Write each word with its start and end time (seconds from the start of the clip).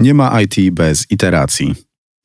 Nie 0.00 0.14
ma 0.14 0.40
IT 0.40 0.70
bez 0.74 1.10
iteracji. 1.10 1.74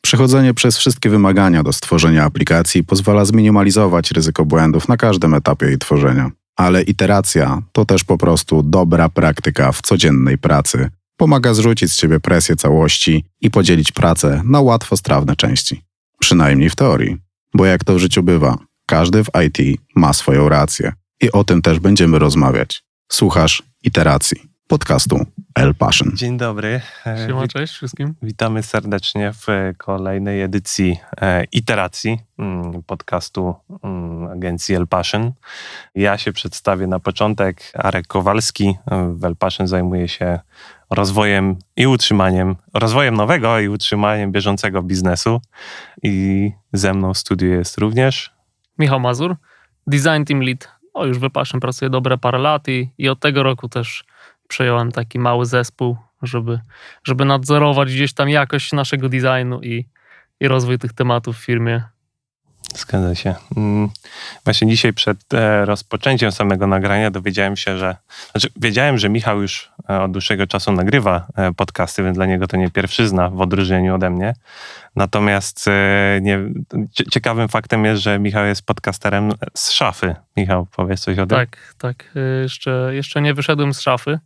Przechodzenie 0.01 0.53
przez 0.53 0.77
wszystkie 0.77 1.09
wymagania 1.09 1.63
do 1.63 1.73
stworzenia 1.73 2.23
aplikacji 2.23 2.83
pozwala 2.83 3.25
zminimalizować 3.25 4.11
ryzyko 4.11 4.45
błędów 4.45 4.87
na 4.87 4.97
każdym 4.97 5.33
etapie 5.33 5.65
jej 5.65 5.77
tworzenia. 5.77 6.31
Ale 6.55 6.81
iteracja 6.81 7.61
to 7.71 7.85
też 7.85 8.03
po 8.03 8.17
prostu 8.17 8.63
dobra 8.63 9.09
praktyka 9.09 9.71
w 9.71 9.81
codziennej 9.81 10.37
pracy. 10.37 10.89
Pomaga 11.17 11.53
zrzucić 11.53 11.91
z 11.91 11.95
ciebie 11.95 12.19
presję 12.19 12.55
całości 12.55 13.25
i 13.41 13.51
podzielić 13.51 13.91
pracę 13.91 14.41
na 14.45 14.61
łatwo 14.61 14.97
strawne 14.97 15.35
części. 15.35 15.81
Przynajmniej 16.19 16.69
w 16.69 16.75
teorii. 16.75 17.17
Bo 17.53 17.65
jak 17.65 17.83
to 17.83 17.95
w 17.95 17.99
życiu 17.99 18.23
bywa, 18.23 18.57
każdy 18.85 19.23
w 19.23 19.29
IT 19.45 19.81
ma 19.95 20.13
swoją 20.13 20.49
rację. 20.49 20.93
I 21.21 21.31
o 21.31 21.43
tym 21.43 21.61
też 21.61 21.79
będziemy 21.79 22.19
rozmawiać. 22.19 22.83
Słuchasz 23.11 23.63
iteracji 23.83 24.50
podcastu 24.71 25.25
El 25.55 25.75
Passion. 25.75 26.11
Dzień 26.13 26.37
dobry. 26.37 26.81
Siema, 27.27 27.47
cześć 27.47 27.73
wszystkim. 27.73 28.15
Witamy 28.21 28.63
serdecznie 28.63 29.31
w 29.33 29.47
kolejnej 29.77 30.41
edycji 30.41 30.97
e, 31.21 31.43
iteracji 31.43 32.19
mm, 32.39 32.83
podcastu 32.83 33.55
mm, 33.83 34.31
agencji 34.31 34.75
El 34.75 34.87
Passion. 34.87 35.31
Ja 35.95 36.17
się 36.17 36.33
przedstawię 36.33 36.87
na 36.87 36.99
początek. 36.99 37.71
Arek 37.73 38.07
Kowalski 38.07 38.75
w 39.13 39.25
El 39.25 39.35
Passion 39.35 39.67
zajmuje 39.67 40.07
się 40.07 40.39
rozwojem 40.89 41.55
i 41.75 41.87
utrzymaniem, 41.87 42.55
rozwojem 42.73 43.15
nowego 43.15 43.59
i 43.59 43.67
utrzymaniem 43.67 44.31
bieżącego 44.31 44.83
biznesu. 44.83 45.41
I 46.03 46.51
ze 46.73 46.93
mną 46.93 47.13
w 47.13 47.17
studiu 47.17 47.49
jest 47.49 47.77
również 47.77 48.33
Michał 48.79 48.99
Mazur, 48.99 49.35
design 49.87 50.23
team 50.27 50.41
lead. 50.41 50.67
O, 50.93 51.05
już 51.05 51.19
w 51.19 51.23
El 51.23 51.31
Passion 51.31 51.59
pracuję 51.59 51.89
dobre 51.89 52.17
parę 52.17 52.39
lat 52.39 52.67
i, 52.67 52.89
i 52.97 53.09
od 53.09 53.19
tego 53.19 53.43
roku 53.43 53.69
też 53.69 54.03
przejąłem 54.51 54.91
taki 54.91 55.19
mały 55.19 55.45
zespół, 55.45 55.97
żeby, 56.21 56.59
żeby 57.03 57.25
nadzorować 57.25 57.93
gdzieś 57.93 58.13
tam 58.13 58.29
jakość 58.29 58.73
naszego 58.73 59.09
designu 59.09 59.61
i, 59.61 59.85
i 60.39 60.47
rozwój 60.47 60.79
tych 60.79 60.93
tematów 60.93 61.37
w 61.37 61.45
firmie. 61.45 61.83
Zgadza 62.75 63.15
się. 63.15 63.35
Mm, 63.57 63.89
właśnie 64.43 64.67
dzisiaj 64.67 64.93
przed 64.93 65.33
e, 65.33 65.65
rozpoczęciem 65.65 66.31
samego 66.31 66.67
nagrania 66.67 67.11
dowiedziałem 67.11 67.55
się, 67.55 67.77
że. 67.77 67.95
Znaczy, 68.31 68.49
wiedziałem, 68.55 68.97
że 68.97 69.09
Michał 69.09 69.41
już 69.41 69.71
e, 69.89 70.01
od 70.01 70.11
dłuższego 70.11 70.47
czasu 70.47 70.71
nagrywa 70.71 71.27
e, 71.35 71.53
podcasty, 71.53 72.03
więc 72.03 72.17
dla 72.17 72.25
niego 72.25 72.47
to 72.47 72.57
nie 72.57 72.71
pierwszyzna 72.71 73.29
w 73.29 73.41
odróżnieniu 73.41 73.95
ode 73.95 74.09
mnie. 74.09 74.33
Natomiast 74.95 75.65
nie, 76.21 76.39
ciekawym 77.11 77.47
faktem 77.47 77.85
jest, 77.85 78.01
że 78.01 78.19
Michał 78.19 78.45
jest 78.45 78.65
podcasterem 78.65 79.31
z 79.57 79.71
szafy. 79.71 80.15
Michał, 80.37 80.67
powiedz 80.75 80.99
coś 80.99 81.19
o 81.19 81.25
tym? 81.25 81.37
Tak, 81.37 81.73
tak. 81.77 82.11
Jeszcze, 82.41 82.89
jeszcze 82.91 83.21
nie 83.21 83.33
wyszedłem 83.33 83.73
z 83.73 83.81
szafy 83.81 84.19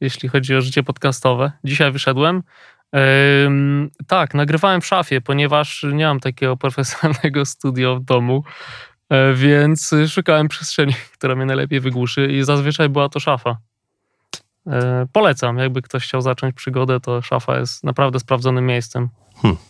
jeśli 0.00 0.28
chodzi 0.28 0.56
o 0.56 0.60
życie 0.60 0.82
podcastowe. 0.82 1.52
Dzisiaj 1.64 1.92
wyszedłem. 1.92 2.42
Tak, 4.06 4.34
nagrywałem 4.34 4.80
w 4.80 4.86
szafie, 4.86 5.20
ponieważ 5.20 5.86
nie 5.92 6.04
mam 6.04 6.20
takiego 6.20 6.56
profesjonalnego 6.66 7.44
studio 7.44 7.96
w 7.96 8.04
domu, 8.04 8.44
yy, 9.10 9.34
więc 9.34 9.94
szukałem 10.08 10.48
przestrzeni, 10.48 10.94
która 11.18 11.34
mnie 11.34 11.46
najlepiej 11.46 11.80
wygłuszy 11.80 12.26
i 12.26 12.44
zazwyczaj 12.44 12.88
była 12.88 13.08
to 13.08 13.20
szafa. 13.20 13.56
Yy, 14.66 14.72
polecam, 15.12 15.58
jakby 15.58 15.82
ktoś 15.82 16.04
chciał 16.04 16.20
zacząć 16.20 16.54
przygodę, 16.54 17.00
to 17.00 17.22
szafa 17.22 17.58
jest 17.58 17.84
naprawdę 17.84 18.20
sprawdzonym 18.20 18.66
miejscem. 18.66 19.08
Hmm. 19.42 19.69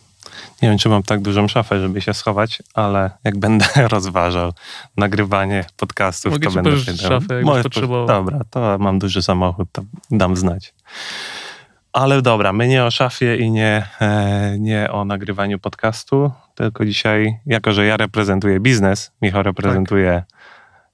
Nie 0.61 0.69
wiem, 0.69 0.77
czy 0.77 0.89
mam 0.89 1.03
tak 1.03 1.21
dużą 1.21 1.47
szafę, 1.47 1.81
żeby 1.81 2.01
się 2.01 2.13
schować, 2.13 2.61
ale 2.73 3.11
jak 3.23 3.37
będę 3.37 3.65
rozważał 3.95 4.53
nagrywanie 4.97 5.65
podcastów, 5.77 6.31
Mogę 6.31 6.49
to 6.49 6.55
będę 6.55 6.77
szafę, 6.97 7.41
jak 7.43 7.63
potrzebował. 7.63 8.07
Dobra, 8.07 8.39
to 8.49 8.77
mam 8.79 8.99
duży 8.99 9.21
samochód, 9.21 9.69
to 9.71 9.81
dam 10.11 10.37
znać. 10.37 10.73
Ale 11.93 12.21
dobra, 12.21 12.53
my 12.53 12.67
nie 12.67 12.85
o 12.85 12.91
szafie 12.91 13.37
i 13.37 13.51
nie, 13.51 13.87
e, 14.01 14.55
nie 14.59 14.91
o 14.91 15.05
nagrywaniu 15.05 15.59
podcastu, 15.59 16.31
tylko 16.55 16.85
dzisiaj, 16.85 17.39
jako 17.45 17.73
że 17.73 17.85
ja 17.85 17.97
reprezentuję 17.97 18.59
biznes, 18.59 19.11
Michał 19.21 19.43
reprezentuje 19.43 20.23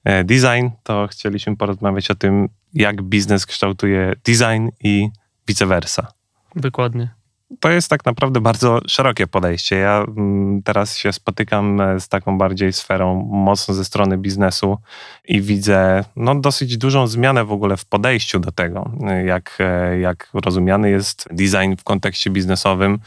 tak. 0.04 0.26
design, 0.26 0.68
to 0.82 1.06
chcieliśmy 1.10 1.56
porozmawiać 1.56 2.10
o 2.10 2.14
tym, 2.14 2.48
jak 2.74 3.02
biznes 3.02 3.46
kształtuje 3.46 4.12
design 4.24 4.68
i 4.84 5.08
vice 5.48 5.66
versa. 5.66 6.12
Dokładnie 6.56 7.17
to 7.60 7.70
jest 7.70 7.90
tak 7.90 8.04
naprawdę 8.04 8.40
bardzo 8.40 8.80
szerokie 8.86 9.26
podejście. 9.26 9.76
Ja 9.76 10.04
mm, 10.08 10.62
teraz 10.62 10.96
się 10.96 11.12
spotykam 11.12 11.80
e, 11.80 12.00
z 12.00 12.08
taką 12.08 12.38
bardziej 12.38 12.72
sferą 12.72 13.28
mocno 13.30 13.74
ze 13.74 13.84
strony 13.84 14.18
biznesu 14.18 14.78
i 15.24 15.42
widzę 15.42 16.04
no, 16.16 16.34
dosyć 16.34 16.76
dużą 16.76 17.06
zmianę 17.06 17.44
w 17.44 17.52
ogóle 17.52 17.76
w 17.76 17.84
podejściu 17.84 18.38
do 18.38 18.52
tego, 18.52 18.90
e, 19.06 19.24
jak, 19.24 19.58
e, 19.60 19.98
jak 19.98 20.28
rozumiany 20.34 20.90
jest 20.90 21.28
design 21.30 21.76
w 21.78 21.84
kontekście 21.84 22.30
biznesowym, 22.30 22.98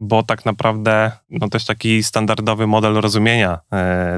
bo 0.00 0.22
tak 0.22 0.44
naprawdę 0.44 1.12
no, 1.30 1.48
też 1.48 1.64
taki 1.64 2.02
standardowy 2.02 2.66
model 2.66 2.94
rozumienia 2.94 3.58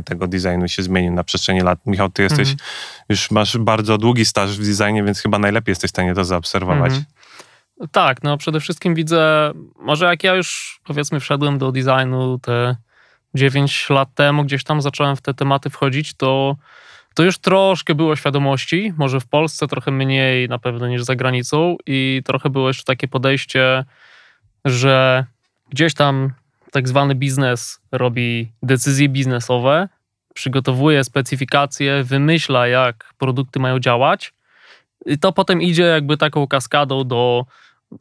tego 0.05 0.27
designu 0.27 0.69
się 0.69 0.83
zmienił 0.83 1.13
na 1.13 1.25
przestrzeni 1.25 1.61
lat. 1.61 1.79
Michał, 1.87 2.11
ty 2.11 2.23
jesteś, 2.23 2.51
mhm. 2.51 2.69
już 3.09 3.31
masz 3.31 3.59
bardzo 3.59 3.99
długi 3.99 4.25
staż 4.25 4.59
w 4.59 4.79
designie, 4.79 5.05
więc 5.05 5.21
chyba 5.21 5.39
najlepiej 5.39 5.73
jesteś 5.73 5.91
w 5.91 5.95
stanie 5.95 6.15
to 6.15 6.25
zaobserwować. 6.25 6.93
Mhm. 6.93 7.05
Tak, 7.93 8.23
no 8.23 8.37
przede 8.37 8.61
wszystkim 8.61 8.95
widzę, 8.95 9.53
może 9.79 10.07
jak 10.07 10.25
ja 10.25 10.35
już 10.35 10.81
powiedzmy 10.85 11.21
wszedłem 11.21 11.59
do 11.59 11.73
designu 11.73 12.39
te 12.39 12.77
9 13.35 13.91
lat 13.91 14.15
temu, 14.15 14.45
gdzieś 14.45 14.65
tam 14.65 14.83
zacząłem 14.83 15.17
w 15.17 15.21
te 15.21 15.35
tematy 15.35 15.71
wchodzić, 15.71 16.15
to, 16.15 16.57
to 17.15 17.23
już 17.23 17.39
troszkę 17.39 17.95
było 17.95 18.17
świadomości, 18.17 18.93
może 18.97 19.21
w 19.21 19.27
Polsce 19.27 19.67
trochę 19.67 19.91
mniej 19.91 20.49
na 20.49 20.59
pewno 20.59 20.89
niż 20.89 21.03
za 21.03 21.17
granicą 21.17 21.77
i 21.87 22.23
trochę 22.25 22.51
było 22.51 22.69
jeszcze 22.69 22.85
takie 22.85 23.09
podejście, 23.09 23.85
że 24.65 25.25
gdzieś 25.71 25.95
tam 25.95 26.33
tak 26.73 26.89
zwany 26.89 27.15
biznes 27.15 27.81
robi 27.93 28.53
decyzje 28.63 29.09
biznesowe, 29.09 29.89
przygotowuje 30.35 31.05
specyfikacje, 31.05 32.05
wymyśla 32.05 32.67
jak 32.67 33.15
produkty 33.19 33.61
mają 33.61 33.79
działać, 33.79 34.33
i 35.07 35.19
to 35.19 35.33
potem 35.33 35.63
idzie 35.63 35.83
jakby 35.83 36.17
taką 36.17 36.47
kaskadą 36.47 37.05
do 37.05 37.47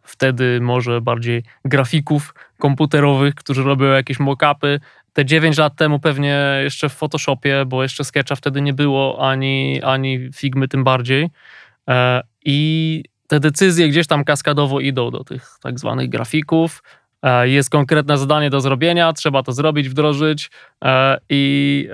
wtedy 0.04 0.62
może 0.62 1.02
bardziej 1.02 1.44
grafików 1.66 2.34
komputerowych, 2.58 3.36
którzy 3.36 3.64
robią 3.64 3.86
jakieś 3.86 4.20
mock-upy. 4.20 4.80
Te 5.14 5.26
9 5.26 5.58
lat 5.58 5.76
temu 5.76 6.00
pewnie 6.00 6.60
jeszcze 6.64 6.90
w 6.90 6.94
Photoshopie, 6.94 7.66
bo 7.68 7.84
jeszcze 7.84 8.04
Sketcha 8.04 8.36
wtedy 8.36 8.62
nie 8.62 8.74
było, 8.74 9.30
ani, 9.30 9.82
ani 9.84 10.30
Figmy 10.36 10.68
tym 10.68 10.84
bardziej. 10.84 11.30
E, 11.90 12.22
I 12.46 13.04
te 13.28 13.40
decyzje 13.40 13.90
gdzieś 13.90 14.08
tam 14.08 14.24
kaskadowo 14.24 14.80
idą 14.80 15.12
do 15.12 15.24
tych 15.24 15.58
tak 15.62 15.80
zwanych 15.80 16.10
grafików. 16.10 16.84
E, 17.24 17.50
jest 17.50 17.70
konkretne 17.70 18.18
zadanie 18.18 18.50
do 18.50 18.62
zrobienia, 18.62 19.14
trzeba 19.14 19.44
to 19.44 19.52
zrobić, 19.52 19.90
wdrożyć 19.90 20.52
e, 20.84 21.18
i 21.30 21.90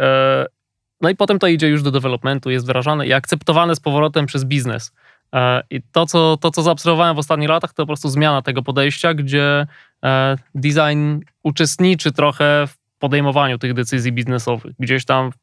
no 1.02 1.10
i 1.10 1.16
potem 1.16 1.40
to 1.40 1.48
idzie 1.48 1.68
już 1.68 1.84
do 1.84 1.92
developmentu, 1.92 2.50
jest 2.50 2.66
wyrażane 2.66 3.08
i 3.08 3.14
akceptowane 3.14 3.76
z 3.76 3.80
powrotem 3.80 4.26
przez 4.26 4.46
biznes. 4.46 4.92
E, 5.34 5.64
I 5.70 5.82
to 5.92 6.06
co, 6.06 6.38
to, 6.38 6.52
co 6.52 6.62
zaobserwowałem 6.62 7.16
w 7.16 7.20
ostatnich 7.20 7.50
latach, 7.50 7.74
to 7.74 7.84
po 7.84 7.88
prostu 7.88 8.10
zmiana 8.10 8.42
tego 8.42 8.64
podejścia, 8.64 9.14
gdzie 9.14 9.68
e, 10.06 10.38
design 10.56 11.20
uczestniczy 11.44 12.12
trochę 12.12 12.68
w 12.68 13.00
podejmowaniu 13.00 13.58
tych 13.58 13.74
decyzji 13.74 14.12
biznesowych, 14.12 14.74
gdzieś 14.80 15.06
tam 15.06 15.32
w, 15.32 15.36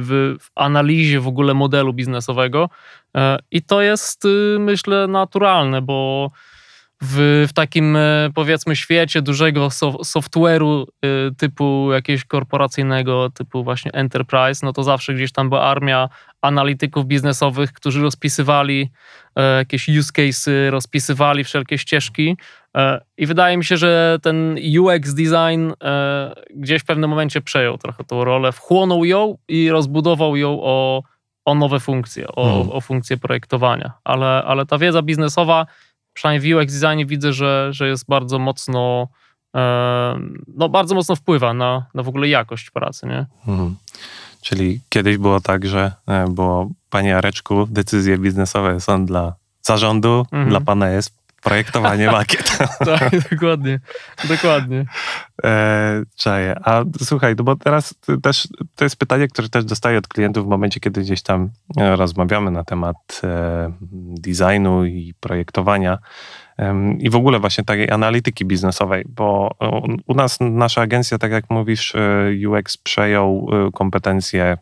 w, 0.00 0.36
w 0.40 0.50
analizie 0.54 1.20
w 1.20 1.28
ogóle 1.28 1.54
modelu 1.54 1.92
biznesowego. 1.92 2.70
E, 3.16 3.38
I 3.50 3.62
to 3.62 3.82
jest, 3.82 4.24
y, 4.24 4.56
myślę, 4.60 5.06
naturalne, 5.06 5.82
bo 5.82 6.30
w, 7.02 7.46
w 7.48 7.52
takim 7.52 7.98
powiedzmy 8.34 8.76
świecie 8.76 9.22
dużego 9.22 9.68
software'u 10.04 10.84
y, 10.84 11.34
typu 11.38 11.92
jakiegoś 11.92 12.24
korporacyjnego, 12.24 13.30
typu 13.30 13.64
właśnie 13.64 13.92
enterprise, 13.92 14.66
no 14.66 14.72
to 14.72 14.82
zawsze 14.82 15.14
gdzieś 15.14 15.32
tam 15.32 15.48
była 15.48 15.62
armia 15.62 16.08
analityków 16.42 17.06
biznesowych, 17.06 17.72
którzy 17.72 18.02
rozpisywali 18.02 18.90
e, 19.36 19.56
jakieś 19.56 19.88
use 19.88 20.12
cases, 20.12 20.48
rozpisywali 20.70 21.44
wszelkie 21.44 21.78
ścieżki. 21.78 22.36
E, 22.76 23.00
I 23.16 23.26
wydaje 23.26 23.56
mi 23.56 23.64
się, 23.64 23.76
że 23.76 24.18
ten 24.22 24.58
UX 24.78 25.14
design 25.14 25.72
e, 25.84 26.34
gdzieś 26.54 26.82
w 26.82 26.84
pewnym 26.84 27.10
momencie 27.10 27.40
przejął 27.40 27.78
trochę 27.78 28.04
tą 28.04 28.24
rolę, 28.24 28.52
wchłonął 28.52 29.04
ją 29.04 29.38
i 29.48 29.70
rozbudował 29.70 30.36
ją 30.36 30.58
o, 30.62 31.02
o 31.44 31.54
nowe 31.54 31.80
funkcje, 31.80 32.28
o, 32.28 32.44
hmm. 32.44 32.70
o 32.70 32.80
funkcje 32.80 33.16
projektowania. 33.16 33.92
Ale, 34.04 34.26
ale 34.26 34.66
ta 34.66 34.78
wiedza 34.78 35.02
biznesowa, 35.02 35.66
przynajmniej 36.16 36.54
w 36.54 36.56
UX 36.56 36.80
designie 36.80 37.06
widzę, 37.06 37.32
że, 37.32 37.68
że 37.70 37.88
jest 37.88 38.06
bardzo 38.08 38.38
mocno 38.38 39.08
no 40.56 40.68
bardzo 40.68 40.94
mocno 40.94 41.16
wpływa 41.16 41.54
na, 41.54 41.86
na 41.94 42.02
w 42.02 42.08
ogóle 42.08 42.28
jakość 42.28 42.70
pracy, 42.70 43.06
nie? 43.06 43.26
Hmm. 43.44 43.76
Czyli 44.40 44.80
kiedyś 44.88 45.18
było 45.18 45.40
tak, 45.40 45.66
że 45.66 45.92
e, 46.06 46.26
było, 46.30 46.70
panie 46.90 47.16
Areczku, 47.16 47.66
decyzje 47.70 48.18
biznesowe 48.18 48.80
są 48.80 49.06
dla 49.06 49.34
zarządu, 49.62 50.18
mhm. 50.32 50.48
dla 50.48 50.60
pana 50.60 50.90
jest 50.90 51.25
projektowanie 51.46 52.10
makiet. 52.10 52.58
tak, 52.98 53.30
dokładnie, 53.30 53.80
dokładnie. 54.28 54.84
E, 55.44 56.02
czaję. 56.16 56.56
A 56.64 56.84
słuchaj, 57.02 57.34
no 57.38 57.44
bo 57.44 57.56
teraz 57.56 57.94
też 58.22 58.48
to 58.76 58.84
jest 58.84 58.96
pytanie, 58.96 59.28
które 59.28 59.48
też 59.48 59.64
dostaję 59.64 59.98
od 59.98 60.08
klientów 60.08 60.46
w 60.46 60.48
momencie, 60.48 60.80
kiedy 60.80 61.00
gdzieś 61.00 61.22
tam 61.22 61.50
e, 61.76 61.96
rozmawiamy 61.96 62.50
na 62.50 62.64
temat 62.64 63.20
e, 63.24 63.72
designu 64.20 64.84
i 64.84 65.14
projektowania. 65.20 65.98
I 66.98 67.10
w 67.10 67.16
ogóle 67.16 67.40
właśnie 67.40 67.64
takiej 67.64 67.90
analityki 67.90 68.44
biznesowej, 68.44 69.04
bo 69.08 69.50
u 70.06 70.14
nas 70.14 70.38
nasza 70.40 70.80
agencja, 70.80 71.18
tak 71.18 71.32
jak 71.32 71.50
mówisz, 71.50 71.94
UX 72.48 72.76
przejął 72.76 73.50
kompetencje 73.74 74.56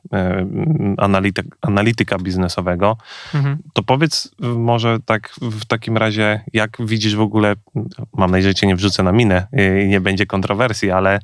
analityk, 0.99 1.47
analityka 1.63 2.19
biznesowego. 2.19 2.97
Mhm. 3.35 3.59
To 3.73 3.83
powiedz 3.83 4.35
może 4.41 4.99
tak 5.07 5.35
w 5.41 5.65
takim 5.65 5.97
razie, 5.97 6.41
jak 6.53 6.77
widzisz 6.81 7.17
w 7.17 7.21
ogóle, 7.21 7.55
mam 8.17 8.31
nadzieję, 8.31 8.51
że 8.51 8.55
cię 8.55 8.67
nie 8.67 8.77
wrzucę 8.77 9.03
na 9.03 9.13
minę 9.13 9.47
i 9.85 9.89
nie 9.89 10.01
będzie 10.01 10.27
kontrowersji, 10.27 10.91
ale 10.91 11.21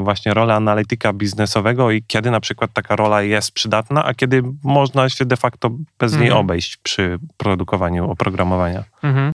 właśnie 0.00 0.34
rolę 0.34 0.54
analityka 0.54 1.12
biznesowego 1.12 1.90
i 1.90 2.02
kiedy 2.02 2.30
na 2.30 2.40
przykład 2.40 2.72
taka 2.72 2.96
rola 2.96 3.22
jest 3.22 3.52
przydatna, 3.52 4.04
a 4.04 4.14
kiedy 4.14 4.42
można 4.64 5.08
się 5.08 5.24
de 5.24 5.36
facto 5.36 5.70
bez 5.98 6.12
mhm. 6.12 6.22
niej 6.22 6.38
obejść 6.38 6.76
przy 6.76 7.18
produkowaniu 7.36 8.10
oprogramowania. 8.10 8.84
Mhm. 9.02 9.33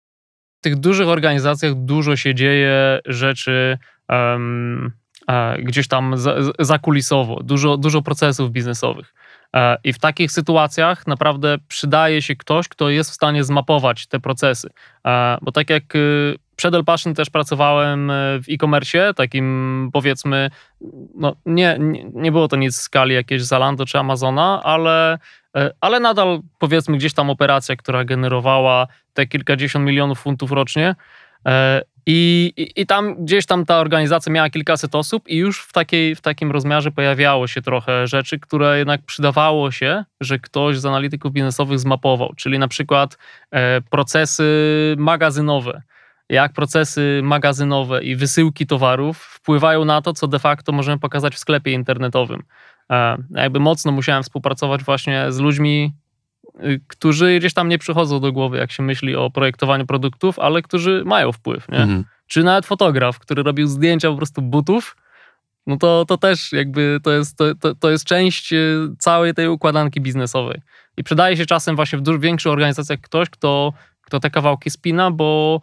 Tych 0.65 0.77
dużych 0.77 1.09
organizacjach 1.09 1.75
dużo 1.75 2.17
się 2.17 2.35
dzieje 2.35 3.01
rzeczy 3.07 3.79
um, 4.09 4.93
gdzieś 5.59 5.89
tam 5.89 6.15
zakulisowo, 6.59 7.43
dużo, 7.43 7.77
dużo 7.77 8.03
procesów 8.03 8.51
biznesowych. 8.51 9.15
E, 9.57 9.77
I 9.85 9.93
w 9.93 9.99
takich 9.99 10.33
sytuacjach 10.33 11.07
naprawdę 11.07 11.57
przydaje 11.69 12.23
się 12.23 12.37
ktoś, 12.37 12.69
kto 12.69 12.91
jest 12.91 13.11
w 13.11 13.15
stanie 13.15 13.45
zmapować 13.45 14.07
te 14.07 14.21
procesy. 14.21 14.69
E, 15.07 15.39
bo 15.43 15.53
tak 15.53 15.71
jak 15.71 15.97
y, 15.97 16.35
przed 16.57 16.75
El 16.75 16.85
Passion 16.85 17.15
też 17.15 17.31
pracowałem 17.31 18.11
e, 18.11 18.15
w 18.39 18.45
e-commerce, 18.51 19.15
takim 19.15 19.91
powiedzmy, 19.93 20.51
no 21.15 21.37
nie, 21.47 21.77
nie, 21.81 22.05
nie 22.15 22.33
było 22.33 22.49
to 22.49 22.57
nic 22.57 22.79
w 22.79 22.83
skali 22.83 23.15
jakiegoś 23.15 23.45
Zalando 23.45 23.87
czy 23.87 23.99
Amazona, 23.99 24.61
ale, 24.63 25.19
ale 25.81 26.01
nadal 26.01 26.41
powiedzmy 26.59 26.97
gdzieś 26.97 27.15
tam 27.15 27.31
operacja, 27.31 27.77
która 27.77 28.05
generowała 28.05 28.87
te 29.13 29.27
kilkadziesiąt 29.27 29.87
milionów 29.87 30.21
funtów 30.21 30.53
rocznie. 30.53 30.95
I, 32.07 32.53
i, 32.57 32.81
I, 32.81 32.87
tam 32.87 33.25
gdzieś 33.25 33.47
tam 33.47 33.67
ta 33.67 33.79
organizacja 33.79 34.33
miała 34.33 34.51
kilkaset 34.51 34.95
osób 34.95 35.29
i 35.29 35.37
już 35.37 35.63
w, 35.63 35.73
takiej, 35.73 36.15
w 36.15 36.21
takim 36.21 36.51
rozmiarze 36.51 36.91
pojawiało 36.91 37.47
się 37.47 37.63
trochę 37.63 38.07
rzeczy, 38.07 38.39
które 38.39 38.79
jednak 38.79 39.03
przydawało 39.03 39.71
się, 39.71 40.05
że 40.21 40.39
ktoś 40.39 40.79
z 40.79 40.87
analityków 40.87 41.33
biznesowych 41.33 41.79
zmapował, 41.79 42.33
czyli 42.37 42.59
na 42.59 42.69
przykład 42.69 43.19
e, 43.51 43.81
procesy 43.81 44.95
magazynowe. 44.99 45.83
Jak 46.29 46.53
procesy 46.53 47.21
magazynowe 47.23 48.05
i 48.05 48.17
wysyłki 48.17 48.67
towarów 48.67 49.19
wpływają 49.19 49.85
na 49.85 50.03
to, 50.03 50.13
co 50.13 50.29
de 50.29 50.39
facto 50.39 50.73
możemy 50.73 50.99
pokazać 50.99 51.35
w 51.35 51.39
sklepie 51.39 51.73
internetowym. 51.73 52.43
E, 52.95 53.17
jakby 53.31 53.61
mocno 53.61 53.93
musiałem 53.93 54.23
współpracować 54.23 54.85
właśnie 54.85 55.33
z 55.33 55.39
ludźmi 55.39 55.93
Y, 56.63 56.81
którzy 56.89 57.39
gdzieś 57.39 57.55
tam 57.55 57.69
nie 57.69 57.79
przychodzą 57.79 58.21
do 58.21 58.33
głowy, 58.33 58.57
jak 58.59 58.73
się 58.73 58.83
myśli 58.83 59.17
o 59.17 59.31
projektowaniu 59.31 59.87
produktów, 59.87 60.39
ale 60.39 60.63
którzy 60.63 61.03
mają 61.07 61.33
wpływ, 61.33 61.69
nie? 61.69 61.79
Mhm. 61.79 62.05
Czy 62.27 62.43
nawet 62.43 62.67
fotograf, 62.67 63.19
który 63.19 63.43
robił 63.43 63.67
zdjęcia 63.67 64.11
po 64.11 64.17
prostu 64.17 64.43
butów, 64.43 64.97
no 65.67 65.77
to, 65.77 66.05
to 66.09 66.19
też 66.19 66.53
jakby 66.53 67.01
to 67.03 67.13
jest, 67.13 67.39
to, 67.39 67.55
to, 67.55 67.75
to 67.75 67.91
jest 67.91 68.05
część 68.05 68.53
y, 68.53 68.89
całej 68.99 69.35
tej 69.35 69.49
układanki 69.49 70.01
biznesowej. 70.01 70.61
I 70.97 71.05
przydaje 71.05 71.37
się 71.37 71.47
czasem 71.47 71.77
właśnie 71.77 71.99
w 71.99 72.03
dużo 72.03 72.19
większych 72.19 72.53
organizacjach 72.53 73.01
ktoś, 73.01 73.31
kto, 73.31 73.73
kto 74.03 74.21
te 74.21 74.31
kawałki 74.31 74.71
spina, 74.71 75.11
bo 75.11 75.61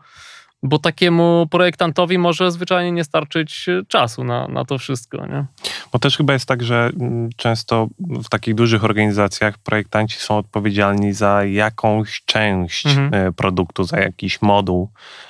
bo 0.63 0.79
takiemu 0.79 1.47
projektantowi 1.51 2.17
może 2.17 2.51
zwyczajnie 2.51 2.91
nie 2.91 3.03
starczyć 3.03 3.69
e, 3.69 3.85
czasu 3.87 4.23
na, 4.23 4.47
na 4.47 4.65
to 4.65 4.77
wszystko. 4.77 5.25
Nie? 5.25 5.45
Bo 5.93 5.99
też 5.99 6.17
chyba 6.17 6.33
jest 6.33 6.45
tak, 6.45 6.63
że 6.63 6.91
mm, 6.99 7.29
często 7.35 7.87
w 7.99 8.29
takich 8.29 8.55
dużych 8.55 8.83
organizacjach 8.83 9.57
projektanci 9.57 10.19
są 10.19 10.37
odpowiedzialni 10.37 11.13
za 11.13 11.43
jakąś 11.43 12.23
część 12.25 12.85
mhm. 12.85 13.13
E, 13.13 13.31
produktu, 13.31 13.83
za 13.83 13.99
jakiś 13.99 14.41
moduł. 14.41 14.89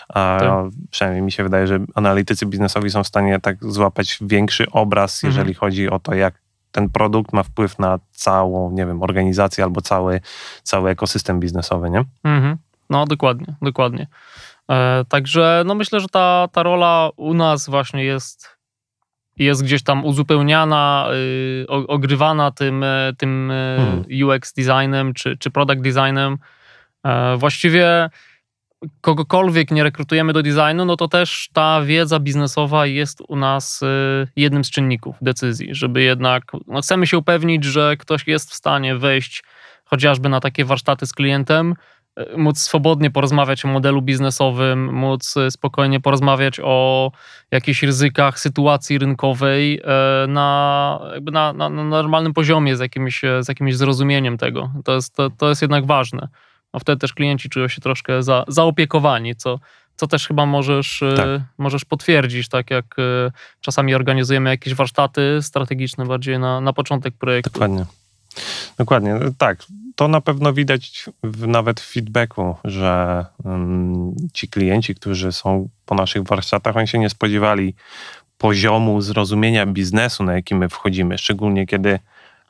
A 0.09 0.37
tak. 0.39 0.65
przynajmniej 0.91 1.23
mi 1.23 1.31
się 1.31 1.43
wydaje, 1.43 1.67
że 1.67 1.79
analitycy 1.95 2.45
biznesowi 2.45 2.89
są 2.89 3.03
w 3.03 3.07
stanie 3.07 3.39
tak 3.39 3.57
złapać 3.61 4.17
większy 4.21 4.71
obraz, 4.71 5.23
mhm. 5.23 5.31
jeżeli 5.31 5.53
chodzi 5.53 5.89
o 5.89 5.99
to, 5.99 6.13
jak 6.13 6.33
ten 6.71 6.89
produkt 6.89 7.33
ma 7.33 7.43
wpływ 7.43 7.79
na 7.79 7.99
całą, 8.11 8.71
nie 8.71 8.85
wiem, 8.85 9.03
organizację 9.03 9.63
albo 9.63 9.81
cały, 9.81 10.21
cały 10.63 10.89
ekosystem 10.89 11.39
biznesowy, 11.39 11.89
nie? 11.89 12.03
Mhm. 12.23 12.57
No, 12.89 13.05
dokładnie, 13.05 13.55
dokładnie. 13.61 14.07
E, 14.71 15.05
także 15.09 15.63
no 15.65 15.75
myślę, 15.75 15.99
że 15.99 16.07
ta, 16.07 16.47
ta 16.51 16.63
rola 16.63 17.09
u 17.15 17.33
nas 17.33 17.69
właśnie 17.69 18.03
jest, 18.03 18.57
jest 19.37 19.63
gdzieś 19.63 19.83
tam 19.83 20.05
uzupełniana, 20.05 21.07
y, 21.63 21.67
ogrywana 21.69 22.51
tym, 22.51 22.83
e, 22.83 23.13
tym 23.17 23.51
e, 23.51 23.77
hmm. 23.77 24.05
UX 24.29 24.53
designem 24.53 25.13
czy, 25.13 25.37
czy 25.37 25.51
product 25.51 25.81
designem. 25.81 26.37
Właściwie 27.37 28.09
kogokolwiek 29.01 29.71
nie 29.71 29.83
rekrutujemy 29.83 30.33
do 30.33 30.43
designu, 30.43 30.85
no 30.85 30.97
to 30.97 31.07
też 31.07 31.49
ta 31.53 31.81
wiedza 31.81 32.19
biznesowa 32.19 32.85
jest 32.85 33.21
u 33.27 33.35
nas 33.35 33.81
jednym 34.35 34.63
z 34.63 34.69
czynników 34.71 35.15
decyzji, 35.21 35.67
żeby 35.71 36.01
jednak, 36.01 36.43
no 36.67 36.81
chcemy 36.81 37.07
się 37.07 37.17
upewnić, 37.17 37.63
że 37.63 37.97
ktoś 37.97 38.27
jest 38.27 38.51
w 38.51 38.53
stanie 38.53 38.95
wejść 38.95 39.43
chociażby 39.85 40.29
na 40.29 40.39
takie 40.39 40.65
warsztaty 40.65 41.05
z 41.05 41.13
klientem, 41.13 41.75
móc 42.37 42.59
swobodnie 42.59 43.11
porozmawiać 43.11 43.65
o 43.65 43.67
modelu 43.67 44.01
biznesowym, 44.01 44.93
móc 44.93 45.37
e, 45.37 45.51
spokojnie 45.51 45.99
porozmawiać 45.99 46.59
o 46.63 47.11
jakichś 47.51 47.83
ryzykach 47.83 48.39
sytuacji 48.39 48.97
rynkowej 48.97 49.81
e, 49.83 50.27
na, 50.27 50.99
jakby 51.13 51.31
na, 51.31 51.53
na, 51.53 51.69
na 51.69 51.83
normalnym 51.83 52.33
poziomie, 52.33 52.77
z 52.77 52.79
jakimś, 52.79 53.21
z 53.41 53.47
jakimś 53.47 53.75
zrozumieniem 53.75 54.37
tego. 54.37 54.71
To 54.85 54.95
jest, 54.95 55.15
to, 55.15 55.29
to 55.29 55.49
jest 55.49 55.61
jednak 55.61 55.85
ważne. 55.85 56.27
No 56.73 56.79
wtedy 56.79 56.99
też 56.99 57.13
klienci 57.13 57.49
czują 57.49 57.67
się 57.67 57.81
troszkę 57.81 58.23
za, 58.23 58.45
zaopiekowani, 58.47 59.35
co, 59.35 59.59
co 59.95 60.07
też 60.07 60.27
chyba 60.27 60.45
możesz, 60.45 61.03
e, 61.03 61.13
tak. 61.13 61.27
możesz 61.57 61.85
potwierdzić, 61.85 62.49
tak 62.49 62.71
jak 62.71 62.95
czasami 63.61 63.95
organizujemy 63.95 64.49
jakieś 64.49 64.73
warsztaty 64.73 65.37
strategiczne 65.41 66.05
bardziej 66.05 66.39
na, 66.39 66.61
na 66.61 66.73
początek 66.73 67.13
projektu. 67.13 67.51
Dokładnie. 67.51 67.85
Dokładnie, 68.77 69.19
tak. 69.37 69.65
To 70.01 70.07
na 70.07 70.21
pewno 70.21 70.53
widać 70.53 71.09
w, 71.23 71.47
nawet 71.47 71.79
w 71.79 71.91
feedbacku, 71.93 72.55
że 72.63 73.25
um, 73.43 74.15
ci 74.33 74.47
klienci, 74.47 74.95
którzy 74.95 75.31
są 75.31 75.69
po 75.85 75.95
naszych 75.95 76.23
warsztatach, 76.23 76.77
oni 76.77 76.87
się 76.87 76.99
nie 76.99 77.09
spodziewali 77.09 77.75
poziomu 78.37 79.01
zrozumienia 79.01 79.65
biznesu, 79.65 80.23
na 80.23 80.33
jaki 80.33 80.55
my 80.55 80.69
wchodzimy, 80.69 81.17
szczególnie 81.17 81.65
kiedy 81.65 81.99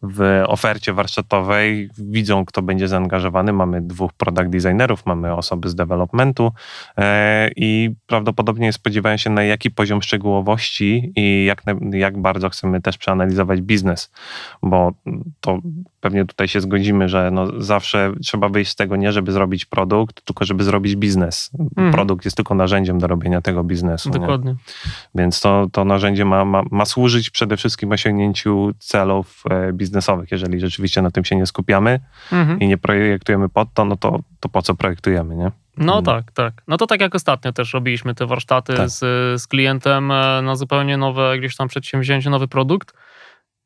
w 0.03 0.44
ofercie 0.48 0.94
warsztatowej 0.94 1.89
widzą, 1.98 2.45
kto 2.45 2.62
będzie 2.62 2.88
zaangażowany. 2.88 3.53
Mamy 3.53 3.81
dwóch 3.81 4.13
product 4.13 4.50
designerów, 4.50 5.06
mamy 5.06 5.36
osoby 5.36 5.69
z 5.69 5.75
developmentu 5.75 6.51
e, 6.98 7.50
i 7.56 7.92
prawdopodobnie 8.07 8.74
spodziewają 8.74 9.18
się, 9.18 9.30
na 9.30 9.44
jaki 9.44 9.71
poziom 9.71 10.01
szczegółowości 10.01 11.13
i 11.15 11.46
jak, 11.46 11.63
jak 11.91 12.22
bardzo 12.22 12.50
chcemy 12.50 12.81
też 12.81 12.98
przeanalizować 12.98 13.62
biznes, 13.62 14.12
bo 14.63 14.91
to 15.41 15.60
pewnie 16.01 16.25
tutaj 16.25 16.48
się 16.48 16.62
zgodzimy, 16.62 17.10
że 17.10 17.29
no 17.31 17.62
zawsze 17.62 18.13
trzeba 18.24 18.50
wyjść 18.50 18.72
z 18.72 18.75
tego 18.75 18.96
nie, 18.96 19.12
żeby 19.12 19.31
zrobić 19.31 19.65
produkt, 19.65 20.25
tylko 20.25 20.46
żeby 20.46 20.63
zrobić 20.63 20.96
biznes. 20.96 21.51
Mhm. 21.60 21.91
Produkt 21.91 22.25
jest 22.25 22.38
tylko 22.38 22.55
narzędziem 22.55 23.00
do 23.00 23.08
robienia 23.08 23.41
tego 23.41 23.63
biznesu. 23.63 24.10
Dokładnie. 24.10 24.51
Nie? 24.51 24.58
Więc 25.15 25.41
to, 25.41 25.67
to 25.72 25.86
narzędzie 25.86 26.25
ma, 26.25 26.46
ma, 26.46 26.63
ma 26.72 26.86
służyć 26.86 27.29
przede 27.29 27.58
wszystkim 27.58 27.91
osiągnięciu 27.91 28.72
celów 28.79 29.43
e, 29.50 29.74
biznesowych. 29.91 30.31
Jeżeli 30.31 30.60
rzeczywiście 30.60 31.01
na 31.01 31.12
tym 31.12 31.25
się 31.25 31.36
nie 31.36 31.45
skupiamy 31.45 32.00
mhm. 32.31 32.60
i 32.60 32.67
nie 32.67 32.77
projektujemy 32.77 33.50
pod 33.50 33.74
to, 33.74 33.86
no 33.86 33.98
to, 33.98 34.19
to 34.39 34.50
po 34.50 34.62
co 34.62 34.75
projektujemy, 34.75 35.36
nie? 35.36 35.51
No 35.77 35.93
hmm. 35.93 36.05
tak, 36.05 36.31
tak. 36.31 36.53
No 36.67 36.77
to 36.77 36.88
tak 36.88 37.01
jak 37.01 37.15
ostatnio 37.15 37.51
też 37.51 37.74
robiliśmy 37.74 38.15
te 38.15 38.25
warsztaty 38.25 38.74
tak. 38.74 38.89
z, 38.89 39.00
z 39.41 39.48
klientem 39.48 40.12
e, 40.12 40.41
na 40.41 40.55
zupełnie 40.55 40.98
nowe 40.98 41.39
gdzieś 41.39 41.55
tam 41.55 41.67
przedsięwzięcie, 41.67 42.29
nowy 42.29 42.48
produkt. 42.48 42.93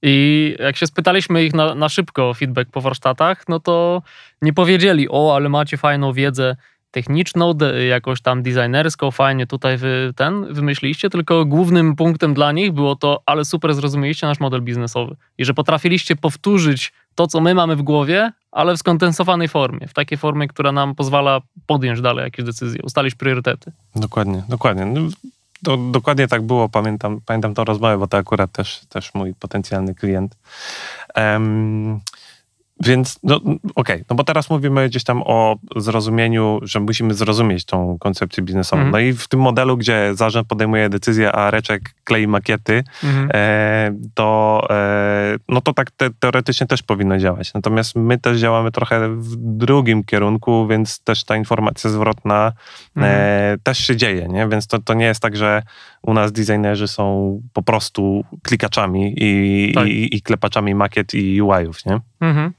I 0.02 0.56
jak 0.60 0.78
się 0.78 0.88
spytaliśmy 0.88 1.44
ich 1.44 1.54
na, 1.54 1.76
na 1.76 1.90
szybko 1.90 2.30
o 2.30 2.34
feedback 2.34 2.72
po 2.72 2.82
warsztatach, 2.82 3.44
no 3.48 3.60
to 3.60 4.02
nie 4.42 4.54
powiedzieli, 4.54 5.08
o, 5.10 5.36
ale 5.36 5.50
macie 5.50 5.78
fajną 5.78 6.14
wiedzę 6.14 6.56
techniczną, 6.96 7.54
jakoś 7.90 8.22
tam 8.22 8.44
designerską, 8.44 9.12
fajnie 9.12 9.48
tutaj 9.48 9.78
wy 9.78 10.14
ten 10.16 10.54
wymyśliście, 10.54 11.10
tylko 11.10 11.46
głównym 11.46 11.96
punktem 11.96 12.34
dla 12.34 12.52
nich 12.52 12.72
było 12.72 12.96
to, 12.96 13.22
ale 13.26 13.46
super 13.46 13.74
zrozumieliście 13.74 14.28
nasz 14.28 14.40
model 14.40 14.62
biznesowy 14.62 15.16
i 15.38 15.46
że 15.46 15.54
potrafiliście 15.54 16.16
powtórzyć 16.16 16.94
to, 17.16 17.28
co 17.28 17.42
my 17.42 17.56
mamy 17.56 17.76
w 17.76 17.82
głowie, 17.82 18.32
ale 18.52 18.74
w 18.74 18.78
skondensowanej 18.78 19.48
formie, 19.48 19.88
w 19.88 19.94
takiej 19.94 20.18
formie, 20.18 20.48
która 20.48 20.72
nam 20.72 20.96
pozwala 20.96 21.42
podjąć 21.68 22.02
dalej 22.02 22.24
jakieś 22.24 22.46
decyzje, 22.46 22.82
ustalić 22.84 23.16
priorytety. 23.16 23.72
Dokładnie, 23.96 24.44
dokładnie. 24.50 24.86
No, 24.86 25.78
dokładnie 25.92 26.28
tak 26.28 26.42
było, 26.42 26.70
pamiętam, 26.70 27.22
pamiętam 27.26 27.54
tą 27.54 27.64
rozmowę, 27.64 27.98
bo 27.98 28.08
to 28.08 28.18
akurat 28.18 28.52
też, 28.52 28.82
też 28.90 29.14
mój 29.14 29.34
potencjalny 29.34 29.96
klient. 29.96 30.38
Um, 31.16 32.00
Więc, 32.84 33.20
no 33.24 33.40
okej, 33.76 34.04
no 34.10 34.16
bo 34.16 34.24
teraz 34.24 34.50
mówimy 34.50 34.90
gdzieś 34.90 35.04
tam 35.04 35.22
o 35.26 35.56
zrozumieniu, 35.76 36.60
że 36.64 36.80
musimy 36.80 37.14
zrozumieć 37.14 37.66
tą 37.66 37.98
koncepcję 38.00 38.44
biznesową. 38.44 38.82
Mhm. 38.82 38.92
No 38.92 39.00
i 39.10 39.14
w 39.14 39.28
tym 39.28 39.40
modelu, 39.40 39.78
gdzie 39.78 40.12
zarząd 40.16 40.48
podejmuje 40.48 40.90
decyzję, 40.90 41.32
a 41.32 41.52
Reczek 41.52 41.82
klei 42.04 42.28
makiety, 42.28 42.84
Mhm. 43.04 43.30
e, 43.34 43.92
to, 44.14 44.62
e, 44.70 45.36
no 45.50 45.62
to 45.62 45.74
tak 45.74 45.92
te, 45.92 46.10
teoretycznie 46.20 46.68
też 46.68 46.84
powinno 46.84 47.18
działać. 47.18 47.54
Natomiast 47.54 47.96
my 47.96 48.18
też 48.18 48.40
działamy 48.40 48.72
trochę 48.72 49.10
w 49.10 49.36
drugim 49.36 50.04
kierunku, 50.04 50.68
więc 50.68 51.00
też 51.00 51.24
ta 51.24 51.36
informacja 51.36 51.90
zwrotna 51.90 52.52
Mhm. 52.96 53.14
e, 53.18 53.58
też 53.64 53.78
się 53.78 53.96
dzieje, 53.96 54.28
nie? 54.28 54.48
Więc 54.48 54.68
to, 54.68 54.80
to 54.80 54.94
nie 54.94 55.06
jest 55.06 55.22
tak, 55.22 55.38
że 55.38 55.64
u 56.08 56.14
nas 56.14 56.32
designerzy 56.32 56.88
są 56.88 57.40
po 57.54 57.64
prostu 57.64 58.26
klikaczami 58.44 59.14
i, 59.18 59.72
Tak. 59.76 59.88
i, 59.88 60.16
i 60.16 60.22
klepaczami 60.22 60.76
makiet 60.76 61.14
i 61.14 61.42
UI-ów, 61.42 61.86
nie? 61.86 62.00
Mhm. 62.22 62.54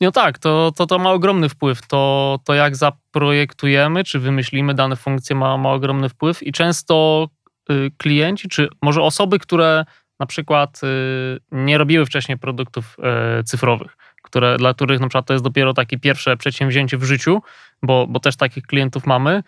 No 0.00 0.12
tak, 0.12 0.38
to, 0.38 0.72
to, 0.76 0.86
to 0.86 0.98
ma 0.98 1.12
ogromny 1.12 1.48
wpływ. 1.48 1.86
To, 1.86 2.38
to 2.44 2.54
jak 2.54 2.76
zaprojektujemy, 2.76 4.04
czy 4.04 4.18
wymyślimy 4.18 4.74
dane 4.74 4.96
funkcje 4.96 5.36
ma, 5.36 5.56
ma 5.56 5.72
ogromny 5.72 6.08
wpływ 6.08 6.42
i 6.42 6.52
często 6.52 7.28
y, 7.70 7.90
klienci, 7.98 8.48
czy 8.48 8.68
może 8.82 9.02
osoby, 9.02 9.38
które 9.38 9.84
na 10.20 10.26
przykład 10.26 10.80
y, 10.84 11.40
nie 11.52 11.78
robiły 11.78 12.06
wcześniej 12.06 12.38
produktów 12.38 12.96
y, 13.40 13.44
cyfrowych, 13.44 13.96
które, 14.22 14.56
dla 14.56 14.74
których 14.74 15.00
na 15.00 15.08
przykład 15.08 15.26
to 15.26 15.32
jest 15.32 15.44
dopiero 15.44 15.74
takie 15.74 15.98
pierwsze 15.98 16.36
przedsięwzięcie 16.36 16.98
w 16.98 17.04
życiu, 17.04 17.42
bo, 17.82 18.06
bo 18.06 18.20
też 18.20 18.36
takich 18.36 18.66
klientów 18.66 19.06
mamy, 19.06 19.42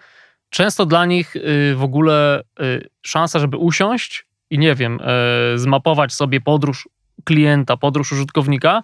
często 0.50 0.87
dla 0.87 1.07
nich 1.07 1.37
y, 1.37 1.75
w 1.76 1.83
ogóle 1.83 2.43
y, 2.61 2.88
szansa, 3.02 3.38
żeby 3.38 3.57
usiąść 3.57 4.26
i 4.50 4.59
nie 4.59 4.75
wiem, 4.75 4.99
y, 5.55 5.59
zmapować 5.59 6.14
sobie 6.14 6.40
podróż 6.40 6.88
klienta, 7.25 7.76
podróż 7.76 8.12
użytkownika, 8.12 8.83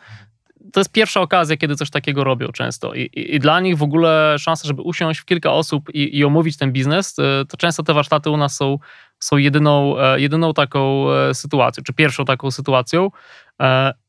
to 0.72 0.80
jest 0.80 0.92
pierwsza 0.92 1.20
okazja, 1.20 1.56
kiedy 1.56 1.76
coś 1.76 1.90
takiego 1.90 2.24
robią 2.24 2.48
często. 2.48 2.94
I, 2.94 3.00
i, 3.00 3.34
i 3.34 3.38
dla 3.38 3.60
nich 3.60 3.76
w 3.76 3.82
ogóle 3.82 4.36
szansa, 4.38 4.68
żeby 4.68 4.82
usiąść 4.82 5.20
w 5.20 5.24
kilka 5.24 5.52
osób 5.52 5.94
i, 5.94 6.18
i 6.18 6.24
omówić 6.24 6.56
ten 6.56 6.72
biznes, 6.72 7.18
e, 7.18 7.44
to 7.48 7.56
często 7.56 7.82
te 7.82 7.94
warsztaty 7.94 8.30
u 8.30 8.36
nas 8.36 8.56
są, 8.56 8.78
są 9.18 9.36
jedyną, 9.36 9.98
e, 9.98 10.20
jedyną 10.20 10.54
taką 10.54 11.10
e, 11.10 11.34
sytuacją, 11.34 11.84
czy 11.84 11.92
pierwszą 11.92 12.24
taką 12.24 12.50
sytuacją. 12.50 13.10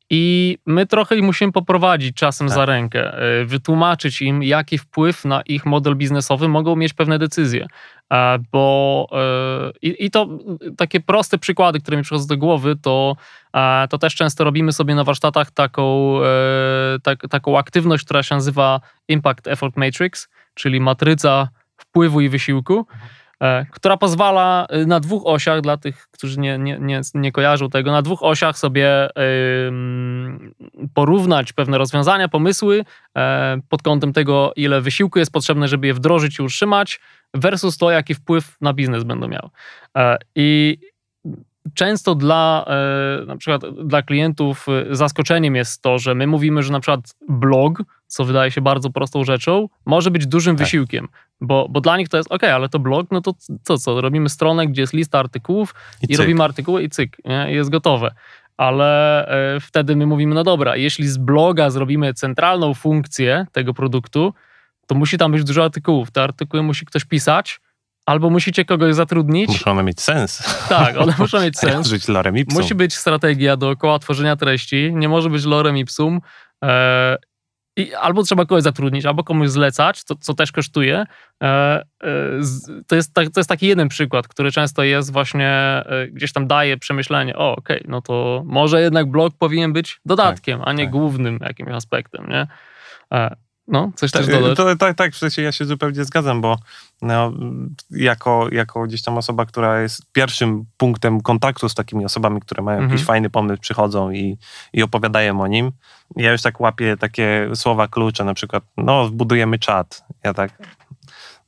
I 0.10 0.58
my 0.66 0.86
trochę 0.86 1.16
ich 1.16 1.24
musimy 1.24 1.52
poprowadzić 1.52 2.16
czasem 2.16 2.48
Tak. 2.48 2.56
za 2.56 2.66
rękę, 2.66 3.14
e, 3.14 3.46
wytłumaczyć 3.46 4.22
im, 4.22 4.44
jaki 4.44 4.78
wpływ 4.78 5.26
na 5.26 5.42
ich 5.42 5.66
model 5.66 5.96
biznesowy 5.96 6.48
mogą 6.48 6.76
mieć 6.76 6.94
pewne 6.94 7.20
decyzje. 7.20 7.68
E, 8.14 8.40
Bo 8.52 9.08
e, 9.12 9.72
i, 9.82 10.06
i 10.06 10.12
to 10.12 10.28
takie 10.78 11.00
proste 11.00 11.38
przykłady, 11.38 11.80
które 11.80 11.98
mi 11.98 12.04
przychodzą 12.04 12.28
do 12.28 12.38
głowy, 12.38 12.76
to 12.82 13.16
E, 13.56 13.88
to 13.88 13.98
też 13.98 14.16
często 14.16 14.44
robimy 14.44 14.74
sobie 14.74 14.96
na 14.96 15.04
warsztatach 15.04 15.52
taką, 15.52 16.16
e, 16.24 16.28
tak, 17.04 17.20
taką 17.30 17.58
aktywność, 17.58 18.06
która 18.06 18.24
się 18.24 18.36
nazywa 18.36 18.82
Impact 19.08 19.48
Effort 19.48 19.78
Matrix, 19.78 20.30
czyli 20.54 20.80
matryca 20.80 21.50
wpływu 21.78 22.22
i 22.22 22.30
wysiłku, 22.30 22.80
e, 22.80 22.96
która 23.72 23.98
pozwala 23.98 24.68
e, 24.70 24.86
na 24.86 25.00
dwóch 25.00 25.24
osiach, 25.26 25.62
dla 25.62 25.78
tych, 25.78 26.08
którzy 26.12 26.40
nie, 26.40 26.58
nie, 26.58 26.80
nie, 26.80 27.02
nie 27.14 27.32
kojarzą 27.32 27.70
tego, 27.70 27.92
na 27.92 28.02
dwóch 28.02 28.24
osiach 28.24 28.58
sobie 28.58 29.10
porównać 30.94 31.54
pewne 31.54 31.78
rozwiązania, 31.78 32.28
pomysły 32.28 32.86
e, 33.18 33.58
pod 33.70 33.82
kątem 33.82 34.14
tego, 34.14 34.54
ile 34.56 34.82
wysiłku 34.82 35.20
jest 35.20 35.32
potrzebne, 35.32 35.68
żeby 35.68 35.88
je 35.88 35.94
wdrożyć 35.94 36.40
i 36.40 36.42
utrzymać, 36.42 37.00
versus 37.34 37.78
to, 37.78 37.92
jaki 37.92 38.16
wpływ 38.16 38.58
na 38.62 38.74
biznes 38.74 39.04
będą 39.04 39.28
miały. 39.28 39.50
E, 39.98 40.18
I 40.36 40.78
często 41.74 42.16
dla 42.16 42.66
e, 43.22 43.26
na 43.26 43.38
przykład 43.38 43.62
dla 43.88 44.02
klientów 44.02 44.66
e, 44.70 44.96
zaskoczeniem 44.96 45.56
jest 45.56 45.82
to, 45.82 46.00
że 46.00 46.16
my 46.16 46.28
mówimy, 46.28 46.64
że 46.64 46.72
na 46.72 46.80
przykład 46.80 47.16
blog, 47.30 47.84
co 48.08 48.26
wydaje 48.26 48.52
się 48.52 48.62
bardzo 48.62 48.90
prostą 48.90 49.24
rzeczą, 49.24 49.70
może 49.86 50.12
być 50.12 50.28
dużym 50.28 50.56
Tak. 50.56 50.66
wysiłkiem, 50.66 51.08
bo, 51.42 51.68
bo 51.70 51.82
dla 51.82 51.98
nich 51.98 52.10
to 52.10 52.18
jest 52.18 52.32
ok, 52.32 52.44
ale 52.44 52.70
to 52.70 52.80
blog, 52.80 53.08
no 53.12 53.22
to 53.22 53.34
co, 53.64 53.78
co, 53.78 54.02
robimy 54.02 54.30
stronę, 54.30 54.68
gdzie 54.68 54.82
jest 54.82 54.94
lista 54.94 55.20
artykułów 55.20 55.76
i, 56.02 56.08
cyk. 56.08 56.18
robimy 56.18 56.44
artykuły 56.44 56.84
i 56.84 56.90
cyk, 56.90 57.18
nie? 57.26 57.52
I 57.52 57.56
jest 57.56 57.70
gotowe. 57.70 58.12
Ale 58.58 59.28
e, 59.56 59.60
wtedy 59.60 59.96
my 59.96 60.06
mówimy, 60.06 60.36
no 60.36 60.44
dobra, 60.44 60.76
jeśli 60.76 61.08
z 61.08 61.18
bloga 61.18 61.70
zrobimy 61.70 62.14
centralną 62.14 62.74
funkcję 62.74 63.46
tego 63.52 63.74
produktu, 63.74 64.34
to 64.88 64.96
musi 64.96 65.18
tam 65.18 65.32
być 65.32 65.44
dużo 65.44 65.64
artykułów. 65.64 66.12
Te 66.12 66.24
artykuły 66.24 66.64
musi 66.64 66.86
ktoś 66.86 67.06
pisać, 67.06 67.60
albo 68.06 68.30
musicie 68.30 68.66
kogoś 68.66 68.96
zatrudnić. 68.96 69.48
Muszą 69.48 69.72
one 69.72 69.84
mieć 69.84 70.02
sens. 70.02 70.66
Tak, 70.70 70.98
one 70.98 71.14
muszą 71.20 71.42
mieć 71.42 71.58
sens. 71.58 71.88
Żyć 71.88 72.08
lorem 72.08 72.38
ipsum. 72.38 72.62
Musi 72.62 72.76
być 72.76 72.96
strategia 72.96 73.58
dookoła 73.58 74.00
tworzenia 74.00 74.36
treści, 74.36 74.92
nie 74.94 75.10
może 75.10 75.30
być 75.30 75.46
lorem 75.46 75.78
ipsum. 75.78 76.22
E, 76.64 77.18
i 77.78 77.94
albo 77.94 78.24
trzeba 78.24 78.46
kogoś 78.46 78.64
zatrudnić, 78.64 79.06
albo 79.06 79.24
komuś 79.24 79.50
zlecać, 79.50 80.04
co, 80.04 80.16
co 80.16 80.34
też 80.34 80.52
kosztuje. 80.52 81.06
E, 81.44 81.48
e, 81.48 81.86
to, 82.88 82.96
jest 82.96 83.14
tak, 83.14 83.30
to 83.30 83.40
jest 83.40 83.50
taki 83.50 83.68
jeden 83.68 83.88
przykład, 83.88 84.28
który 84.28 84.52
często 84.52 84.84
jest 84.84 85.14
właśnie, 85.14 85.50
e, 85.86 86.08
gdzieś 86.08 86.34
tam 86.34 86.48
daje 86.48 86.78
przemyślenie, 86.78 87.36
o 87.36 87.56
okej, 87.56 87.86
no 87.88 88.02
to 88.02 88.44
może 88.46 88.82
jednak 88.82 89.12
blog 89.12 89.34
powinien 89.38 89.74
być 89.74 90.00
dodatkiem, 90.06 90.62
a 90.66 90.74
nie 90.74 90.84
tak. 90.84 90.92
głównym 90.92 91.40
jakimś 91.42 91.72
aspektem, 91.72 92.28
nie? 92.30 92.48
No, 93.68 93.92
coś 93.96 94.12
Tak, 94.12 94.22
też 94.26 94.32
dodać? 94.32 94.58
to, 94.58 94.76
tak, 94.76 94.98
tak, 94.98 95.14
w 95.14 95.18
sensie 95.18 95.42
ja 95.42 95.52
się 95.52 95.66
zupełnie 95.66 96.06
zgadzam, 96.06 96.42
bo 96.42 96.58
no, 97.02 97.34
jako, 97.92 98.48
jako 98.52 98.84
gdzieś 98.84 99.02
tam 99.02 99.18
osoba, 99.18 99.46
która 99.46 99.82
jest 99.82 100.02
pierwszym 100.12 100.66
punktem 100.78 101.22
kontaktu 101.22 101.70
z 101.70 101.74
takimi 101.76 102.06
osobami, 102.06 102.42
które 102.42 102.64
mają 102.64 102.78
Mhm. 102.78 102.92
jakiś 102.92 103.06
fajny 103.06 103.30
pomysł, 103.30 103.62
przychodzą 103.62 104.12
i, 104.12 104.38
i 104.74 104.84
opowiadają 104.84 105.42
o 105.42 105.48
nim, 105.48 105.72
ja 106.16 106.32
już 106.32 106.42
tak 106.42 106.60
łapię 106.62 106.98
takie 106.98 107.50
słowa 107.56 107.88
klucze, 107.88 108.24
na 108.24 108.34
przykład, 108.34 108.64
no, 108.78 109.10
budujemy 109.10 109.60
czat. 109.60 110.04
Ja 110.24 110.34
tak, 110.34 110.52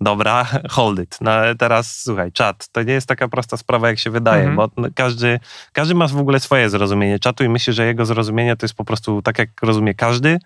dobra, 0.02 0.46
hold 0.70 1.00
it. 1.00 1.18
No 1.22 1.32
ale 1.32 1.56
teraz 1.56 2.02
słuchaj, 2.04 2.32
czat 2.32 2.68
to 2.72 2.84
nie 2.84 2.94
jest 2.94 3.08
taka 3.08 3.28
prosta 3.28 3.58
sprawa, 3.58 3.88
jak 3.88 4.00
się 4.00 4.10
wydaje, 4.10 4.44
Mhm. 4.48 4.56
bo 4.56 4.82
no, 4.82 4.88
każdy, 4.96 5.40
każdy 5.74 5.96
ma 5.96 6.08
w 6.08 6.18
ogóle 6.18 6.40
swoje 6.40 6.70
zrozumienie 6.70 7.20
czatu 7.20 7.44
i 7.44 7.50
myślę, 7.50 7.74
że 7.74 7.86
jego 7.86 8.06
zrozumienie 8.06 8.56
to 8.56 8.66
jest 8.66 8.76
po 8.76 8.86
prostu 8.86 9.22
tak, 9.22 9.40
jak 9.40 9.50
rozumie 9.62 9.94
każdy 9.94 10.40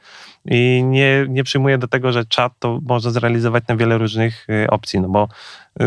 i 0.45 0.83
nie, 0.85 1.25
nie 1.29 1.43
przyjmuje 1.43 1.77
do 1.77 1.87
tego, 1.87 2.11
że 2.11 2.25
czat 2.25 2.53
to 2.59 2.79
można 2.83 3.11
zrealizować 3.11 3.63
na 3.67 3.75
wiele 3.75 3.97
różnych 3.97 4.49
y, 4.49 4.69
opcji, 4.69 4.99
no 4.99 5.09
bo 5.09 5.27
y, 5.81 5.85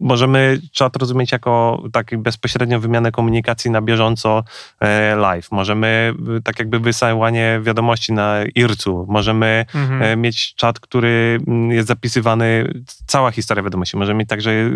możemy 0.00 0.60
czat 0.72 0.96
rozumieć 0.96 1.32
jako 1.32 1.82
taki 1.92 2.16
bezpośrednią 2.16 2.80
wymianę 2.80 3.12
komunikacji 3.12 3.70
na 3.70 3.82
bieżąco 3.82 4.44
e, 4.80 5.16
live. 5.16 5.52
Możemy 5.52 6.14
y, 6.38 6.42
tak 6.42 6.58
jakby 6.58 6.80
wysyłanie 6.80 7.60
wiadomości 7.62 8.12
na 8.12 8.36
IRC-u. 8.54 9.06
Możemy 9.08 9.64
Mhm. 9.74 10.02
e, 10.02 10.16
mieć 10.16 10.54
czat, 10.54 10.80
który 10.80 11.38
mm, 11.46 11.70
jest 11.70 11.88
zapisywany, 11.88 12.72
cała 13.06 13.30
historia 13.30 13.62
wiadomości. 13.62 13.96
Możemy 13.96 14.18
mieć 14.18 14.28
tak, 14.28 14.40
że 14.40 14.70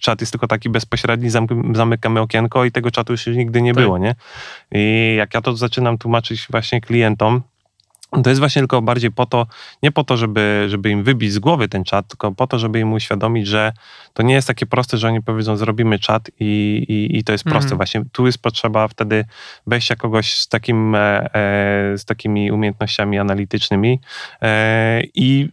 czat 0.00 0.20
jest 0.20 0.32
tylko 0.32 0.46
taki 0.46 0.68
bezpośredni, 0.70 1.30
zamykamy 1.74 2.20
okienko 2.20 2.64
i 2.64 2.72
tego 2.72 2.90
czatu 2.90 3.12
już 3.12 3.26
nigdy 3.26 3.62
nie 3.62 3.74
Tak. 3.74 3.84
było, 3.84 3.98
nie? 3.98 4.14
I 4.72 5.14
jak 5.18 5.34
ja 5.34 5.40
to 5.40 5.56
zaczynam 5.56 5.98
tłumaczyć 5.98 6.46
właśnie 6.50 6.80
klientom, 6.80 7.42
to 8.22 8.30
jest 8.30 8.40
właśnie 8.40 8.60
tylko 8.60 8.82
bardziej 8.82 9.10
po 9.10 9.26
to, 9.26 9.46
nie 9.82 9.92
po 9.92 10.04
to, 10.04 10.16
żeby, 10.16 10.66
żeby 10.68 10.90
im 10.90 11.04
wybić 11.04 11.32
z 11.32 11.38
głowy 11.38 11.68
ten 11.68 11.84
czat, 11.84 12.08
tylko 12.08 12.32
po 12.32 12.46
to, 12.46 12.58
żeby 12.58 12.80
im 12.80 12.92
uświadomić, 12.92 13.46
że 13.46 13.72
to 14.14 14.22
nie 14.22 14.34
jest 14.34 14.48
takie 14.48 14.66
proste, 14.66 14.98
że 14.98 15.08
oni 15.08 15.22
powiedzą, 15.22 15.56
zrobimy 15.56 15.98
czat 15.98 16.30
i, 16.40 16.84
i, 16.88 17.18
i 17.18 17.24
to 17.24 17.32
jest 17.32 17.44
proste. 17.44 17.66
Mhm. 17.66 17.76
Właśnie 17.76 18.02
tu 18.12 18.26
jest 18.26 18.38
potrzeba 18.38 18.88
wtedy 18.88 19.24
wejścia 19.66 19.96
kogoś 19.96 20.34
z, 20.34 20.48
takim, 20.48 20.94
e, 20.94 20.98
e, 21.34 21.98
z 21.98 22.04
takimi 22.04 22.50
umiejętnościami 22.50 23.18
analitycznymi 23.18 24.00
e, 24.42 25.02
i 25.14 25.48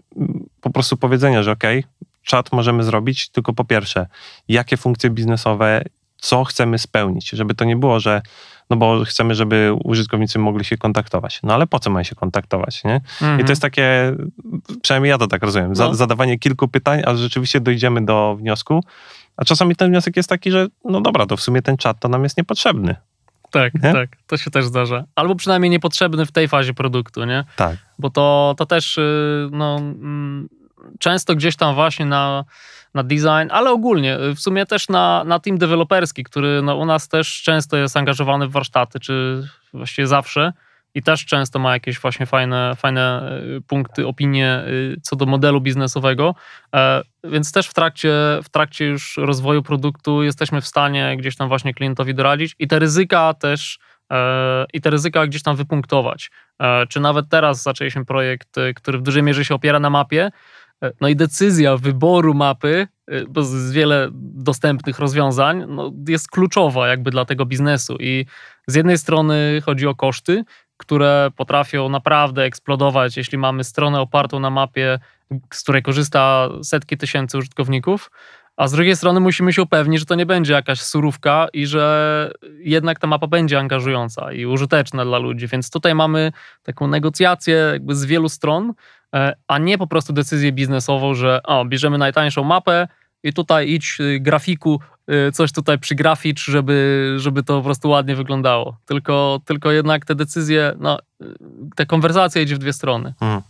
po 0.62 0.69
prostu 0.69 0.98
powiedzenia, 0.98 1.43
że 1.43 1.51
okej, 1.51 1.83
czat 2.24 2.51
możemy 2.51 2.83
zrobić, 2.83 3.29
tylko 3.29 3.53
po 3.53 3.65
pierwsze, 3.65 4.07
jakie 4.48 4.77
funkcje 4.77 5.10
biznesowe, 5.10 5.83
co 6.17 6.43
chcemy 6.43 6.79
spełnić, 6.79 7.29
żeby 7.29 7.55
to 7.55 7.65
nie 7.65 7.75
było, 7.75 8.00
że 8.00 8.22
no 8.70 8.77
bo 8.77 9.03
chcemy, 9.05 9.36
żeby 9.36 9.74
użytkownicy 9.84 10.39
mogli 10.39 10.65
się 10.65 10.77
kontaktować. 10.77 11.39
No 11.43 11.53
ale 11.53 11.67
po 11.67 11.79
co 11.79 11.89
mają 11.89 12.03
się 12.03 12.15
kontaktować, 12.15 12.84
nie? 12.84 13.01
I 13.22 13.24
Mhm. 13.24 13.46
to 13.46 13.51
jest 13.51 13.62
takie, 13.62 14.15
przynajmniej 14.82 15.10
ja 15.10 15.17
to 15.17 15.27
tak 15.27 15.43
rozumiem, 15.43 15.75
za, 15.75 15.88
No. 15.88 15.96
zadawanie 15.96 16.39
kilku 16.39 16.67
pytań, 16.67 17.01
a 17.05 17.15
rzeczywiście 17.15 17.60
dojdziemy 17.62 18.05
do 18.05 18.36
wniosku. 18.39 18.84
A 19.38 19.46
czasami 19.46 19.75
ten 19.75 19.89
wniosek 19.91 20.17
jest 20.17 20.29
taki, 20.29 20.51
że 20.51 20.67
no 20.86 21.01
dobra, 21.01 21.25
to 21.25 21.38
w 21.38 21.41
sumie 21.41 21.62
ten 21.62 21.77
czat 21.77 22.00
to 22.00 22.08
nam 22.08 22.24
jest 22.24 22.38
niepotrzebny. 22.38 22.96
Tak, 23.51 23.74
Nie? 23.74 23.93
tak, 23.93 24.10
to 24.27 24.38
się 24.38 24.51
też 24.51 24.65
zdarza. 24.65 25.03
Albo 25.15 25.36
przynajmniej 25.36 25.70
niepotrzebny 25.70 26.25
w 26.25 26.32
tej 26.32 26.48
fazie 26.48 26.74
produktu, 26.74 27.25
nie? 27.25 27.43
Tak. 27.55 27.77
bo 28.00 28.10
to, 28.10 28.55
to 28.58 28.65
też 28.65 28.98
y, 28.98 29.50
no, 29.51 29.75
mm, 29.77 30.50
często 31.00 31.36
gdzieś 31.36 31.55
tam 31.55 31.75
właśnie 31.75 32.05
na, 32.05 32.46
na 32.93 33.03
design, 33.03 33.50
ale 33.50 33.71
ogólnie 33.71 34.19
y, 34.19 34.35
w 34.35 34.39
sumie 34.39 34.65
też 34.65 34.89
na, 34.89 35.23
na 35.23 35.39
team 35.39 35.57
deweloperski, 35.57 36.23
który 36.23 36.62
no, 36.62 36.75
u 36.75 36.85
nas 36.85 37.07
też 37.07 37.41
często 37.41 37.77
jest 37.77 37.97
angażowany 37.97 38.47
w 38.47 38.51
warsztaty, 38.51 39.00
czy 39.00 39.47
właściwie 39.73 40.07
zawsze 40.07 40.53
i 40.95 41.03
też 41.03 41.25
często 41.25 41.59
ma 41.59 41.73
jakieś 41.73 42.00
właśnie 42.00 42.25
fajne, 42.25 42.73
fajne 42.75 43.31
y, 43.57 43.62
punkty, 43.62 44.07
opinie 44.07 44.63
y, 44.67 44.95
co 45.01 45.15
do 45.15 45.25
modelu 45.25 45.62
biznesowego, 45.62 46.35
E, 46.75 47.01
więc 47.23 47.51
też 47.51 47.67
w 47.67 47.73
trakcie, 47.73 48.13
w 48.43 48.50
trakcie 48.50 48.85
już 48.85 49.17
rozwoju 49.17 49.63
produktu 49.63 50.23
jesteśmy 50.23 50.62
w 50.62 50.67
stanie 50.67 51.17
gdzieś 51.17 51.35
tam 51.35 51.47
właśnie 51.47 51.73
klientowi 51.73 52.15
doradzić 52.15 52.55
i 52.59 52.67
te 52.67 52.79
ryzyka 52.79 53.33
też 53.33 53.79
e, 54.12 54.65
i 54.73 54.81
te 54.81 54.89
ryzyka 54.89 55.27
gdzieś 55.27 55.43
tam 55.43 55.55
wypunktować. 55.55 56.31
E, 56.59 56.88
czy 56.88 57.00
nawet 57.00 57.29
teraz 57.29 57.63
zaczęliśmy 57.63 58.05
projekt, 58.05 58.55
który 58.75 58.97
w 58.97 59.01
dużej 59.01 59.23
mierze 59.23 59.45
się 59.45 59.55
opiera 59.55 59.79
na 59.79 59.89
mapie, 59.89 60.31
no 61.02 61.08
i 61.08 61.16
decyzja 61.16 61.78
wyboru 61.78 62.34
mapy, 62.34 62.88
e, 63.08 63.25
bo 63.25 63.42
jest 63.42 63.74
wiele 63.74 64.10
dostępnych 64.13 65.00
rozwiązań, 65.00 65.66
no 65.68 65.92
jest 66.08 66.28
kluczowa 66.28 66.88
jakby 66.88 67.12
dla 67.12 67.25
tego 67.25 67.46
biznesu. 67.46 67.98
I 68.00 68.25
z 68.68 68.75
jednej 68.75 68.98
strony 68.98 69.62
chodzi 69.66 69.88
o 69.88 69.96
koszty, 69.96 70.44
które 70.78 71.30
potrafią 71.36 71.90
naprawdę 71.90 72.44
eksplodować, 72.44 73.18
jeśli 73.18 73.38
mamy 73.38 73.63
stronę 73.63 74.02
opartą 74.02 74.40
na 74.40 74.50
mapie, 74.50 75.00
z 75.54 75.63
której 75.63 75.84
korzysta 75.84 76.50
setki 76.63 76.98
tysięcy 76.98 77.38
użytkowników, 77.38 78.12
a 78.57 78.67
z 78.67 78.72
drugiej 78.72 78.95
strony 78.95 79.19
musimy 79.19 79.53
się 79.53 79.62
upewnić, 79.62 80.00
że 80.00 80.05
to 80.05 80.15
nie 80.15 80.25
będzie 80.25 80.53
jakaś 80.53 80.81
surówka 80.81 81.48
i 81.53 81.65
że 81.65 82.31
jednak 82.60 83.00
ta 83.00 83.07
mapa 83.07 83.27
będzie 83.27 83.60
angażująca 83.60 84.33
i 84.33 84.45
użyteczna 84.45 85.05
dla 85.05 85.17
ludzi. 85.17 85.48
Więc 85.48 85.69
tutaj 85.69 85.95
mamy 85.95 86.31
taką 86.63 86.88
negocjację 86.88 87.55
jakby 87.55 87.95
z 87.95 88.05
wielu 88.05 88.29
stron, 88.29 88.74
e, 89.15 89.33
a 89.48 89.57
nie 89.57 89.77
po 89.77 89.88
prostu 89.88 90.13
decyzję 90.13 90.51
biznesową, 90.51 91.13
że 91.13 91.43
o, 91.43 91.65
bierzemy 91.65 91.98
najtańszą 91.98 92.43
mapę 92.43 92.88
i 93.24 93.33
tutaj 93.33 93.69
idź 93.69 93.98
y, 94.00 94.19
grafiku, 94.19 94.79
coś 95.33 95.51
tutaj 95.51 95.79
przygraficz, 95.79 96.45
żeby, 96.45 97.15
żeby 97.17 97.43
to 97.43 97.57
po 97.57 97.63
prostu 97.63 97.89
ładnie 97.89 98.15
wyglądało. 98.15 98.77
Tylko, 98.86 99.41
tylko 99.45 99.72
jednak 99.72 100.05
te 100.05 100.15
decyzje, 100.15 100.74
no, 100.79 101.00
y, 101.22 101.25
ta 101.75 101.86
konwersacja 101.86 102.41
idzie 102.41 102.55
w 102.55 102.60
dwie 102.60 102.74
strony. 102.74 103.13
Hmm. 103.19 103.41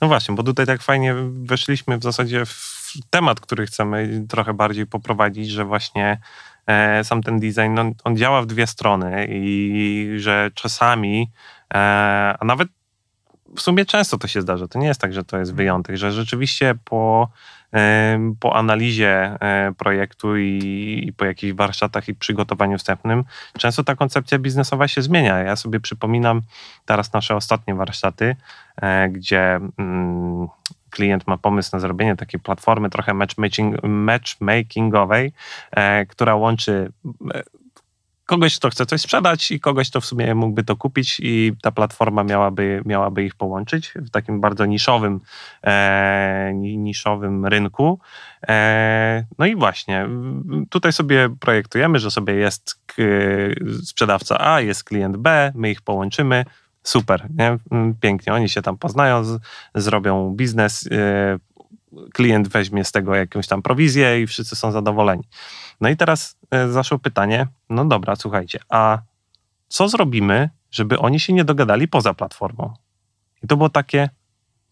No 0.00 0.08
właśnie, 0.08 0.34
bo 0.34 0.42
tutaj 0.42 0.66
tak 0.66 0.82
fajnie 0.82 1.14
weszliśmy 1.42 1.98
w 1.98 2.02
zasadzie 2.02 2.46
w 2.46 2.92
temat, 3.10 3.40
który 3.40 3.66
chcemy 3.66 4.24
trochę 4.28 4.54
bardziej 4.54 4.86
poprowadzić, 4.86 5.50
że 5.50 5.64
właśnie 5.64 6.20
e, 6.66 7.04
sam 7.04 7.22
ten 7.22 7.40
design, 7.40 7.74
no, 7.74 7.90
on 8.04 8.16
działa 8.16 8.42
w 8.42 8.46
dwie 8.46 8.66
strony 8.66 9.26
i 9.30 10.14
że 10.16 10.50
czasami, 10.54 11.30
e, 11.74 11.78
a 12.40 12.44
nawet 12.44 12.68
w 13.56 13.60
sumie 13.60 13.84
często 13.84 14.18
to 14.18 14.28
się 14.28 14.42
zdarza, 14.42 14.68
to 14.68 14.78
nie 14.78 14.86
jest 14.86 15.00
tak, 15.00 15.12
że 15.12 15.24
to 15.24 15.38
jest 15.38 15.54
wyjątek, 15.54 15.96
że 15.96 16.12
rzeczywiście 16.12 16.74
po 16.84 17.28
po 18.40 18.56
analizie 18.56 19.36
e, 19.40 19.72
projektu 19.78 20.36
i, 20.36 21.12
po 21.16 21.24
jakichś 21.24 21.52
warsztatach 21.52 22.08
i 22.08 22.14
przygotowaniu 22.14 22.78
wstępnym, 22.78 23.24
często 23.58 23.84
ta 23.84 23.96
koncepcja 23.96 24.38
biznesowa 24.38 24.88
się 24.88 25.02
zmienia. 25.02 25.38
Ja 25.38 25.56
sobie 25.56 25.80
przypominam 25.80 26.40
teraz 26.86 27.12
nasze 27.12 27.36
ostatnie 27.36 27.74
warsztaty, 27.74 28.36
e, 28.82 29.08
gdzie 29.08 29.60
mm, 29.78 30.48
klient 30.90 31.26
ma 31.26 31.36
pomysł 31.36 31.70
na 31.72 31.80
zrobienie 31.80 32.16
takiej 32.16 32.40
platformy 32.40 32.90
trochę 32.90 33.14
matchmaking, 33.14 33.82
matchmakingowej, 33.82 35.32
e, 35.70 36.06
która 36.06 36.34
łączy 36.34 36.92
kogoś, 38.28 38.58
kto 38.58 38.70
chce 38.70 38.86
coś 38.86 39.00
sprzedać 39.00 39.50
i 39.50 39.60
kogoś, 39.60 39.90
kto 39.90 40.00
w 40.00 40.06
sumie 40.06 40.34
mógłby 40.34 40.64
to 40.64 40.76
kupić 40.76 41.20
i 41.22 41.52
ta 41.62 41.72
platforma 41.72 42.24
miałaby, 42.24 42.82
miałaby 42.84 43.24
ich 43.24 43.34
połączyć 43.34 43.92
w 43.96 44.10
takim 44.10 44.40
bardzo 44.40 44.66
niszowym, 44.66 45.20
e, 45.64 46.52
niszowym 46.54 47.46
rynku. 47.46 48.00
E, 48.48 49.24
no 49.38 49.46
i 49.46 49.56
właśnie, 49.56 50.08
tutaj 50.70 50.92
sobie 50.92 51.28
projektujemy, 51.40 51.98
że 51.98 52.10
sobie 52.10 52.34
jest 52.34 52.80
sprzedawca 53.84 54.40
A, 54.40 54.60
jest 54.60 54.84
klient 54.84 55.16
B, 55.16 55.52
my 55.54 55.70
ich 55.70 55.82
połączymy, 55.82 56.44
super, 56.82 57.26
nie? 57.38 57.58
pięknie, 58.00 58.32
oni 58.32 58.48
się 58.48 58.62
tam 58.62 58.78
poznają, 58.78 59.24
z, 59.24 59.40
zrobią 59.74 60.34
biznes, 60.36 60.88
e, 60.92 61.38
klient 62.12 62.48
weźmie 62.48 62.84
z 62.84 62.92
tego 62.92 63.14
jakąś 63.14 63.46
tam 63.46 63.62
prowizję 63.62 64.20
i 64.20 64.26
wszyscy 64.26 64.56
są 64.56 64.72
zadowoleni. 64.72 65.22
No 65.80 65.88
i 65.88 65.96
teraz 65.96 66.36
e, 66.50 66.68
zaszło 66.68 66.98
pytanie, 66.98 67.46
no 67.70 67.84
dobra, 67.84 68.16
słuchajcie, 68.16 68.60
a 68.68 68.98
co 69.68 69.88
zrobimy, 69.88 70.50
żeby 70.70 70.98
oni 70.98 71.20
się 71.20 71.32
nie 71.32 71.44
dogadali 71.44 71.88
poza 71.88 72.14
platformą? 72.14 72.74
I 73.42 73.46
to 73.46 73.56
było 73.56 73.68
takie, 73.68 74.10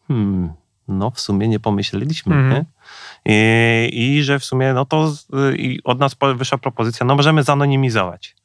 hmm, 0.09 0.53
no 0.89 1.11
w 1.11 1.21
sumie 1.21 1.49
nie 1.49 1.61
pomyśleliśmy, 1.61 2.35
mm. 2.35 2.51
nie? 2.51 2.65
I, 3.25 4.17
I, 4.17 4.23
że 4.23 4.39
w 4.39 4.45
sumie, 4.45 4.73
no 4.73 4.85
to 4.85 5.13
i 5.57 5.81
od 5.85 5.99
nas 5.99 6.17
wyszła 6.37 6.59
propozycja, 6.59 7.07
no 7.07 7.15
możemy 7.15 7.43
zanonimizować. 7.43 8.37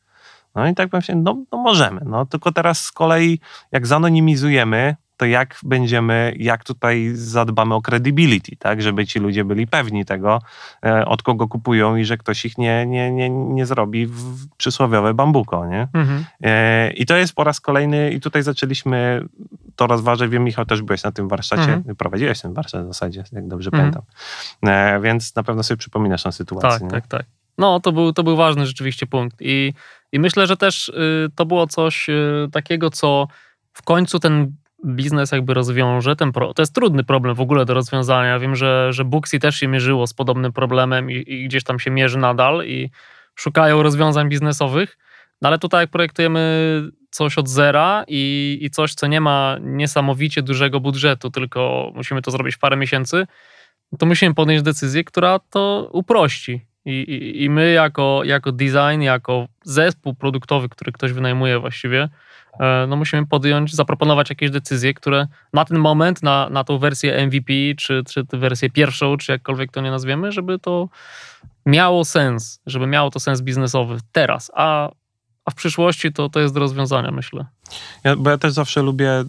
No 0.55 0.67
i 0.67 0.75
tak 0.75 0.89
powiem 0.89 1.01
się, 1.01 1.15
no, 1.15 1.43
no 1.51 1.57
możemy, 1.57 2.01
no 2.05 2.25
tylko 2.25 2.51
teraz 2.51 2.85
z 2.85 2.91
kolei 2.91 3.39
jak 3.71 3.87
zanonimizujemy, 3.87 4.95
to 5.21 5.25
jak 5.25 5.59
będziemy, 5.63 6.33
jak 6.39 6.63
tutaj 6.63 7.11
zadbamy 7.13 7.75
o 7.75 7.81
credibility, 7.81 8.55
tak, 8.55 8.81
żeby 8.81 9.07
ci 9.07 9.19
ludzie 9.19 9.45
byli 9.45 9.67
pewni 9.67 10.05
tego, 10.05 10.41
e, 10.85 11.05
od 11.05 11.23
kogo 11.23 11.47
kupują 11.47 11.95
i 11.95 12.05
że 12.05 12.17
ktoś 12.17 12.45
ich 12.45 12.57
nie, 12.57 12.85
nie, 12.85 13.11
nie, 13.11 13.29
nie 13.29 13.65
zrobi 13.65 14.07
w 14.07 14.47
przysłowiowe 14.57 15.13
bambuko, 15.13 15.65
nie? 15.65 15.87
Mhm. 15.93 16.25
E, 16.43 16.91
I 16.91 17.05
to 17.05 17.15
jest 17.15 17.33
po 17.33 17.43
raz 17.43 17.59
kolejny, 17.59 18.11
i 18.11 18.19
tutaj 18.19 18.43
zaczęliśmy 18.43 19.25
to 19.75 19.87
rozważać, 19.87 20.29
wiem 20.29 20.43
Michał, 20.43 20.65
też 20.65 20.81
byłeś 20.81 21.03
na 21.03 21.11
tym 21.11 21.27
warsztacie, 21.27 21.73
mhm. 21.73 21.95
prowadziłeś 21.95 22.41
ten 22.41 22.53
warsztat 22.53 22.83
w 22.83 22.87
zasadzie, 22.87 23.23
jak 23.31 23.47
dobrze 23.47 23.69
mhm. 23.73 23.81
pamiętam, 23.81 24.03
e, 24.65 25.01
więc 25.01 25.35
na 25.35 25.43
pewno 25.43 25.63
sobie 25.63 25.77
przypominasz 25.77 26.23
tę 26.23 26.31
sytuację. 26.31 26.69
Tak, 26.69 26.81
nie? 26.81 26.89
tak, 26.89 27.07
tak. 27.07 27.25
No, 27.57 27.79
to 27.79 27.91
był, 27.91 28.13
to 28.13 28.23
był 28.23 28.35
ważny 28.35 28.65
rzeczywiście 28.65 29.07
punkt 29.07 29.37
i, 29.39 29.73
i 30.11 30.19
myślę, 30.19 30.47
że 30.47 30.57
też 30.57 30.89
y, 30.89 31.29
to 31.35 31.45
było 31.45 31.67
coś 31.67 32.09
y, 32.09 32.47
takiego, 32.51 32.89
co 32.89 33.27
w 33.73 33.81
końcu 33.81 34.19
ten 34.19 34.60
biznes 34.85 35.31
jakby 35.31 35.53
rozwiąże 35.53 36.15
ten 36.15 36.31
pro... 36.31 36.53
To 36.53 36.61
jest 36.61 36.75
trudny 36.75 37.03
problem 37.03 37.35
w 37.35 37.41
ogóle 37.41 37.65
do 37.65 37.73
rozwiązania. 37.73 38.39
Wiem, 38.39 38.55
że, 38.55 38.93
że 38.93 39.05
Booksy 39.05 39.39
też 39.39 39.55
się 39.55 39.67
mierzyło 39.67 40.07
z 40.07 40.13
podobnym 40.13 40.53
problemem 40.53 41.11
i, 41.11 41.23
i 41.27 41.45
gdzieś 41.45 41.63
tam 41.63 41.79
się 41.79 41.91
mierzy 41.91 42.17
nadal 42.17 42.65
i 42.65 42.89
szukają 43.35 43.83
rozwiązań 43.83 44.29
biznesowych. 44.29 44.97
No 45.41 45.47
ale 45.47 45.59
tutaj 45.59 45.83
jak 45.83 45.89
projektujemy 45.89 46.81
coś 47.09 47.37
od 47.37 47.49
zera 47.49 48.03
i, 48.07 48.57
i 48.61 48.69
coś, 48.69 48.93
co 48.93 49.07
nie 49.07 49.21
ma 49.21 49.57
niesamowicie 49.61 50.41
dużego 50.41 50.79
budżetu, 50.79 51.31
tylko 51.31 51.91
musimy 51.95 52.21
to 52.21 52.31
zrobić 52.31 52.55
w 52.55 52.59
parę 52.59 52.77
miesięcy, 52.77 53.27
to 53.99 54.05
musimy 54.05 54.35
podjąć 54.35 54.61
decyzję, 54.61 55.03
która 55.03 55.39
to 55.39 55.89
uprości. 55.91 56.61
I, 56.85 56.91
i, 56.91 57.43
i 57.43 57.49
my 57.49 57.71
jako, 57.71 58.21
jako 58.25 58.51
design, 58.51 59.01
jako 59.01 59.47
zespół 59.63 60.13
produktowy, 60.13 60.69
który 60.69 60.91
ktoś 60.91 61.13
wynajmuje 61.13 61.59
właściwie, 61.59 62.09
no 62.87 62.95
musimy 62.95 63.27
podjąć, 63.27 63.75
zaproponować 63.75 64.29
jakieś 64.29 64.51
decyzje, 64.51 64.93
które 64.93 65.27
na 65.53 65.65
ten 65.65 65.77
moment, 65.77 66.23
na, 66.23 66.49
na 66.49 66.63
tą 66.63 66.77
wersję 66.77 67.25
MVP, 67.25 67.53
czy, 67.77 68.03
czy 68.09 68.23
wersję 68.33 68.69
pierwszą, 68.69 69.17
czy 69.17 69.31
jakkolwiek 69.31 69.71
to 69.71 69.81
nie 69.81 69.91
nazwiemy, 69.91 70.31
żeby 70.31 70.59
to 70.59 70.89
miało 71.65 72.05
sens, 72.05 72.59
żeby 72.65 72.87
miało 72.87 73.09
to 73.09 73.19
sens 73.19 73.41
biznesowy 73.41 73.97
teraz, 74.11 74.51
a, 74.55 74.89
a 75.45 75.51
w 75.51 75.55
przyszłości 75.55 76.13
to, 76.13 76.29
to 76.29 76.39
jest 76.39 76.53
do 76.53 76.59
rozwiązania, 76.59 77.11
myślę. 77.11 77.45
Ja, 78.03 78.15
bo 78.15 78.29
ja 78.29 78.37
też 78.37 78.53
zawsze 78.53 78.81
lubię, 78.81 79.23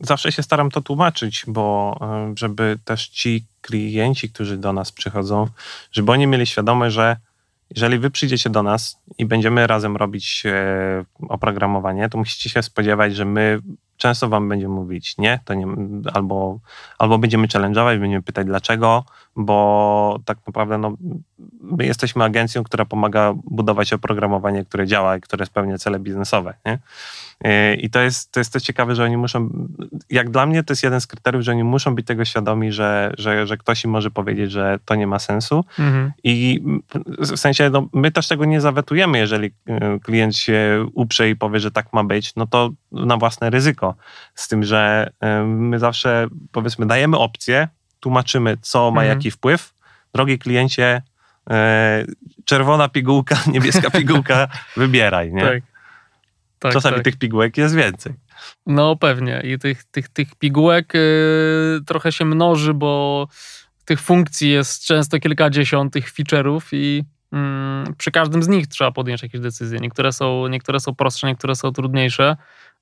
zawsze 0.00 0.32
się 0.32 0.42
staram 0.42 0.70
to 0.70 0.80
tłumaczyć, 0.80 1.44
bo 1.46 1.96
e, 2.00 2.34
żeby 2.36 2.78
też 2.84 3.08
ci 3.08 3.44
klienci, 3.60 4.30
którzy 4.30 4.56
do 4.56 4.72
nas 4.72 4.92
przychodzą, 4.92 5.48
żeby 5.92 6.12
oni 6.12 6.26
mieli 6.26 6.46
świadomość, 6.46 6.94
że 6.94 7.16
jeżeli 7.76 7.98
wy 7.98 8.10
przyjdziecie 8.10 8.50
do 8.50 8.62
nas 8.62 9.00
i 9.18 9.26
będziemy 9.26 9.66
razem 9.66 9.96
robić 9.96 10.42
e, 10.46 11.04
oprogramowanie, 11.28 12.08
to 12.08 12.18
musicie 12.18 12.50
się 12.50 12.62
spodziewać, 12.62 13.16
że 13.16 13.24
my 13.24 13.60
często 13.96 14.28
wam 14.28 14.48
będziemy 14.48 14.74
mówić 14.74 15.18
nie, 15.18 15.40
to 15.44 15.54
nie, 15.54 15.66
albo, 16.14 16.58
albo 16.98 17.18
będziemy 17.18 17.46
challenge'ować, 17.46 17.98
będziemy 17.98 18.22
pytać 18.22 18.46
dlaczego, 18.46 19.04
bo 19.36 20.18
tak 20.24 20.38
naprawdę 20.46 20.78
no, 20.78 20.96
my 21.60 21.86
jesteśmy 21.86 22.24
agencją, 22.24 22.64
która 22.64 22.84
pomaga 22.84 23.32
budować 23.44 23.92
oprogramowanie, 23.92 24.64
które 24.64 24.86
działa 24.86 25.16
i 25.16 25.20
które 25.20 25.46
spełnia 25.46 25.78
cele 25.78 25.98
biznesowe. 25.98 26.54
Nie? 26.66 26.78
E, 27.44 27.74
I 27.74 27.90
to 27.90 28.00
jest, 28.00 28.32
to 28.32 28.40
jest 28.40 28.52
to 28.52 28.60
ciekawe, 28.60 28.94
że 28.94 29.04
oni 29.04 29.16
muszą, 29.16 29.68
jak 30.10 30.30
dla 30.30 30.46
mnie 30.46 30.62
to 30.62 30.72
jest 30.72 30.82
jeden 30.82 31.00
z 31.00 31.06
kryteriów, 31.06 31.44
że 31.44 31.52
oni 31.52 31.64
muszą 31.64 31.94
być 31.94 32.06
tego 32.06 32.24
świadomi, 32.24 32.72
że, 32.72 33.12
że, 33.18 33.46
że 33.46 33.56
ktoś 33.56 33.84
im 33.84 33.90
może 33.90 34.10
powiedzieć, 34.10 34.52
że 34.52 34.78
to 34.84 34.94
nie 34.94 35.06
ma 35.06 35.18
sensu. 35.18 35.64
Mhm. 35.78 36.12
I 36.24 36.62
w 37.18 37.36
sensie 37.36 37.70
no, 37.70 37.88
my 37.92 38.10
też 38.10 38.28
tego 38.28 38.44
nie 38.44 38.60
zawetujemy, 38.60 39.18
jeżeli 39.18 39.50
e, 39.66 39.98
klient 39.98 40.36
się 40.36 40.86
uprze 40.94 41.30
i 41.30 41.36
powie, 41.36 41.60
że 41.60 41.70
tak 41.70 41.92
ma 41.92 42.04
być, 42.04 42.34
no 42.36 42.46
to 42.46 42.70
na 42.92 43.16
własne 43.16 43.50
ryzyko. 43.50 43.94
Z 44.34 44.48
tym, 44.48 44.62
że 44.64 45.10
e, 45.20 45.42
my 45.44 45.78
zawsze 45.78 46.26
powiedzmy 46.52 46.86
dajemy 46.86 47.18
opcję, 47.18 47.68
tłumaczymy, 48.00 48.56
co 48.60 48.90
ma 48.90 49.00
mhm. 49.00 49.18
jaki 49.18 49.30
wpływ. 49.30 49.74
Drogi 50.14 50.38
kliencie, 50.38 51.02
czerwona 52.44 52.88
pigułka, 52.88 53.36
niebieska 53.52 53.90
pigułka, 53.90 54.48
wybieraj. 54.76 55.32
Nie? 55.32 55.42
Tak. 55.42 55.62
Tak, 56.58 56.72
Czasami 56.72 56.94
tak. 56.94 57.04
tych 57.04 57.16
pigułek 57.16 57.56
jest 57.56 57.74
więcej. 57.74 58.12
No 58.66 58.96
pewnie 58.96 59.42
i 59.44 59.58
tych, 59.58 59.84
tych, 59.84 60.08
tych 60.08 60.34
pigułek 60.34 60.94
yy, 60.94 61.80
trochę 61.86 62.12
się 62.12 62.24
mnoży, 62.24 62.74
bo 62.74 63.26
tych 63.84 64.00
funkcji 64.00 64.50
jest 64.50 64.84
często 64.84 65.18
kilkadziesiąt, 65.18 65.92
tych 65.92 66.12
feature'ów 66.12 66.60
i 66.72 67.04
yy, 67.32 67.94
przy 67.98 68.10
każdym 68.10 68.42
z 68.42 68.48
nich 68.48 68.66
trzeba 68.66 68.92
podjąć 68.92 69.22
jakieś 69.22 69.40
decyzje. 69.40 69.78
Niektóre 69.78 70.12
są, 70.12 70.46
niektóre 70.48 70.80
są 70.80 70.94
prostsze, 70.94 71.26
niektóre 71.26 71.54
są 71.54 71.72
trudniejsze, 71.72 72.36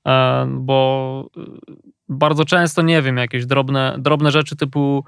yy, 0.05 0.11
bo 0.49 1.29
bardzo 2.09 2.45
często, 2.45 2.81
nie 2.81 3.01
wiem, 3.01 3.17
jakieś 3.17 3.45
drobne, 3.45 3.95
drobne 3.99 4.31
rzeczy 4.31 4.55
typu 4.55 5.05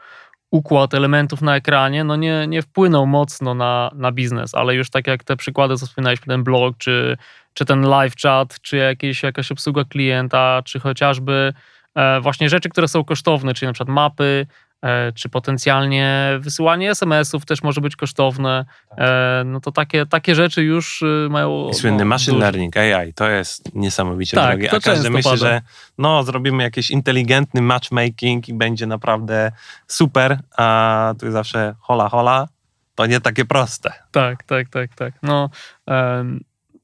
układ 0.52 0.94
elementów 0.94 1.42
na 1.42 1.56
ekranie 1.56 2.04
no 2.04 2.16
nie, 2.16 2.48
nie 2.48 2.62
wpłynął 2.62 3.08
mocno 3.08 3.54
na, 3.54 3.92
na 3.96 4.12
biznes, 4.12 4.56
ale 4.56 4.76
już 4.76 4.90
tak 4.90 5.08
jak 5.08 5.24
te 5.24 5.36
przykłady, 5.36 5.78
co 5.78 5.86
wspominaliśmy, 5.86 6.26
ten 6.26 6.44
blog, 6.44 6.78
czy, 6.78 7.18
czy 7.60 7.66
ten 7.66 7.82
live 7.82 8.14
chat, 8.22 8.62
czy 8.62 8.78
jakieś, 8.78 9.24
jakaś 9.24 9.52
obsługa 9.52 9.84
klienta, 9.84 10.62
czy 10.66 10.80
chociażby 10.80 11.54
e, 11.96 12.22
właśnie 12.22 12.50
rzeczy, 12.50 12.70
które 12.70 12.88
są 12.88 13.04
kosztowne, 13.04 13.54
czyli 13.54 13.68
na 13.68 13.74
przykład 13.74 13.96
mapy, 13.96 14.48
E, 14.82 15.12
czy 15.12 15.30
potencjalnie 15.30 16.38
wysyłanie 16.40 16.92
SMS-ów 16.92 17.46
też 17.46 17.64
może 17.64 17.82
być 17.82 17.96
kosztowne. 17.96 18.66
E, 18.98 19.44
no 19.46 19.60
to 19.60 19.72
takie, 19.72 20.06
takie 20.06 20.36
rzeczy 20.36 20.64
już 20.64 21.02
y, 21.02 21.28
mają. 21.30 21.70
I 21.70 21.74
słynny 21.74 22.04
no, 22.04 22.10
machine 22.10 22.34
duży. 22.34 22.42
learning, 22.42 22.78
AI, 22.78 23.14
to 23.14 23.30
jest 23.30 23.76
niesamowicie 23.76 24.38
Tak, 24.38 24.50
drogie. 24.52 24.70
to 24.70 24.78
A 24.78 24.80
każdy 24.80 25.10
myśli, 25.10 25.32
pada. 25.32 25.38
że 25.38 25.62
no, 25.98 26.24
zrobimy 26.24 26.64
jakiś 26.64 26.92
inteligentny 26.92 27.62
matchmaking 27.62 28.50
i 28.50 28.54
będzie 28.54 28.88
naprawdę 28.88 29.52
super, 29.88 30.40
a 30.58 31.14
tu 31.20 31.26
jest 31.26 31.34
zawsze 31.34 31.76
hola 31.80 32.10
hola. 32.10 32.48
To 32.96 33.06
nie 33.06 33.22
takie 33.22 33.46
proste. 33.46 33.94
Tak, 34.12 34.44
tak, 34.44 34.70
tak, 34.70 34.96
tak. 34.96 35.14
No, 35.24 35.50
em, 35.88 36.40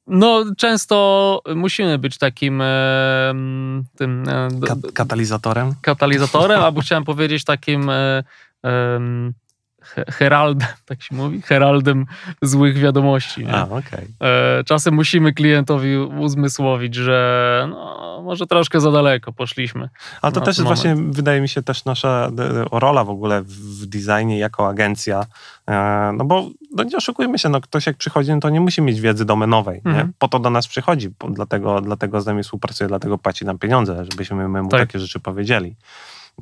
no 0.06 0.44
często 0.56 1.40
musimy 1.56 1.98
być 1.98 2.18
takim 2.18 2.60
em, 2.62 3.84
tym 3.96 4.24
e, 4.28 4.48
Kat- 4.66 4.92
katalizatorem? 4.92 5.74
katalizatorem, 5.82 6.60
albo 6.60 6.80
chciałem 6.80 7.04
powiedzieć 7.04 7.44
takim 7.44 7.90
e, 7.90 8.22
heraldem, 10.08 10.68
tak 10.86 11.02
się 11.02 11.14
mówi, 11.14 11.42
heraldem 11.42 12.06
złych 12.42 12.78
wiadomości. 12.78 13.44
Nie? 13.46 13.54
A, 13.54 13.62
okej. 13.62 14.06
E, 14.22 14.64
Czasem 14.64 14.94
musimy 14.94 15.32
klientowi 15.32 15.96
uzmysłowić, 15.96 16.94
że 16.94 17.66
no, 17.70 18.20
może 18.24 18.46
troszkę 18.46 18.80
za 18.80 18.90
daleko 18.92 19.32
poszliśmy. 19.32 19.88
Ale 20.22 20.32
to 20.32 20.40
też 20.40 20.60
właśnie, 20.62 20.94
wydaje 21.10 21.40
mi 21.40 21.48
się, 21.48 21.62
też 21.62 21.84
nasza 21.84 22.30
d- 22.30 22.64
rola 22.72 23.04
w 23.04 23.10
ogóle 23.10 23.42
w, 23.42 23.86
designie 23.86 24.38
jako 24.38 24.68
agencja. 24.68 25.26
E, 25.68 26.12
No 26.16 26.24
bo 26.24 26.48
no 26.76 26.82
nie 26.84 26.96
oszukujmy 26.96 27.38
się, 27.38 27.48
no 27.48 27.60
ktoś 27.60 27.86
jak 27.86 27.96
przychodzi, 27.96 28.30
no 28.30 28.40
to 28.40 28.50
nie 28.50 28.60
musi 28.60 28.82
mieć 28.82 29.00
wiedzy 29.00 29.24
domenowej. 29.24 29.80
Mhm. 29.84 30.12
Po 30.18 30.28
to 30.28 30.38
do 30.38 30.50
nas 30.50 30.68
przychodzi, 30.68 31.10
dlatego, 31.30 31.80
dlatego 31.80 32.20
z 32.20 32.26
nami 32.26 32.42
współpracuje, 32.42 32.88
dlatego 32.88 33.18
płaci 33.18 33.44
nam 33.44 33.58
pieniądze, 33.58 34.04
żebyśmy 34.10 34.48
my 34.48 34.62
mu 34.62 34.68
Tak. 34.68 34.80
takie 34.80 34.98
rzeczy 34.98 35.20
powiedzieli. 35.20 35.74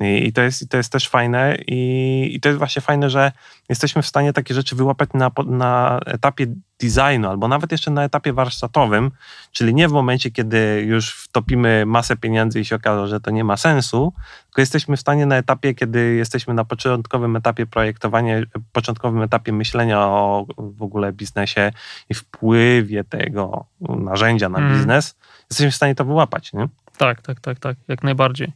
I, 0.01 0.27
i, 0.27 0.33
to 0.33 0.41
jest, 0.41 0.61
I 0.61 0.67
to 0.67 0.77
jest 0.77 0.91
też 0.91 1.09
fajne 1.09 1.57
i, 1.67 2.31
i 2.35 2.39
to 2.39 2.49
jest 2.49 2.59
właśnie 2.59 2.81
fajne, 2.81 3.09
że 3.09 3.31
jesteśmy 3.69 4.01
w 4.01 4.07
stanie 4.07 4.33
takie 4.33 4.53
rzeczy 4.53 4.75
wyłapać 4.75 5.09
na, 5.13 5.31
na 5.45 5.99
etapie 6.05 6.47
designu 6.79 7.29
albo 7.29 7.47
nawet 7.47 7.71
jeszcze 7.71 7.91
na 7.91 8.03
etapie 8.03 8.33
warsztatowym, 8.33 9.11
czyli 9.51 9.73
nie 9.73 9.87
w 9.87 9.91
momencie, 9.91 10.31
kiedy 10.31 10.83
już 10.87 11.13
wtopimy 11.13 11.85
masę 11.85 12.17
pieniędzy 12.17 12.59
i 12.59 12.65
się 12.65 12.75
okaże, 12.75 13.07
że 13.07 13.19
to 13.19 13.31
nie 13.31 13.43
ma 13.43 13.57
sensu, 13.57 14.13
tylko 14.45 14.61
jesteśmy 14.61 14.97
w 14.97 14.99
stanie 14.99 15.25
na 15.25 15.37
etapie, 15.37 15.73
kiedy 15.73 16.15
jesteśmy 16.15 16.53
na 16.53 16.65
początkowym 16.65 17.35
etapie 17.35 17.65
projektowania, 17.65 18.35
początkowym 18.71 19.21
etapie 19.21 19.51
myślenia 19.51 19.99
o 19.99 20.45
w 20.57 20.83
ogóle 20.83 21.13
biznesie 21.13 21.71
i 22.09 22.13
wpływie 22.13 23.03
tego 23.03 23.65
narzędzia 23.79 24.49
na 24.49 24.59
Mhm. 24.59 24.77
biznes, 24.77 25.15
jesteśmy 25.49 25.71
w 25.71 25.75
stanie 25.75 25.95
to 25.95 26.05
wyłapać, 26.05 26.53
nie? 26.53 26.67
Tak, 26.97 27.21
tak, 27.21 27.39
tak, 27.39 27.59
tak, 27.59 27.77
jak 27.87 28.03
najbardziej. 28.03 28.51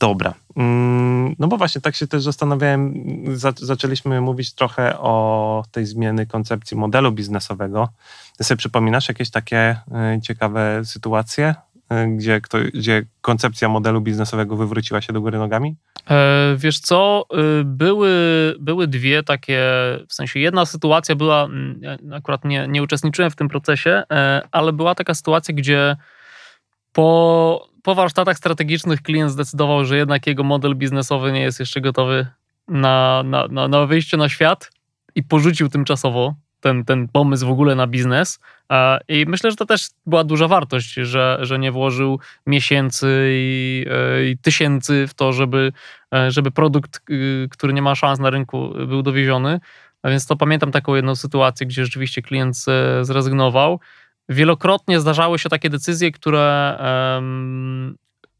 Dobra. 0.00 0.34
Mm, 0.56 1.34
No 1.38 1.48
bo 1.48 1.56
właśnie 1.56 1.80
tak 1.80 1.96
się 1.96 2.06
też 2.06 2.22
zastanawiałem, 2.22 2.94
za, 3.36 3.52
zaczęliśmy 3.56 4.20
mówić 4.20 4.54
trochę 4.54 4.98
o 4.98 5.64
tej 5.70 5.86
zmiany 5.86 6.26
koncepcji 6.26 6.76
modelu 6.76 7.12
biznesowego. 7.12 7.88
Ty 8.38 8.44
sobie 8.44 8.58
przypominasz 8.58 9.08
jakieś 9.08 9.30
takie 9.30 9.76
y, 10.16 10.20
ciekawe 10.20 10.80
sytuacje, 10.84 11.54
y, 11.92 12.16
gdzie, 12.16 12.40
kto, 12.40 12.58
gdzie 12.74 13.02
koncepcja 13.20 13.68
modelu 13.68 14.00
biznesowego 14.00 14.56
wywróciła 14.56 15.00
się 15.00 15.12
do 15.12 15.20
góry 15.20 15.38
nogami? 15.38 15.76
E, 16.10 16.56
Wiesz 16.56 16.80
co, 16.80 17.24
y, 17.60 17.64
były, 17.64 18.10
były 18.60 18.86
dwie 18.88 19.22
takie, 19.22 19.60
w 20.08 20.14
sensie 20.14 20.40
jedna 20.40 20.66
sytuacja 20.66 21.14
była, 21.14 21.44
mm, 21.44 21.80
akurat 22.12 22.44
nie, 22.44 22.68
nie 22.68 22.82
uczestniczyłem 22.82 23.30
w 23.30 23.36
tym 23.36 23.48
procesie, 23.48 24.02
e, 24.12 24.42
ale 24.52 24.72
była 24.72 24.94
taka 24.94 25.14
sytuacja, 25.14 25.54
gdzie 25.54 25.96
po, 26.92 27.67
po 27.88 27.94
warsztatach 27.94 28.38
strategicznych 28.38 29.02
klient 29.02 29.30
zdecydował, 29.30 29.84
że 29.84 29.96
jednak 29.96 30.26
jego 30.26 30.44
model 30.44 30.74
biznesowy 30.76 31.32
nie 31.32 31.40
jest 31.40 31.60
jeszcze 31.60 31.80
gotowy 31.80 32.26
na, 32.68 33.22
na, 33.24 33.46
na, 33.50 33.68
na 33.68 33.86
wyjście 33.86 34.16
na 34.16 34.28
świat 34.28 34.70
i 35.14 35.22
porzucił 35.22 35.68
tymczasowo 35.68 36.34
ten, 36.60 36.84
ten 36.84 37.08
pomysł 37.08 37.46
w 37.46 37.50
ogóle 37.50 37.74
na 37.74 37.86
biznes. 37.86 38.40
E, 38.72 38.98
I 39.08 39.24
myślę, 39.28 39.50
że 39.50 39.56
to 39.56 39.66
też 39.66 39.88
była 40.06 40.24
duża 40.24 40.48
wartość, 40.48 40.94
że, 40.94 41.38
że 41.40 41.58
nie 41.58 41.72
włożył 41.72 42.20
miesięcy 42.46 43.28
i, 43.32 43.86
e, 43.90 44.24
i 44.24 44.38
tysięcy 44.38 45.06
w 45.06 45.14
to, 45.14 45.32
żeby, 45.32 45.72
e, 46.14 46.30
żeby 46.30 46.50
produkt, 46.50 47.00
y, 47.10 47.48
który 47.50 47.72
nie 47.72 47.82
ma 47.82 47.94
szans 47.94 48.18
na 48.18 48.30
rynku, 48.30 48.72
był 48.86 49.02
dowieziony. 49.02 49.60
A 50.02 50.10
więc 50.10 50.26
to 50.26 50.36
pamiętam 50.36 50.72
taką 50.72 50.94
jedną 50.94 51.16
sytuację, 51.16 51.66
gdzie 51.66 51.84
rzeczywiście 51.84 52.22
klient 52.22 52.56
z- 52.56 53.06
zrezygnował. 53.06 53.80
Wielokrotnie 54.28 55.00
zdarzały 55.00 55.38
się 55.38 55.48
takie 55.48 55.70
decyzje, 55.70 56.12
które, 56.12 56.78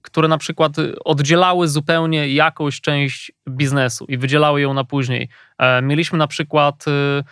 które 0.03 0.29
na 0.29 0.39
przykład 0.39 0.73
oddzielały 1.05 1.69
zupełnie 1.69 2.29
jakąś 2.29 2.81
część 2.81 3.33
biznesu 3.49 4.05
i 4.09 4.19
wydzielały 4.19 4.61
ją 4.61 4.75
na 4.75 4.85
później. 4.85 5.29
E, 5.59 5.83
Mieliśmy 5.83 6.19
na 6.19 6.27
przykład 6.27 6.85
y, 6.89 7.23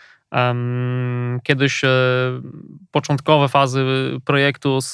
kiedyś 1.42 1.84
e, 1.84 1.88
początkowe 2.90 3.48
fazy 3.48 3.84
projektu 4.24 4.80
z, 4.80 4.92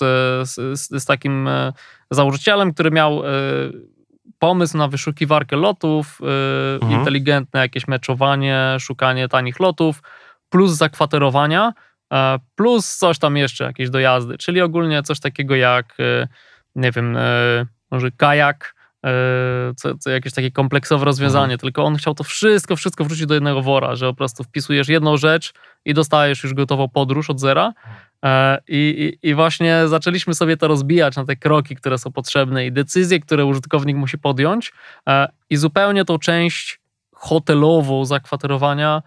z, 0.48 1.03
z 1.03 1.05
takim 1.05 1.48
e, 1.48 1.72
założycielem, 2.11 2.72
który 2.75 2.90
miał 2.90 3.22
pomysł 4.38 4.79
na 4.79 4.88
wyszukiwarkę 4.88 5.57
lotów, 5.57 6.18
Mhm. 6.83 7.01
inteligentne 7.01 7.61
jakieś 7.61 7.88
meczowanie, 7.88 8.77
szukanie 8.81 9.29
tanich 9.29 9.61
lotów, 9.61 10.03
plus 10.48 10.72
zakwaterowania, 10.72 11.72
plus 12.55 12.96
coś 12.96 13.18
tam 13.18 13.37
jeszcze, 13.37 13.64
jakieś 13.64 13.90
dojazdy, 13.90 14.38
czyli 14.38 14.61
ogólnie 14.61 15.03
coś 15.03 15.20
takiego 15.20 15.57
jak, 15.57 15.94
e, 16.01 16.29
nie 16.75 16.92
wiem, 16.92 17.16
e, 17.16 17.66
może 17.90 18.11
kajak, 18.11 18.75
e, 19.07 19.11
co, 19.77 19.98
co 19.98 20.11
jakieś 20.11 20.33
takie 20.33 20.51
kompleksowe 20.51 21.05
rozwiązanie, 21.05 21.59
tylko 21.59 21.85
on 21.85 21.96
chciał 21.96 22.14
to 22.14 22.25
wszystko, 22.25 22.77
wszystko 22.77 23.05
wrzucić 23.05 23.27
do 23.27 23.35
jednego 23.35 23.62
wora, 23.62 23.96
że 23.96 24.07
po 24.07 24.14
prostu 24.14 24.44
wpisujesz 24.44 24.88
jedną 24.88 25.16
rzecz 25.16 25.53
i 25.85 25.94
dostajesz 25.94 26.42
już 26.42 26.55
gotową 26.55 26.88
podróż 26.88 27.31
od 27.31 27.40
zera. 27.40 27.72
E, 28.25 28.59
I, 28.68 29.18
i, 29.22 29.29
I 29.29 29.35
właśnie 29.35 29.88
zaczęliśmy 29.88 30.35
sobie 30.35 30.57
to 30.57 30.68
rozbijać 30.68 31.16
na 31.16 31.25
te 31.25 31.37
kroki, 31.37 31.77
które 31.77 31.98
są 31.98 32.12
potrzebne 32.12 32.66
i 32.66 32.72
decyzje, 32.72 33.20
które 33.20 33.44
użytkownik 33.44 33.96
musi 33.96 34.18
podjąć. 34.18 34.72
E, 35.09 35.29
I 35.51 35.57
zupełnie 35.57 36.05
tą 36.05 36.18
część 36.18 36.81
hotelową 37.14 38.05
zakwaterowania 38.05 39.03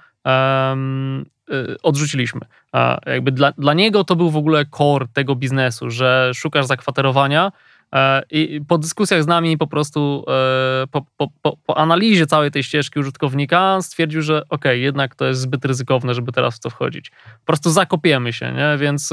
y, 1.50 1.82
odrzuciliśmy. 1.84 2.42
E, 2.74 3.14
Jakby 3.14 3.32
dla, 3.32 3.52
dla 3.52 3.74
niego 3.74 4.04
to 4.04 4.16
był 4.16 4.30
w 4.30 4.38
ogóle 4.38 4.66
core 4.66 5.08
tego 5.14 5.36
biznesu, 5.36 5.90
że 5.92 6.32
szukasz 6.36 6.66
zakwaterowania 6.66 7.52
e, 7.94 8.24
i 8.32 8.62
po 8.68 8.78
dyskusjach 8.78 9.24
z 9.24 9.28
nami 9.28 9.58
po 9.58 9.68
prostu 9.68 10.26
e, 10.28 10.88
po, 10.88 11.06
po, 11.18 11.28
po, 11.42 11.58
po 11.66 11.78
analizie 11.78 12.28
całej 12.28 12.52
tej 12.52 12.64
ścieżki 12.64 13.00
użytkownika 13.00 13.82
stwierdził, 13.82 14.22
że 14.22 14.44
okej, 14.50 14.82
jednak 14.82 15.16
to 15.16 15.26
jest 15.26 15.42
zbyt 15.42 15.66
ryzykowne, 15.66 16.14
żeby 16.14 16.32
teraz 16.32 16.56
w 16.56 16.60
to 16.60 16.70
wchodzić. 16.70 17.10
Po 17.10 17.46
prostu 17.46 17.70
zakopiemy 17.70 18.34
się, 18.34 18.52
nie? 18.52 18.78
Więc 18.78 19.12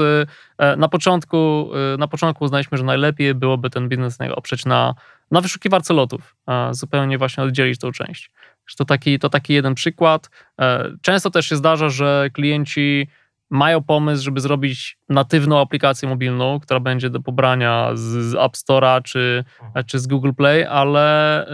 e, 0.57 0.75
na 0.77 0.89
początku, 0.89 1.71
na 1.97 2.07
początku 2.07 2.45
uznaliśmy, 2.45 2.77
że 2.77 2.83
najlepiej 2.83 3.35
byłoby 3.35 3.69
ten 3.69 3.89
biznes 3.89 4.17
oprzeć 4.35 4.65
na, 4.65 4.95
na 5.31 5.41
wyszukiwarce 5.41 5.93
lotów, 5.93 6.35
a 6.45 6.69
zupełnie 6.71 7.17
właśnie 7.17 7.43
oddzielić 7.43 7.79
tą 7.79 7.91
część. 7.91 8.31
To 8.77 8.85
taki, 8.85 9.19
to 9.19 9.29
taki 9.29 9.53
jeden 9.53 9.75
przykład. 9.75 10.29
E, 10.61 10.89
Często 11.01 11.29
też 11.31 11.45
się 11.49 11.55
zdarza, 11.55 11.89
że 11.89 12.29
klienci 12.33 13.07
mają 13.49 13.83
pomysł, 13.83 14.23
żeby 14.23 14.39
zrobić 14.39 14.97
natywną 15.09 15.61
aplikację 15.61 16.09
mobilną, 16.09 16.59
która 16.59 16.79
będzie 16.79 17.09
do 17.09 17.19
pobrania 17.21 17.89
z, 17.93 18.01
z 18.01 18.35
App 18.35 18.53
Store'a 18.53 19.01
czy, 19.01 19.43
czy 19.85 19.99
z 19.99 20.07
Google 20.07 20.31
Play, 20.37 20.65
ale 20.65 21.47
y, 21.47 21.51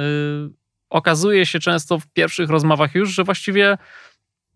okazuje 0.89 1.45
się 1.45 1.59
często 1.59 1.99
w 1.99 2.07
pierwszych 2.07 2.49
rozmowach 2.49 2.95
już, 2.95 3.09
że 3.09 3.23
właściwie 3.23 3.77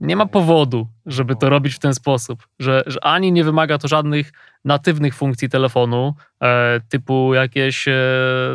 nie 0.04 0.16
ma 0.16 0.26
powodu, 0.26 0.88
żeby 1.06 1.36
to 1.36 1.50
robić 1.50 1.76
w 1.76 1.80
ten 1.80 1.94
sposób, 1.94 2.48
że, 2.60 2.84
że 2.86 3.04
ani 3.04 3.32
nie 3.32 3.44
wymaga 3.44 3.78
to 3.78 3.88
żadnych 3.88 4.32
natywnych 4.66 5.16
funkcji 5.16 5.50
telefonu, 5.50 6.14
e, 6.42 6.80
typu 6.90 7.34
jakieś 7.34 7.88
e, 7.88 7.94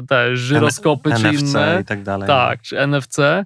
te 0.09 0.37
żyroskopy 0.37 1.11
czy 1.11 1.29
NFC 1.33 1.51
inne. 1.51 1.79
i 1.83 1.85
tak 1.85 2.03
dalej. 2.03 2.27
Tak, 2.27 2.63
czy 2.63 2.87
NFC. 2.87 3.19
E, 3.19 3.45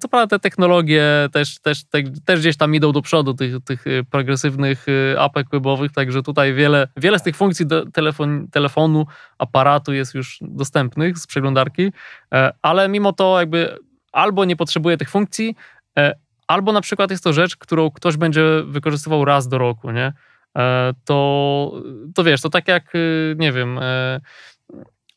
Co 0.00 0.08
prawda 0.08 0.26
te 0.26 0.38
technologie 0.38 1.04
też, 1.32 1.60
też, 1.60 1.84
te, 1.84 2.02
też 2.24 2.40
gdzieś 2.40 2.56
tam 2.56 2.74
idą 2.74 2.92
do 2.92 3.02
przodu, 3.02 3.34
tych, 3.34 3.64
tych 3.64 3.86
y, 3.86 4.04
progresywnych 4.10 4.88
y, 4.88 5.16
apek 5.18 5.46
webowych, 5.52 5.92
także 5.92 6.22
tutaj 6.22 6.54
wiele, 6.54 6.88
wiele 6.96 7.18
z 7.18 7.22
tych 7.22 7.36
funkcji 7.36 7.66
do 7.66 7.86
telefon, 7.90 8.48
telefonu, 8.48 9.06
aparatu 9.38 9.92
jest 9.92 10.14
już 10.14 10.38
dostępnych 10.40 11.18
z 11.18 11.26
przeglądarki, 11.26 11.92
e, 12.34 12.52
ale 12.62 12.88
mimo 12.88 13.12
to 13.12 13.40
jakby 13.40 13.78
albo 14.12 14.44
nie 14.44 14.56
potrzebuje 14.56 14.96
tych 14.96 15.10
funkcji, 15.10 15.56
e, 15.98 16.23
albo 16.48 16.72
na 16.72 16.80
przykład 16.80 17.10
jest 17.10 17.24
to 17.24 17.32
rzecz, 17.32 17.56
którą 17.56 17.90
ktoś 17.90 18.16
będzie 18.16 18.44
wykorzystywał 18.64 19.24
raz 19.24 19.48
do 19.48 19.58
roku, 19.58 19.90
nie? 19.90 20.12
E, 20.58 20.92
To, 21.04 21.72
to 22.14 22.24
wiesz, 22.24 22.40
to 22.40 22.50
tak 22.50 22.68
jak, 22.68 22.94
y, 22.94 23.36
nie 23.38 23.52
wiem, 23.52 23.78
e, 23.78 24.20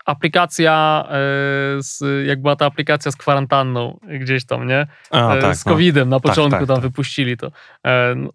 aplikacja, 0.06 1.06
e, 1.08 1.12
z, 1.80 2.04
jak 2.28 2.42
była 2.42 2.56
ta 2.56 2.66
aplikacja 2.66 3.12
z 3.12 3.16
kwarantanną 3.16 4.00
gdzieś 4.22 4.46
tam, 4.46 4.68
nie? 4.68 4.88
A, 5.12 5.38
tak, 5.42 5.56
z 5.56 5.66
no. 5.66 5.72
COVID-em 5.72 6.10
na 6.10 6.20
początku 6.20 6.60
tak, 6.60 6.68
tam 6.68 6.76
tak. 6.76 6.84
wypuścili 6.84 7.38
to. 7.38 7.52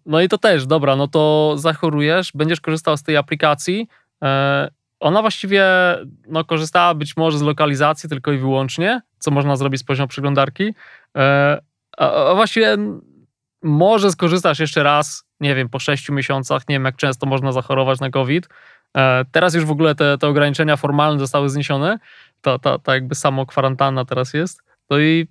No 0.05 0.21
i 0.21 0.29
to 0.29 0.37
też, 0.37 0.65
dobra, 0.65 0.95
no 0.95 1.07
to 1.07 1.53
zachorujesz, 1.57 2.31
będziesz 2.35 2.61
korzystał 2.61 2.97
z 2.97 3.03
tej 3.03 3.17
aplikacji. 3.17 3.87
Ona 4.99 5.21
właściwie 5.21 5.65
no, 6.27 6.43
korzystała 6.43 6.93
być 6.93 7.17
może 7.17 7.37
z 7.37 7.41
lokalizacji 7.41 8.09
tylko 8.09 8.31
i 8.31 8.37
wyłącznie, 8.37 9.01
co 9.19 9.31
można 9.31 9.55
zrobić 9.55 9.81
z 9.81 9.83
poziomu 9.83 10.07
przeglądarki. 10.07 10.73
A 11.97 12.33
właściwie 12.35 12.77
może 13.63 14.11
skorzystasz 14.11 14.59
jeszcze 14.59 14.83
raz, 14.83 15.25
nie 15.39 15.55
wiem, 15.55 15.69
po 15.69 15.79
sześciu 15.79 16.13
miesiącach, 16.13 16.69
nie 16.69 16.75
wiem 16.75 16.85
jak 16.85 16.95
często 16.95 17.25
można 17.25 17.51
zachorować 17.51 17.99
na 17.99 18.09
COVID. 18.09 18.49
E, 18.97 19.25
Teraz 19.31 19.53
już 19.53 19.65
w 19.65 19.71
ogóle 19.71 19.95
te, 19.95 20.17
te 20.17 20.27
ograniczenia 20.27 20.77
formalne 20.77 21.19
zostały 21.19 21.49
zniesione. 21.49 21.99
Ta, 22.41 22.59
ta, 22.59 22.79
ta 22.79 22.93
jakby 22.93 23.15
samo 23.15 23.45
kwarantanna 23.45 24.05
teraz 24.05 24.33
jest. 24.33 24.63
No 24.89 24.99
i, 24.99 25.27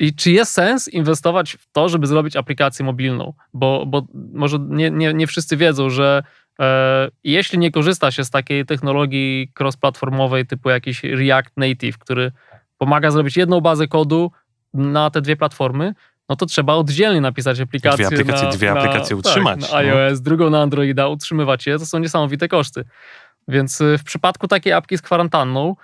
i 0.00 0.14
czy 0.14 0.30
jest 0.30 0.52
sens 0.52 0.88
inwestować 0.88 1.52
w 1.52 1.72
to, 1.72 1.88
żeby 1.88 2.06
zrobić 2.06 2.36
aplikację 2.36 2.84
mobilną? 2.84 3.32
Bo, 3.54 3.86
bo 3.86 4.06
może 4.32 4.58
nie, 4.68 4.90
nie, 4.90 5.14
nie 5.14 5.26
wszyscy 5.26 5.56
wiedzą, 5.56 5.90
że 5.90 6.22
e, 6.60 7.08
jeśli 7.24 7.58
nie 7.58 7.70
korzysta 7.70 8.10
się 8.10 8.24
z 8.24 8.30
takiej 8.30 8.66
technologii 8.66 9.52
cross-platformowej 9.60 10.46
typu 10.46 10.70
jakiś 10.70 11.04
React 11.04 11.56
Native, 11.56 11.98
który 11.98 12.32
pomaga 12.78 13.10
zrobić 13.10 13.36
jedną 13.36 13.60
bazę 13.60 13.88
kodu 13.88 14.32
na 14.74 15.10
te 15.10 15.20
dwie 15.20 15.36
platformy, 15.36 15.94
no 16.28 16.36
to 16.36 16.46
trzeba 16.46 16.74
oddzielnie 16.74 17.20
napisać 17.20 17.60
aplikację. 17.60 18.06
Dwie 18.06 18.16
aplikacje- 18.18 18.44
na, 18.44 18.50
dwie 18.50 18.74
na, 18.74 18.80
aplikacje 18.80 19.16
utrzymać, 19.16 19.60
Tak, 19.60 19.70
no. 19.70 19.76
na 19.76 19.78
iOS, 19.78 20.20
drugą 20.20 20.50
na 20.50 20.62
Androida, 20.62 21.08
utrzymywać 21.08 21.66
je, 21.66 21.78
to 21.78 21.86
są 21.86 21.98
niesamowite 21.98 22.48
koszty. 22.48 22.84
Więc 23.48 23.80
y, 23.80 23.98
w 23.98 24.04
przypadku 24.04 24.48
takiej 24.48 24.72
apki 24.72 24.98
z 24.98 25.02
kwarantanną, 25.02 25.76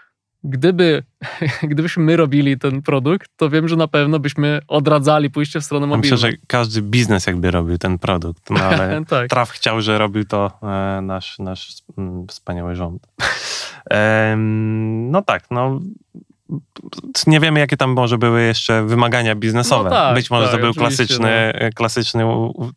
gdyby, 0.44 1.02
gdybyśmy 1.70 2.04
my 2.04 2.16
robili 2.16 2.58
ten 2.58 2.82
produkt, 2.82 3.30
to 3.36 3.50
wiem, 3.50 3.68
że 3.68 3.76
na 3.76 3.88
pewno 3.88 4.18
byśmy 4.18 4.60
odradzali 4.68 5.30
pójście 5.30 5.60
w 5.60 5.64
stronę 5.64 5.86
mobilną. 5.86 6.14
Myślę, 6.14 6.30
że 6.30 6.36
każdy 6.46 6.82
biznes 6.82 7.26
jakby 7.26 7.50
robił 7.50 7.78
ten 7.78 7.98
produkt, 7.98 8.50
no 8.50 8.60
ale 8.60 9.04
tak. 9.08 9.28
Traf 9.28 9.50
chciał, 9.50 9.80
że 9.80 9.98
robił 9.98 10.24
to 10.24 10.58
e, 10.62 11.00
nasz, 11.02 11.38
nasz 11.38 11.74
mm, 11.98 12.26
wspaniały 12.28 12.74
rząd. 12.74 13.06
No 15.10 15.22
tak, 15.22 15.44
no 15.50 15.80
nie 17.26 17.40
wiemy, 17.40 17.60
jakie 17.60 17.76
tam 17.76 17.90
może 17.90 18.18
były 18.18 18.42
jeszcze 18.42 18.82
wymagania 18.86 19.34
biznesowe. 19.34 19.84
No 19.90 19.96
tak, 19.96 20.14
Być 20.14 20.30
może 20.30 20.46
tak, 20.46 20.56
to 20.56 20.60
był 20.60 20.74
klasyczny, 20.74 21.30
e, 21.30 21.70
klasyczny 21.70 22.24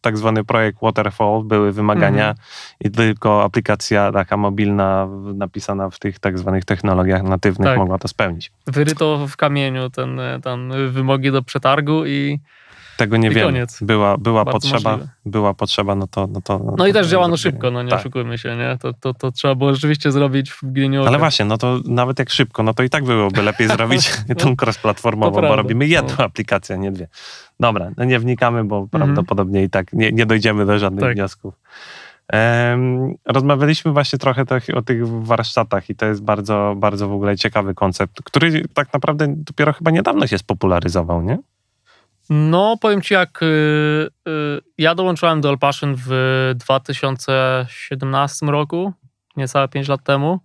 tak 0.01 0.17
zwany 0.17 0.43
projekt 0.43 0.79
Waterfall, 0.81 1.43
były 1.43 1.71
wymagania 1.71 2.29
Mhm. 2.29 2.35
i 2.81 2.91
tylko 2.91 3.43
aplikacja 3.43 4.11
taka 4.11 4.37
mobilna 4.37 5.07
napisana 5.33 5.89
w 5.89 5.99
tych 5.99 6.19
tak 6.19 6.39
zwanych 6.39 6.65
technologiach 6.65 7.23
natywnych 7.23 7.67
Tak. 7.69 7.77
mogła 7.77 7.97
to 7.97 8.07
spełnić. 8.07 8.51
Wyryto 8.67 9.27
w 9.27 9.37
kamieniu 9.37 9.89
ten, 9.89 10.19
ten 10.43 10.73
wymogi 10.91 11.31
do 11.31 11.41
przetargu 11.41 12.05
i 12.05 12.39
Tego 12.97 13.17
nie 13.17 13.27
I 13.27 13.31
wiemy. 13.31 13.45
koniec. 13.47 13.79
Była, 13.81 14.17
była 14.17 14.45
Bardzo 14.45 14.59
potrzeba, 14.59 14.91
możliwe. 14.91 15.13
była 15.25 15.53
potrzeba, 15.53 15.95
no 15.95 16.07
to... 16.07 16.27
No, 16.27 16.41
to, 16.41 16.75
no 16.77 16.87
i 16.87 16.93
to- 16.93 16.99
też 16.99 17.07
działano 17.07 17.37
szybko, 17.37 17.71
no 17.71 17.83
nie 17.83 17.89
tak. 17.89 17.99
oszukujmy 17.99 18.37
się, 18.37 18.55
nie? 18.55 18.77
To, 18.81 18.93
to, 18.93 19.13
to 19.13 19.31
trzeba 19.31 19.55
było 19.55 19.73
rzeczywiście 19.73 20.11
zrobić 20.11 20.51
w 20.51 20.63
oka. 20.63 21.07
Ale 21.07 21.17
właśnie, 21.17 21.45
no 21.45 21.57
to 21.57 21.79
nawet 21.85 22.19
jak 22.19 22.29
szybko, 22.29 22.63
no 22.63 22.73
to 22.73 22.83
i 22.83 22.89
tak 22.89 23.03
byłoby 23.03 23.41
lepiej 23.41 23.67
zrobić 23.67 24.11
tą 24.37 24.53
cross-platformową, 24.55 25.31
bo 25.41 25.55
robimy 25.55 25.87
jedną 25.87 26.13
No. 26.19 26.25
aplikację, 26.25 26.75
a 26.75 26.77
nie 26.79 26.91
dwie. 26.91 27.07
Dobra, 27.59 27.91
no 27.97 28.03
nie 28.03 28.19
wnikamy, 28.19 28.63
bo 28.63 28.87
prawdopodobnie 28.87 29.63
i 29.63 29.69
tak 29.69 29.93
nie, 29.93 30.11
nie 30.11 30.25
dojdziemy 30.25 30.65
do 30.65 30.79
żadnych 30.79 31.03
Tak. 31.05 31.13
wniosków. 31.13 31.53
Rozmawialiśmy 33.25 33.91
właśnie 33.91 34.19
trochę 34.19 34.43
o 34.75 34.81
tych 34.81 35.07
warsztatach 35.07 35.89
i 35.89 35.95
to 35.95 36.05
jest 36.05 36.23
bardzo, 36.23 36.73
bardzo 36.77 37.07
w 37.09 37.13
ogóle 37.13 37.37
ciekawy 37.37 37.73
koncept, 37.73 38.21
który 38.23 38.67
tak 38.73 38.93
naprawdę 38.93 39.25
dopiero 39.37 39.73
chyba 39.73 39.91
niedawno 39.91 40.27
się 40.27 40.37
spopularyzował, 40.37 41.21
nie? 41.21 41.37
No, 42.29 42.77
powiem 42.81 43.01
ci, 43.01 43.13
jak 43.13 43.43
y, 43.43 43.45
y, 44.27 44.61
ja 44.77 44.95
dołączyłem 44.95 45.41
do 45.41 45.49
Alpassion 45.49 45.95
w 45.97 46.51
2017 46.55 48.45
roku, 48.45 48.93
niecałe 49.37 49.67
5 49.67 49.87
lat 49.87 50.03
temu. 50.03 50.39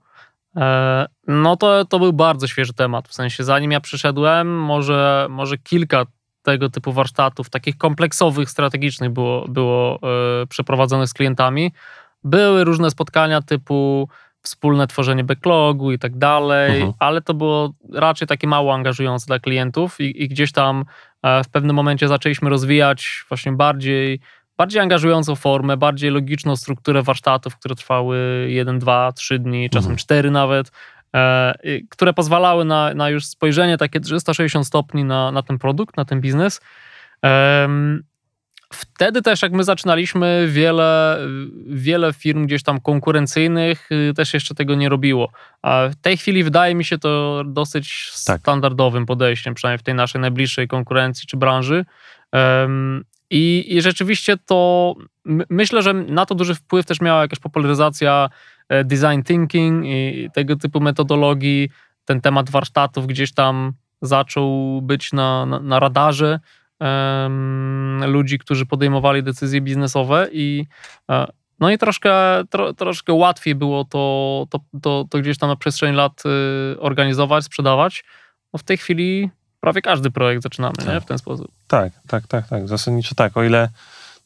E, 0.56 1.06
no 1.26 1.56
to, 1.56 1.84
to 1.84 1.98
był 1.98 2.12
bardzo 2.12 2.46
świeży 2.46 2.72
temat. 2.72 3.08
W 3.08 3.14
sensie, 3.14 3.44
zanim 3.44 3.72
ja 3.72 3.80
przyszedłem, 3.80 4.58
może, 4.58 5.26
może 5.30 5.58
kilka 5.58 6.06
tego 6.42 6.70
typu 6.70 6.92
warsztatów, 6.92 7.50
takich 7.50 7.76
kompleksowych, 7.78 8.50
strategicznych 8.50 9.10
było, 9.10 9.48
było 9.48 9.98
e, 10.42 10.46
przeprowadzonych 10.46 11.08
z 11.08 11.14
klientami. 11.14 11.72
Były 12.24 12.64
różne 12.64 12.90
spotkania 12.90 13.42
typu 13.42 14.08
wspólne 14.42 14.86
tworzenie 14.86 15.24
backlogu 15.24 15.92
i 15.92 15.98
tak 15.98 16.18
dalej, 16.18 16.74
Mhm. 16.76 16.92
ale 16.98 17.22
to 17.22 17.34
było 17.34 17.72
raczej 17.94 18.28
takie 18.28 18.46
mało 18.46 18.74
angażujące 18.74 19.26
dla 19.26 19.38
klientów 19.38 20.00
i, 20.00 20.22
i 20.22 20.28
gdzieś 20.28 20.52
tam 20.52 20.84
w 21.24 21.48
pewnym 21.52 21.76
momencie 21.76 22.08
zaczęliśmy 22.08 22.50
rozwijać 22.50 23.24
właśnie 23.28 23.52
bardziej, 23.52 24.20
bardziej 24.58 24.82
angażującą 24.82 25.36
formę, 25.36 25.76
bardziej 25.76 26.10
logiczną 26.10 26.56
strukturę 26.56 27.02
warsztatów, 27.02 27.56
które 27.56 27.74
trwały 27.74 28.46
1, 28.48 28.78
2, 28.78 29.12
3 29.12 29.38
dni, 29.38 29.70
czasem 29.70 29.90
Mhm. 29.90 29.96
4 29.96 30.30
nawet, 30.30 30.72
e, 31.16 31.54
które 31.90 32.12
pozwalały 32.12 32.64
na, 32.64 32.94
na 32.94 33.10
już 33.10 33.26
spojrzenie 33.26 33.78
takie 33.78 34.00
360 34.00 34.66
stopni 34.66 35.04
na, 35.04 35.32
na 35.32 35.42
ten 35.42 35.58
produkt, 35.58 35.96
na 35.96 36.04
ten 36.04 36.20
biznes. 36.20 36.60
Wtedy 38.80 39.22
też, 39.22 39.42
jak 39.42 39.52
my 39.52 39.64
zaczynaliśmy, 39.64 40.48
wiele, 40.48 41.18
wiele 41.66 42.12
firm 42.12 42.46
gdzieś 42.46 42.62
tam 42.62 42.80
konkurencyjnych 42.80 43.92
y, 43.92 44.14
też 44.14 44.34
jeszcze 44.34 44.54
tego 44.54 44.74
nie 44.74 44.88
robiło. 44.88 45.32
A 45.62 45.88
w 45.92 45.96
tej 45.96 46.16
chwili 46.16 46.44
wydaje 46.44 46.74
mi 46.74 46.84
się 46.84 46.98
to 46.98 47.42
dosyć 47.46 48.12
Tak. 48.26 48.40
standardowym 48.40 49.06
podejściem, 49.06 49.54
przynajmniej 49.54 49.78
w 49.78 49.82
tej 49.82 49.94
naszej 49.94 50.20
najbliższej 50.20 50.68
konkurencji 50.68 51.26
czy 51.26 51.36
branży. 51.36 51.84
Em, 52.32 53.04
I, 53.30 53.66
I 53.68 53.82
rzeczywiście 53.82 54.36
to 54.46 54.94
my, 55.24 55.44
myślę, 55.50 55.82
że 55.82 55.94
na 55.94 56.26
to 56.26 56.34
duży 56.34 56.54
wpływ 56.54 56.86
też 56.86 57.00
miała 57.00 57.22
jakaś 57.22 57.38
popularyzacja 57.38 58.30
e, 58.68 58.84
design 58.84 59.22
thinking 59.22 59.84
i 59.86 60.28
tego 60.34 60.56
typu 60.56 60.80
metodologii. 60.80 61.70
Ten 62.04 62.20
temat 62.20 62.50
warsztatów 62.50 63.06
gdzieś 63.06 63.32
tam 63.34 63.72
zaczął 64.02 64.80
być 64.82 65.12
na, 65.12 65.46
na, 65.46 65.60
na 65.60 65.80
radarze 65.80 66.40
ludzi, 68.06 68.38
którzy 68.38 68.66
podejmowali 68.66 69.22
decyzje 69.22 69.60
biznesowe 69.60 70.28
i 70.32 70.66
e, 71.10 71.26
no 71.60 71.70
i 71.70 71.78
troszkę, 71.78 72.12
tro, 72.50 72.74
troszkę 72.74 73.12
łatwiej 73.12 73.54
było 73.54 73.84
to, 73.84 74.46
to, 74.50 74.60
to, 74.82 75.04
to 75.10 75.18
gdzieś 75.18 75.38
tam 75.38 75.48
na 75.48 75.56
przestrzeni 75.56 75.96
lat 75.96 76.22
y, 76.74 76.80
organizować, 76.80 77.44
sprzedawać. 77.44 78.04
No 78.52 78.58
w 78.58 78.62
tej 78.62 78.78
chwili 78.78 79.30
prawie 79.60 79.82
każdy 79.82 80.10
projekt 80.10 80.42
zaczynamy 80.42 80.74
nie? 80.78 80.84
Tak. 80.84 81.02
w 81.02 81.06
ten 81.06 81.18
sposób. 81.18 81.48
Tak, 81.66 81.92
tak, 82.08 82.26
tak, 82.26 82.48
tak. 82.48 82.68
Zasadniczo 82.68 83.14
tak. 83.14 83.36
O 83.36 83.44
ile, 83.44 83.68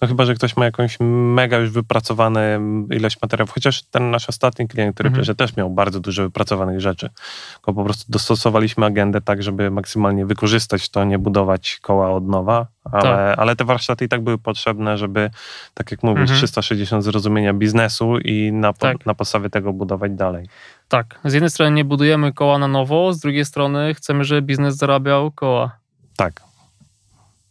no 0.05 0.09
chyba, 0.09 0.25
że 0.25 0.35
ktoś 0.35 0.57
ma 0.57 0.65
jakąś 0.65 0.97
mega 1.01 1.59
już 1.59 1.71
wypracowany 1.71 2.61
ilość 2.91 3.23
materiałów, 3.23 3.51
chociaż 3.51 3.83
ten 3.83 4.11
nasz 4.11 4.29
ostatni 4.29 4.69
klient, 4.69 4.95
który 4.95 5.09
Mhm. 5.09 5.37
też 5.37 5.57
miał 5.57 5.71
bardzo 5.71 6.01
dużo 6.01 6.23
wypracowanych 6.23 6.81
rzeczy. 6.81 7.11
Tylko 7.55 7.73
po 7.73 7.85
prostu 7.85 8.05
dostosowaliśmy 8.13 8.87
agendę 8.87 9.21
tak, 9.21 9.43
żeby 9.43 9.71
maksymalnie 9.71 10.27
wykorzystać 10.27 10.89
to, 10.89 11.05
nie 11.05 11.19
budować 11.19 11.79
koła 11.83 12.11
od 12.13 12.29
nowa, 12.29 12.67
ale, 12.93 13.03
Tak. 13.03 13.39
ale 13.39 13.57
te 13.57 13.65
warsztaty 13.65 14.05
i 14.05 14.09
tak 14.09 14.21
były 14.21 14.39
potrzebne, 14.39 14.99
żeby, 14.99 15.31
tak 15.75 15.91
jak 15.91 16.03
mówisz, 16.03 16.21
Mhm. 16.21 16.37
360 16.39 17.05
zrozumienia 17.05 17.55
biznesu 17.55 18.19
i 18.19 18.53
na, 18.53 18.73
po, 18.73 18.79
Tak. 18.79 19.07
na 19.07 19.15
podstawie 19.15 19.51
tego 19.51 19.73
budować 19.73 20.13
dalej. 20.13 20.49
Tak, 20.89 21.21
z 21.25 21.33
jednej 21.33 21.51
strony 21.51 21.71
nie 21.73 21.85
budujemy 21.85 22.33
koła 22.33 22.59
na 22.59 22.69
nowo, 22.69 23.13
z 23.13 23.21
drugiej 23.21 23.45
strony 23.45 23.95
chcemy, 23.95 24.25
żeby 24.25 24.43
biznes 24.43 24.77
zarabiał 24.77 25.31
koła. 25.31 25.77
Tak. 26.17 26.43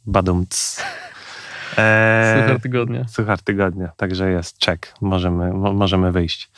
Badumc. 0.05 0.81
Eee, 1.77 2.41
Super 2.41 2.61
tygodnia. 2.61 3.07
Suchar 3.07 3.41
tygodnia, 3.41 3.89
także 3.97 4.31
jest, 4.31 4.57
czek, 4.57 4.93
możemy, 5.01 5.53
mo, 5.53 5.73
możemy 5.73 6.11
wyjść. 6.11 6.51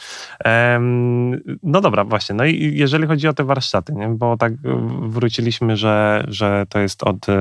No 1.63 1.81
dobra, 1.81 2.03
właśnie, 2.03 2.35
no 2.35 2.45
i 2.45 2.77
jeżeli 2.77 3.07
chodzi 3.07 3.27
o 3.27 3.33
te 3.33 3.43
warsztaty, 3.43 3.93
nie? 3.93 4.07
bo 4.07 4.37
tak 4.37 4.53
wróciliśmy, 5.01 5.77
że, 5.77 6.25
że 6.27 6.65
to 6.69 6.79
jest 6.79 7.03
od 7.03 7.29
y, 7.29 7.33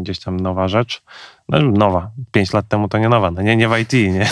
gdzieś 0.00 0.20
tam 0.20 0.40
nowa 0.40 0.68
rzecz, 0.68 1.02
no, 1.48 1.58
nowa, 1.60 2.10
pięć 2.32 2.52
lat 2.52 2.68
temu 2.68 2.88
to 2.88 2.98
nie 2.98 3.08
nowa, 3.08 3.30
no 3.30 3.42
nie, 3.42 3.56
nie 3.56 3.68
w 3.68 3.78
IT, 3.78 3.92
nie? 3.92 4.26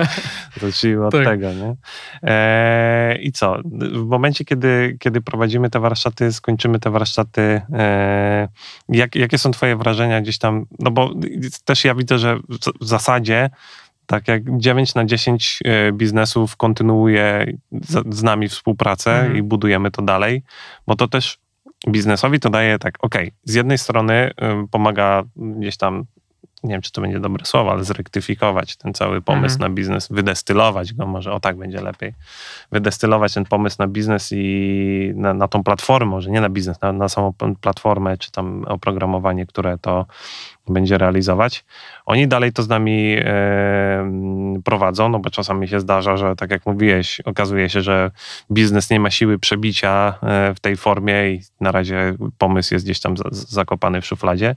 Zacznijmy 0.60 1.06
od 1.06 1.12
Tak. 1.12 1.24
tego, 1.24 1.52
nie? 1.52 1.74
E, 2.22 3.18
I 3.20 3.32
co? 3.32 3.56
W 3.92 4.06
momencie, 4.06 4.44
kiedy, 4.44 4.96
kiedy 5.00 5.20
prowadzimy 5.20 5.70
te 5.70 5.80
warsztaty, 5.80 6.32
skończymy 6.32 6.78
te 6.80 6.90
warsztaty, 6.90 7.60
e, 7.72 8.48
jak, 8.88 9.14
jakie 9.14 9.38
są 9.38 9.50
twoje 9.50 9.76
wrażenia 9.76 10.20
gdzieś 10.20 10.38
tam, 10.38 10.66
no 10.78 10.90
bo 10.90 11.10
też 11.64 11.84
ja 11.84 11.94
widzę, 11.94 12.18
że 12.18 12.36
w- 12.36 12.80
w 12.80 12.86
zasadzie 12.88 13.50
tak 14.06 14.28
jak 14.28 14.58
9 14.58 14.94
na 14.94 15.04
10 15.04 15.58
e, 15.64 15.92
biznesów 15.92 16.56
kontynuuje 16.56 17.52
z, 17.72 18.14
z 18.16 18.22
nami 18.22 18.48
współpracę 18.48 19.12
Mhm. 19.16 19.36
i 19.36 19.42
budujemy 19.42 19.90
to 19.90 20.02
dalej, 20.02 20.42
bo 20.86 20.96
to 20.96 21.08
też 21.08 21.38
biznesowi 21.88 22.40
to 22.40 22.50
daje 22.50 22.78
tak, 22.78 22.94
okej, 23.00 23.32
z 23.44 23.54
jednej 23.54 23.78
strony 23.78 24.30
y, 24.64 24.68
pomaga 24.70 25.22
gdzieś 25.36 25.76
tam 25.76 26.04
nie 26.64 26.70
wiem, 26.70 26.82
czy 26.82 26.92
to 26.92 27.00
będzie 27.00 27.20
dobre 27.20 27.44
słowo, 27.44 27.70
ale 27.70 27.84
zrektyfikować 27.84 28.76
ten 28.76 28.94
cały 28.94 29.22
pomysł 29.22 29.54
Mhm. 29.54 29.70
na 29.70 29.74
biznes, 29.74 30.08
wydestylować 30.10 30.92
go, 30.92 31.06
może 31.06 31.32
o 31.32 31.40
tak 31.40 31.56
będzie 31.56 31.80
lepiej, 31.80 32.14
wydestylować 32.72 33.34
ten 33.34 33.44
pomysł 33.44 33.76
na 33.78 33.86
biznes 33.86 34.28
i 34.32 35.12
na, 35.16 35.34
na 35.34 35.48
tą 35.48 35.64
platformę, 35.64 36.10
może 36.10 36.30
nie 36.30 36.40
na 36.40 36.48
biznes, 36.48 36.80
na, 36.80 36.92
na 36.92 37.08
samą 37.08 37.32
platformę, 37.60 38.18
czy 38.18 38.32
tam 38.32 38.64
oprogramowanie, 38.64 39.46
które 39.46 39.78
to 39.78 40.06
będzie 40.68 40.98
realizować. 40.98 41.64
Oni 42.06 42.28
dalej 42.28 42.52
to 42.52 42.62
z 42.62 42.68
nami 42.68 43.16
e, 43.18 44.10
prowadzą, 44.64 45.08
no 45.08 45.18
bo 45.18 45.30
czasami 45.30 45.68
się 45.68 45.80
zdarza, 45.80 46.16
że 46.16 46.36
tak 46.36 46.50
jak 46.50 46.66
mówiłeś, 46.66 47.20
okazuje 47.20 47.70
się, 47.70 47.82
że 47.82 48.10
biznes 48.52 48.90
nie 48.90 49.00
ma 49.00 49.10
siły 49.10 49.38
przebicia 49.38 50.14
e, 50.22 50.54
w 50.54 50.60
tej 50.60 50.76
formie 50.76 51.30
i 51.30 51.40
na 51.60 51.72
razie 51.72 52.14
pomysł 52.38 52.74
jest 52.74 52.86
gdzieś 52.86 53.00
tam 53.00 53.16
za- 53.16 53.28
zakopany 53.30 54.00
w 54.00 54.06
szufladzie. 54.06 54.56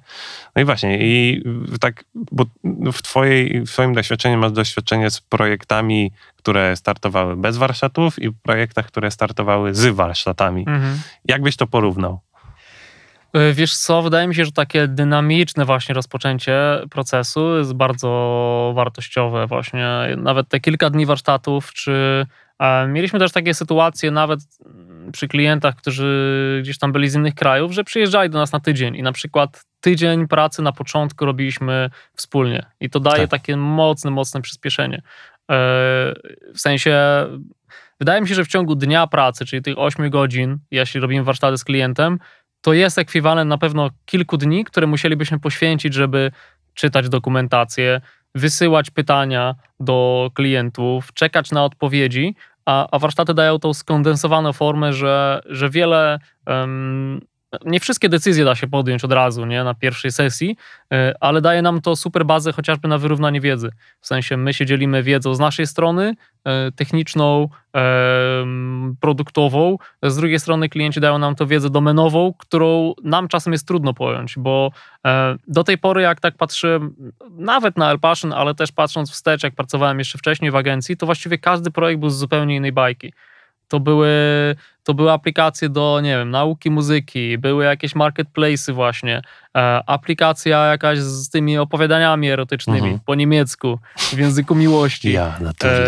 No 0.55 0.61
i 0.61 0.65
właśnie, 0.65 0.97
i 1.01 1.43
tak, 1.79 2.03
bo 2.13 2.45
w, 2.91 3.01
twojej, 3.01 3.61
w 3.61 3.69
twoim 3.69 3.93
doświadczeniu 3.93 4.37
masz 4.37 4.51
doświadczenie 4.51 5.09
z 5.09 5.21
projektami, 5.21 6.11
które 6.35 6.75
startowały 6.75 7.35
bez 7.35 7.57
warsztatów 7.57 8.19
i 8.19 8.31
projektach, 8.31 8.87
które 8.87 9.11
startowały 9.11 9.73
z 9.73 9.85
warsztatami. 9.85 10.65
Mhm. 10.67 10.99
Jak 11.25 11.41
byś 11.41 11.55
to 11.55 11.67
porównał? 11.67 12.19
E, 13.33 13.53
Wiesz 13.53 13.77
co, 13.77 14.01
wydaje 14.01 14.27
mi 14.27 14.35
się, 14.35 14.45
że 14.45 14.51
takie 14.51 14.87
dynamiczne 14.87 15.65
właśnie 15.65 15.95
rozpoczęcie 15.95 16.59
procesu 16.91 17.57
jest 17.57 17.73
bardzo 17.73 18.71
wartościowe 18.75 19.47
właśnie. 19.47 19.87
Nawet 20.17 20.47
te 20.49 20.59
kilka 20.59 20.89
dni 20.89 21.05
warsztatów, 21.05 21.73
czy 21.73 22.25
e, 22.59 22.87
mieliśmy 22.87 23.19
też 23.19 23.31
takie 23.31 23.53
sytuacje 23.53 24.11
nawet 24.11 24.39
mm, 24.65 25.11
przy 25.11 25.27
klientach, 25.27 25.75
którzy 25.75 26.59
gdzieś 26.63 26.77
tam 26.77 26.91
byli 26.91 27.09
z 27.09 27.15
innych 27.15 27.35
krajów, 27.35 27.71
że 27.71 27.83
przyjeżdżali 27.83 28.29
do 28.29 28.37
nas 28.37 28.51
na 28.51 28.59
tydzień 28.59 28.95
i 28.95 29.03
na 29.03 29.11
przykład 29.11 29.63
tydzień 29.81 30.27
pracy 30.27 30.61
na 30.61 30.71
początku 30.71 31.25
robiliśmy 31.25 31.89
wspólnie 32.15 32.65
i 32.79 32.89
to 32.89 32.99
daje 32.99 33.27
Tak. 33.27 33.29
takie 33.41 33.57
mocne, 33.57 34.11
mocne 34.11 34.41
przyspieszenie. 34.41 34.97
E, 34.97 35.55
W 36.53 36.59
sensie 36.59 36.97
wydaje 37.99 38.21
mi 38.21 38.27
się, 38.27 38.35
że 38.35 38.43
w 38.45 38.47
ciągu 38.47 38.75
dnia 38.75 39.07
pracy, 39.07 39.45
czyli 39.45 39.61
tych 39.61 39.77
8 39.77 40.09
godzin, 40.09 40.57
jeśli 40.71 40.99
robimy 40.99 41.23
warsztaty 41.23 41.57
z 41.57 41.63
klientem, 41.63 42.19
to 42.67 42.73
jest 42.73 42.97
ekwiwalent 42.97 43.49
na 43.49 43.57
pewno 43.57 43.89
kilku 44.05 44.37
dni, 44.37 44.65
które 44.65 44.87
musielibyśmy 44.87 45.39
poświęcić, 45.39 45.93
żeby 45.93 46.31
czytać 46.73 47.09
dokumentację, 47.09 48.01
wysyłać 48.35 48.89
pytania 48.89 49.55
do 49.79 50.29
klientów, 50.33 51.13
czekać 51.13 51.51
na 51.51 51.65
odpowiedzi, 51.65 52.35
a, 52.65 52.87
a 52.91 52.99
warsztaty 52.99 53.33
dają 53.33 53.59
tą 53.59 53.73
skondensowaną 53.73 54.53
formę, 54.53 54.93
że, 54.93 55.41
że 55.45 55.69
wiele. 55.69 56.19
em, 56.45 57.21
nie 57.65 57.79
wszystkie 57.79 58.09
decyzje 58.09 58.45
da 58.45 58.55
się 58.55 58.67
podjąć 58.67 59.03
od 59.03 59.11
razu, 59.11 59.45
nie, 59.45 59.63
na 59.63 59.73
pierwszej 59.73 60.11
sesji, 60.11 60.57
e, 60.93 61.13
ale 61.19 61.41
daje 61.41 61.61
nam 61.61 61.81
to 61.81 61.95
super 61.95 62.25
bazę 62.25 62.51
chociażby 62.51 62.87
na 62.87 62.97
wyrównanie 62.97 63.41
wiedzy. 63.41 63.69
W 64.01 64.07
sensie 64.07 64.37
my 64.37 64.53
się 64.53 64.65
dzielimy 64.65 65.03
wiedzą 65.03 65.35
z 65.35 65.39
naszej 65.39 65.67
strony, 65.67 66.15
e, 66.45 66.71
techniczną, 66.71 67.49
em, 67.73 68.95
produktową, 68.99 69.77
z 70.03 70.15
drugiej 70.15 70.39
strony 70.39 70.69
klienci 70.69 70.99
dają 70.99 71.17
nam 71.17 71.35
to 71.35 71.47
wiedzę 71.47 71.69
domenową, 71.69 72.33
którą 72.37 72.93
nam 73.03 73.27
czasem 73.27 73.53
jest 73.53 73.67
trudno 73.67 73.93
pojąć, 73.93 74.35
bo 74.37 74.71
e, 75.05 75.35
do 75.47 75.63
tej 75.63 75.77
pory 75.77 76.01
jak 76.01 76.19
tak 76.19 76.35
patrzę 76.35 76.79
nawet 77.31 77.77
na 77.77 77.91
Elpassion, 77.91 78.33
ale 78.33 78.55
też 78.55 78.71
patrząc 78.71 79.11
wstecz, 79.11 79.43
jak 79.43 79.55
pracowałem 79.55 79.99
jeszcze 79.99 80.17
wcześniej 80.17 80.51
w 80.51 80.55
agencji, 80.55 80.97
to 80.97 81.05
właściwie 81.05 81.37
każdy 81.37 81.71
projekt 81.71 81.99
był 81.99 82.09
z 82.09 82.17
zupełnie 82.17 82.55
innej 82.55 82.71
bajki. 82.71 83.13
To 83.67 83.79
były, 83.79 84.09
to 84.83 84.93
były 84.93 85.11
aplikacje 85.11 85.69
do, 85.69 85.99
nie 86.03 86.17
wiem, 86.17 86.29
nauki 86.31 86.69
muzyki, 86.71 87.37
były 87.37 87.65
jakieś 87.65 87.95
marketplace'y 87.95 88.73
właśnie, 88.73 89.21
e, 89.57 89.81
aplikacja 89.87 90.65
jakaś 90.65 90.99
z 90.99 91.29
tymi 91.29 91.57
opowiadaniami 91.57 92.29
erotycznymi 92.29 92.79
Mhm. 92.79 92.99
po 93.05 93.15
niemiecku, 93.15 93.79
w 93.97 94.17
języku 94.17 94.55
miłości. 94.55 95.11
Ja, 95.11 95.37
na 95.41 95.53
to 95.53 95.67
E, 95.67 95.87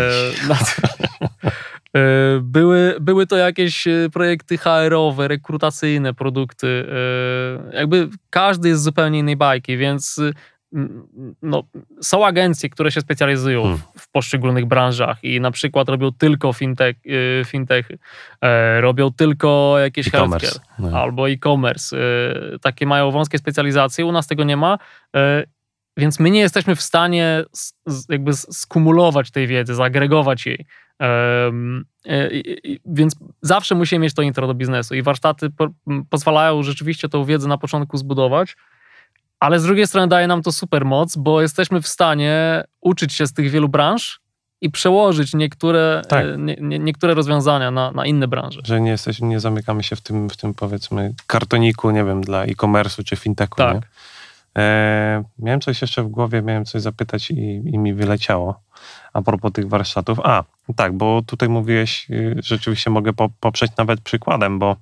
E, 1.96 2.40
Były, 2.42 2.96
były 3.00 3.26
to 3.26 3.36
jakieś 3.36 3.86
e, 3.86 4.08
projekty 4.12 4.58
HR-owe, 4.58 5.28
rekrutacyjne 5.28 6.14
produkty. 6.14 6.86
e, 7.72 7.76
Jakby 7.76 8.08
każdy 8.30 8.68
jest 8.68 8.82
zupełnie 8.82 9.18
innej 9.18 9.36
bajki, 9.36 9.76
więc 9.76 10.20
no, 11.42 11.62
są 12.02 12.26
agencje, 12.26 12.68
które 12.70 12.92
się 12.92 13.00
specjalizują 13.00 13.62
Hmm. 13.62 13.78
w, 13.98 14.08
poszczególnych 14.10 14.66
branżach 14.66 15.24
i 15.24 15.40
na 15.40 15.50
przykład 15.50 15.88
robią 15.88 16.12
tylko 16.12 16.52
fintech, 16.52 16.96
y, 17.06 17.42
fintechy, 17.46 17.98
e, 18.42 18.80
robią 18.80 19.12
tylko 19.12 19.74
jakieś 19.78 20.08
e-commerce. 20.08 20.46
healthcare 20.46 20.62
No. 20.78 20.98
albo 20.98 21.28
e-commerce. 21.30 21.96
y, 22.54 22.58
Takie 22.58 22.86
mają 22.86 23.10
wąskie 23.10 23.38
specjalizacje, 23.38 24.06
u 24.06 24.12
nas 24.12 24.26
tego 24.26 24.44
nie 24.44 24.56
ma. 24.56 24.78
y, 25.16 25.20
Więc 25.96 26.20
my 26.20 26.30
nie 26.30 26.40
jesteśmy 26.40 26.76
w 26.76 26.82
stanie 26.82 27.44
jakby 28.08 28.32
skumulować 28.34 29.30
tej 29.30 29.46
wiedzy, 29.46 29.74
zagregować 29.74 30.46
jej. 30.46 30.66
Więc 32.86 33.16
zawsze 33.42 33.74
musimy 33.74 33.98
mieć 34.02 34.14
to 34.14 34.22
intro 34.22 34.46
do 34.46 34.54
biznesu 34.54 34.94
i 34.94 35.02
warsztaty 35.02 35.48
pozwalają 36.10 36.62
rzeczywiście 36.62 37.08
tą 37.08 37.24
wiedzę 37.24 37.48
na 37.48 37.58
początku 37.58 37.96
zbudować, 37.96 38.56
ale 39.40 39.60
z 39.60 39.62
drugiej 39.62 39.86
strony 39.86 40.08
daje 40.08 40.26
nam 40.26 40.42
to 40.42 40.52
super 40.52 40.84
moc, 40.84 41.16
bo 41.16 41.42
jesteśmy 41.42 41.82
w 41.82 41.88
stanie 41.88 42.64
uczyć 42.80 43.14
się 43.14 43.26
z 43.26 43.32
tych 43.32 43.50
wielu 43.50 43.68
branż 43.68 44.20
i 44.60 44.70
przełożyć 44.70 45.34
niektóre, 45.34 46.02
Tak. 46.08 46.24
e, 46.24 46.38
nie, 46.38 46.56
nie, 46.60 46.78
niektóre 46.78 47.14
rozwiązania 47.14 47.70
na, 47.70 47.90
na 47.90 48.06
inne 48.06 48.28
branże. 48.28 48.60
Że 48.64 48.80
nie, 48.80 48.90
jesteśmy, 48.90 49.28
nie 49.28 49.40
zamykamy 49.40 49.82
się 49.82 49.96
w 49.96 50.00
tym, 50.00 50.30
w 50.30 50.36
tym 50.36 50.54
powiedzmy 50.54 51.14
kartoniku, 51.26 51.90
nie 51.90 52.04
wiem, 52.04 52.20
dla 52.20 52.44
e-commerce'u 52.44 53.04
czy 53.04 53.16
fintechu. 53.16 53.54
Tak. 53.56 53.74
Nie? 53.74 53.80
E, 54.62 55.24
miałem 55.38 55.60
coś 55.60 55.82
jeszcze 55.82 56.02
w 56.02 56.08
głowie, 56.08 56.42
miałem 56.42 56.64
coś 56.64 56.82
zapytać 56.82 57.30
i, 57.30 57.62
i 57.64 57.78
mi 57.78 57.94
wyleciało 57.94 58.60
a 59.12 59.22
propos 59.22 59.52
tych 59.52 59.68
warsztatów. 59.68 60.20
A, 60.24 60.44
tak, 60.76 60.92
bo 60.92 61.22
tutaj 61.26 61.48
mówiłeś, 61.48 62.10
y, 62.10 62.36
rzeczywiście 62.42 62.90
mogę 62.90 63.12
po, 63.12 63.28
poprzeć 63.40 63.72
nawet 63.78 64.00
przykładem, 64.00 64.58
bo 64.58 64.76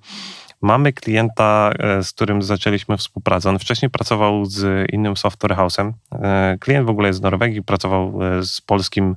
mamy 0.63 0.93
klienta, 0.93 1.71
e, 1.79 2.03
z 2.03 2.13
którym 2.13 2.43
zaczęliśmy 2.43 2.97
współpracę. 2.97 3.51
On 3.51 3.59
wcześniej 3.59 3.91
pracował 3.91 4.45
z 4.45 4.91
innym 4.93 5.17
software 5.17 5.57
house'em. 5.57 5.93
E, 6.13 6.57
Klient 6.61 6.87
w 6.87 6.91
ogóle 6.91 7.09
jest 7.09 7.19
z 7.19 7.23
Norwegii, 7.23 7.63
pracował 7.63 8.23
e, 8.23 8.43
z 8.43 8.61
polskim, 8.61 9.17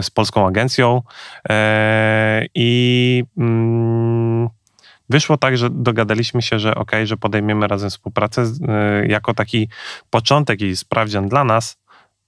z 0.00 0.10
polską 0.10 0.46
agencją 0.46 1.02
i 2.54 3.24
mm, 3.38 4.48
Wyszło 5.08 5.36
tak, 5.36 5.58
że 5.58 5.70
dogadaliśmy 5.70 6.42
się, 6.42 6.58
że 6.58 6.74
ok, 6.74 6.92
że 7.04 7.16
podejmiemy 7.16 7.68
razem 7.68 7.90
współpracę 7.90 8.44
jako 9.08 9.34
taki 9.34 9.68
początek 10.10 10.60
i 10.60 10.76
sprawdzian 10.76 11.28
dla 11.28 11.44
nas. 11.44 11.76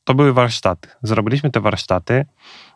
To 0.09 0.15
były 0.15 0.33
warsztaty. 0.33 0.89
Zrobiliśmy 1.03 1.51
te 1.51 1.61
warsztaty 1.61 2.27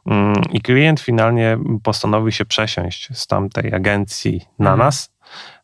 mm, 0.07 0.35
i 0.53 0.61
klient 0.61 1.01
finalnie 1.01 1.59
postanowił 1.83 2.33
się 2.33 2.45
przesiąść 2.45 3.09
z 3.19 3.27
tamtej 3.27 3.75
agencji 3.75 4.41
na 4.59 4.71
Mhm. 4.71 4.79
nas, 4.79 5.13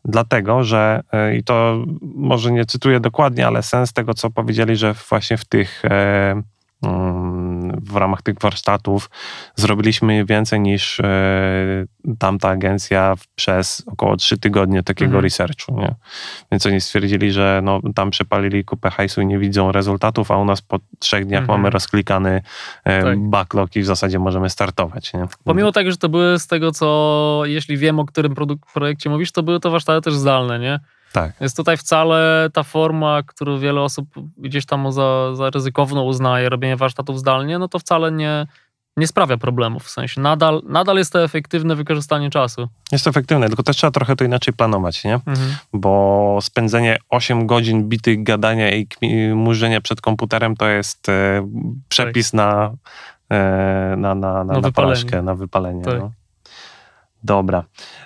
dlatego 0.05 0.65
że, 0.65 1.03
y, 1.33 1.37
i 1.37 1.45
to 1.45 1.85
może 2.15 2.53
nie 2.53 2.65
cytuję 2.65 3.01
dokładnie, 3.01 3.47
ale 3.47 3.63
sens 3.63 3.93
tego, 3.93 4.15
co 4.15 4.31
powiedzieli, 4.31 4.77
że 4.77 4.95
właśnie 4.95 5.37
w 5.37 5.45
tych 5.45 5.85
e, 5.85 6.43
mm, 6.83 7.38
w 7.83 7.97
ramach 7.97 8.23
tych 8.23 8.35
warsztatów 8.43 9.11
zrobiliśmy 9.55 10.25
więcej 10.25 10.61
niż 10.61 11.01
e, 11.01 11.07
tamta 12.19 12.49
agencja 12.49 13.15
przez 13.35 13.83
około 13.87 14.17
trzy 14.17 14.39
tygodnie 14.39 14.83
takiego 14.83 15.09
Mhm. 15.09 15.25
researchu. 15.25 15.81
Nie? 15.81 15.95
Więc 16.53 16.67
oni 16.67 16.81
stwierdzili, 16.81 17.33
że 17.33 17.61
no, 17.65 17.81
tam 17.95 18.11
przepalili 18.11 18.65
kupę 18.65 18.91
hajsu 18.91 19.21
i 19.21 19.27
nie 19.27 19.39
widzą 19.39 19.73
rezultatów, 19.73 20.31
a 20.31 20.37
u 20.37 20.45
nas 20.45 20.63
po 20.63 20.79
trzech 20.99 21.27
dniach 21.27 21.41
Mhm. 21.43 21.59
mamy 21.61 21.71
rozklikany 21.71 22.43
e, 22.85 23.03
Tak. 23.03 23.19
backlog 23.19 23.77
i 23.77 23.81
w 23.83 23.87
zasadzie 23.87 24.19
możemy 24.19 24.51
startować. 24.51 25.13
Nie? 25.15 25.25
Pomimo 25.45 25.73
tego, 25.73 25.91
że 25.91 25.97
to 25.97 26.09
były 26.09 26.39
z 26.39 26.47
tego, 26.47 26.73
co 26.73 27.43
jeśli 27.45 27.77
wiem, 27.77 27.99
o 27.99 28.05
którym 28.05 28.35
produk- 28.35 28.73
projekcie 28.75 29.11
mówisz, 29.11 29.33
to 29.33 29.43
były 29.43 29.61
to 29.61 29.71
warsztaty 29.71 30.01
też 30.05 30.15
zdalne, 30.15 30.59
nie? 30.59 30.81
Tak. 31.13 31.33
Więc 31.41 31.55
tutaj 31.55 31.77
wcale 31.77 32.49
ta 32.53 32.63
forma, 32.63 33.23
którą 33.27 33.59
wiele 33.59 33.81
osób 33.81 34.09
gdzieś 34.37 34.67
tam 34.67 34.93
za, 34.93 35.35
za 35.35 35.51
ryzykowną 35.51 36.03
uznaje, 36.03 36.49
robienie 36.49 36.77
warsztatów 36.77 37.19
zdalnie, 37.19 37.59
no 37.59 37.69
to 37.69 37.79
wcale 37.79 38.13
nie, 38.13 38.47
nie 38.97 39.07
sprawia 39.07 39.37
problemów. 39.37 39.85
W 39.85 39.91
sensie 39.91 40.21
nadal, 40.21 40.63
nadal 40.67 40.97
jest 40.97 41.13
to 41.13 41.25
efektywne 41.25 41.77
wykorzystanie 41.77 42.31
czasu. 42.31 42.69
Jest 42.93 43.05
to 43.05 43.11
efektywne, 43.11 43.47
tylko 43.49 43.63
też 43.63 43.77
trzeba 43.77 43.91
trochę 43.91 44.17
to 44.17 44.25
inaczej 44.25 44.55
planować, 44.55 45.05
nie? 45.05 45.15
Mhm. 45.15 45.57
bo 45.73 46.39
spędzenie 46.43 46.99
8 47.09 47.47
godzin 47.47 47.89
bitych 47.89 48.23
gadania 48.23 48.77
i 48.77 48.87
murzenia 49.35 49.81
przed 49.81 50.01
komputerem 50.01 50.57
to 50.57 50.69
jest 50.69 51.09
e, 51.09 51.49
przepis 51.89 52.33
na, 52.33 52.73
e, 53.31 53.95
na, 53.99 54.15
na, 54.15 54.15
na, 54.15 54.45
na, 54.45 54.55
wypalenie. 54.55 54.73
porażkę, 54.73 55.23
na 55.23 55.35
wypalenie. 55.35 55.83
Tak. 55.83 55.99
No. 55.99 56.13
Dobra. 57.25 57.65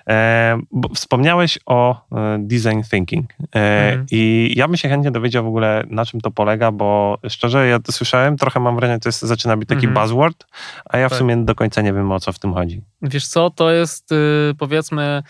E, 0.08 0.58
wspomniałeś 0.94 1.58
o 1.66 2.06
e, 2.12 2.38
design 2.40 2.80
thinking 2.90 3.30
e, 3.32 3.82
Mhm. 3.88 4.06
i 4.10 4.52
ja 4.56 4.68
bym 4.68 4.76
się 4.76 4.88
chętnie 4.88 5.10
dowiedział 5.10 5.44
w 5.44 5.46
ogóle 5.46 5.84
na 5.90 6.04
czym 6.06 6.20
to 6.20 6.30
polega, 6.30 6.72
bo 6.72 7.18
szczerze 7.28 7.66
ja 7.68 7.78
to 7.80 7.92
słyszałem, 7.92 8.36
trochę 8.36 8.60
mam 8.60 8.76
wrażenie, 8.76 9.00
to 9.00 9.08
jest, 9.08 9.22
zaczyna 9.22 9.56
być 9.56 9.68
taki 9.68 9.86
Mhm. 9.86 9.94
buzzword, 10.06 10.46
a 10.84 10.98
ja 10.98 11.08
w 11.08 11.10
Tak. 11.10 11.18
sumie 11.18 11.36
do 11.36 11.54
końca 11.54 11.82
nie 11.82 11.92
wiem 11.92 12.12
o 12.12 12.20
co 12.20 12.32
w 12.32 12.38
tym 12.38 12.54
chodzi. 12.54 12.82
Wiesz 13.02 13.26
co, 13.26 13.50
to 13.50 13.70
jest 13.70 14.12
y, 14.12 14.16
powiedzmy, 14.58 15.22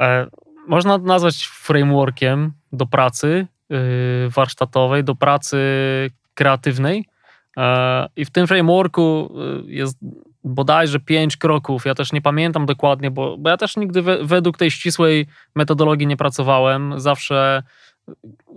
e, 0.00 0.26
można 0.68 0.98
nazwać 0.98 1.46
frameworkiem 1.46 2.52
do 2.72 2.86
pracy 2.86 3.46
y, 3.72 4.30
warsztatowej, 4.30 5.04
do 5.04 5.14
pracy 5.14 5.58
kreatywnej. 6.34 7.04
E, 7.56 8.08
I 8.16 8.24
w 8.24 8.30
tym 8.30 8.46
frameworku 8.46 9.30
e, 9.66 9.70
jest 9.72 9.98
bodajże 10.44 11.00
pięć 11.00 11.36
kroków. 11.36 11.84
Ja 11.84 11.94
też 11.94 12.12
nie 12.12 12.22
pamiętam 12.22 12.66
dokładnie, 12.66 13.10
bo, 13.10 13.36
bo 13.38 13.50
ja 13.50 13.56
też 13.56 13.76
nigdy 13.76 14.02
we, 14.02 14.24
według 14.24 14.56
tej 14.56 14.70
ścisłej 14.70 15.26
metodologii 15.54 16.06
nie 16.06 16.16
pracowałem. 16.16 17.00
Zawsze 17.00 17.62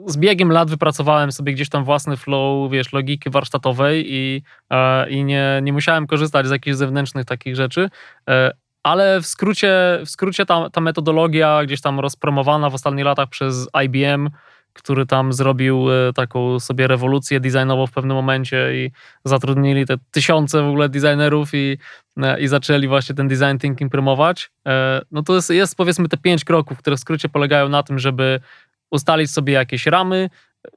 z 0.08 0.18
biegiem 0.18 0.52
lat 0.52 0.70
wypracowałem 0.70 1.32
sobie 1.32 1.54
gdzieś 1.54 1.70
tam 1.70 1.84
własny 1.84 2.18
flow, 2.18 2.72
wiesz, 2.72 2.94
logiki 2.94 3.30
warsztatowej 3.30 4.06
i, 4.08 4.44
e, 4.70 5.10
i 5.10 5.24
nie, 5.24 5.60
nie 5.64 5.74
musiałem 5.74 6.08
korzystać 6.08 6.48
z 6.48 6.52
jakichś 6.52 6.78
zewnętrznych 6.78 7.26
takich 7.26 7.56
rzeczy. 7.56 7.90
E, 8.30 8.52
ale 8.84 9.22
w 9.22 9.26
skrócie, 9.26 10.00
w 10.06 10.10
skrócie 10.10 10.46
ta, 10.46 10.70
ta 10.70 10.82
metodologia 10.82 11.66
gdzieś 11.66 11.82
tam 11.82 12.00
rozpromowana 12.00 12.70
w 12.70 12.74
ostatnich 12.74 13.06
latach 13.06 13.30
przez 13.30 13.68
IBM, 13.86 14.30
który 14.74 15.06
tam 15.06 15.34
zrobił 15.34 15.92
e, 15.92 16.14
taką 16.14 16.60
sobie 16.60 16.88
rewolucję 16.88 17.40
designową 17.40 17.88
w 17.88 17.92
pewnym 17.92 18.18
momencie 18.18 18.86
i 18.86 18.92
zatrudnili 19.26 19.86
te 19.86 19.96
tysiące 20.12 20.62
w 20.62 20.68
ogóle 20.68 20.90
designerów 20.90 21.50
i, 21.54 21.78
i 22.40 22.48
zaczęli 22.48 22.88
właśnie 22.88 23.16
ten 23.16 23.28
design 23.28 23.58
thinking 23.58 23.92
promować. 23.92 24.52
No 25.12 25.24
to 25.24 25.36
jest, 25.36 25.50
jest 25.50 25.76
powiedzmy 25.76 26.10
te 26.10 26.18
pięć 26.18 26.46
kroków, 26.46 26.78
które 26.78 26.96
w 26.96 27.00
skrócie 27.00 27.30
polegają 27.30 27.70
na 27.70 27.84
tym, 27.84 28.00
żeby 28.00 28.40
ustalić 28.92 29.32
sobie 29.32 29.54
jakieś 29.54 29.86
ramy. 29.86 30.30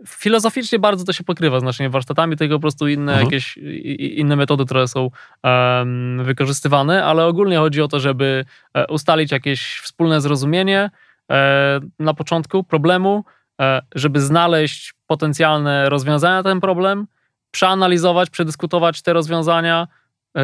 Filozoficznie 0.07 0.79
bardzo 0.79 1.05
to 1.05 1.13
się 1.13 1.25
pokrywa 1.25 1.61
z 1.61 1.63
naszymi 1.63 1.89
warsztatami, 1.89 2.37
tylko 2.37 2.55
po 2.55 2.61
prostu 2.61 2.89
inne 2.89 3.13
mhm. 3.13 3.25
jakieś 3.25 3.57
inne 3.97 4.37
metody, 4.37 4.65
które 4.65 4.89
są 4.89 5.11
um, 5.45 6.25
wykorzystywane, 6.25 7.05
ale 7.05 7.27
ogólnie 7.27 7.57
chodzi 7.57 7.83
o 7.83 7.89
to, 7.89 8.01
żeby 8.01 8.45
e, 8.75 8.87
ustalić 8.87 9.33
jakieś 9.33 9.79
wspólne 9.79 10.21
zrozumienie 10.21 10.91
e, 11.31 11.81
na 11.99 12.15
początku 12.15 12.65
problemu, 12.65 13.25
e, 13.27 13.46
żeby 13.95 14.21
znaleźć 14.21 14.95
potencjalne 15.07 15.89
rozwiązania 15.89 16.37
na 16.37 16.43
ten 16.43 16.61
problem, 16.61 17.07
przeanalizować, 17.51 18.31
przedyskutować 18.31 19.03
te 19.03 19.13
rozwiązania, 19.13 19.89
e, 20.37 20.43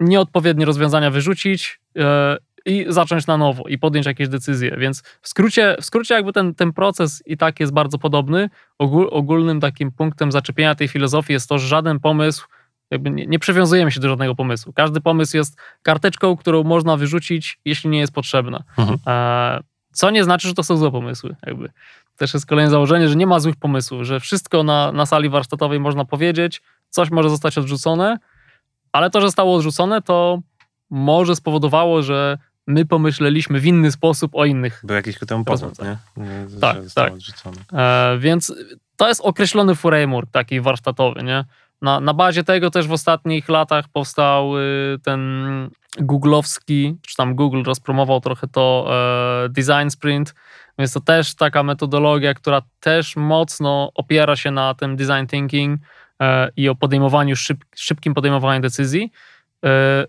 nieodpowiednie 0.00 0.64
rozwiązania 0.64 1.10
wyrzucić 1.10 1.80
e, 1.98 2.36
i 2.66 2.86
zacząć 2.88 3.26
na 3.26 3.36
nowo 3.36 3.68
i 3.68 3.78
podjąć 3.78 4.06
jakieś 4.06 4.28
decyzje. 4.28 4.76
Więc 4.78 5.02
w 5.20 5.28
skrócie, 5.28 5.76
w 5.80 5.84
skrócie 5.84 6.14
jakby 6.14 6.32
ten, 6.32 6.54
ten 6.54 6.72
proces 6.72 7.22
i 7.26 7.36
tak 7.36 7.60
jest 7.60 7.72
bardzo 7.72 7.98
podobny. 7.98 8.50
Ogól, 8.78 9.08
ogólnym 9.10 9.60
takim 9.60 9.92
punktem 9.92 10.32
zaczepienia 10.32 10.74
tej 10.74 10.88
filozofii 10.88 11.32
jest 11.32 11.48
to, 11.48 11.58
że 11.58 11.66
żaden 11.68 12.00
pomysł, 12.00 12.46
jakby 12.90 13.10
nie, 13.10 13.26
nie 13.26 13.38
przywiązujemy 13.38 13.90
się 13.90 14.00
do 14.00 14.08
żadnego 14.08 14.34
pomysłu. 14.34 14.72
Każdy 14.72 15.00
pomysł 15.00 15.36
jest 15.36 15.60
karteczką, 15.82 16.36
którą 16.36 16.64
można 16.64 16.96
wyrzucić, 16.96 17.58
jeśli 17.64 17.90
nie 17.90 17.98
jest 17.98 18.12
potrzebna. 18.12 18.62
Mhm. 18.78 18.98
E, 19.06 19.60
co 19.92 20.10
nie 20.10 20.24
znaczy, 20.24 20.48
że 20.48 20.54
to 20.54 20.62
są 20.62 20.76
złe 20.76 20.90
pomysły. 20.90 21.36
Jakby. 21.46 21.70
Też 22.22 22.34
jest 22.34 22.46
kolejne 22.46 22.70
założenie, 22.70 23.08
że 23.08 23.16
nie 23.16 23.26
ma 23.26 23.40
złych 23.40 23.56
pomysłów, 23.56 24.02
że 24.02 24.20
wszystko 24.20 24.62
na, 24.62 24.92
na 24.92 25.06
sali 25.06 25.28
warsztatowej 25.28 25.80
można 25.80 26.04
powiedzieć, 26.04 26.62
coś 26.88 27.10
może 27.10 27.30
zostać 27.30 27.58
odrzucone, 27.58 28.18
ale 28.92 29.10
to, 29.10 29.20
że 29.20 29.26
zostało 29.26 29.56
odrzucone, 29.56 30.02
to 30.02 30.38
może 30.90 31.36
spowodowało, 31.36 32.02
że 32.02 32.38
my 32.66 32.86
pomyśleliśmy 32.86 33.60
w 33.60 33.66
inny 33.66 33.92
sposób 33.92 34.34
o 34.34 34.44
innych. 34.44 34.80
Był 34.84 34.96
jakiś 34.96 35.18
ku 35.18 35.26
temu 35.26 35.44
powód, 35.44 35.78
nie? 35.78 35.96
nie? 36.16 36.60
Tak, 36.60 36.76
tak. 36.94 37.12
E, 37.72 38.16
więc 38.18 38.54
to 38.96 39.08
jest 39.08 39.20
określony 39.20 39.74
framework 39.74 40.30
taki 40.30 40.60
warsztatowy, 40.60 41.22
nie? 41.22 41.44
Na, 41.82 42.00
na 42.00 42.14
bazie 42.14 42.44
tego 42.44 42.70
też 42.70 42.86
w 42.88 42.92
ostatnich 42.92 43.48
latach 43.48 43.88
powstał 43.88 44.58
y, 44.58 44.98
ten 45.04 45.20
googlowski, 45.98 46.96
czy 47.06 47.16
tam 47.16 47.34
Google 47.34 47.62
rozpromował 47.62 48.20
trochę 48.20 48.48
to 48.48 48.88
e, 49.44 49.48
design 49.48 49.90
sprint, 49.90 50.34
więc 50.78 50.92
to 50.92 51.00
też 51.00 51.34
taka 51.34 51.62
metodologia, 51.62 52.34
która 52.34 52.62
też 52.80 53.16
mocno 53.16 53.90
opiera 53.94 54.36
się 54.36 54.50
na 54.50 54.74
tym 54.74 54.96
design 54.96 55.26
thinking 55.30 55.80
e, 56.20 56.48
i 56.56 56.68
o 56.68 56.74
podejmowaniu, 56.74 57.36
szyb, 57.36 57.64
szybkim 57.76 58.14
podejmowaniu 58.14 58.60
decyzji. 58.60 59.12
E, 59.64 60.06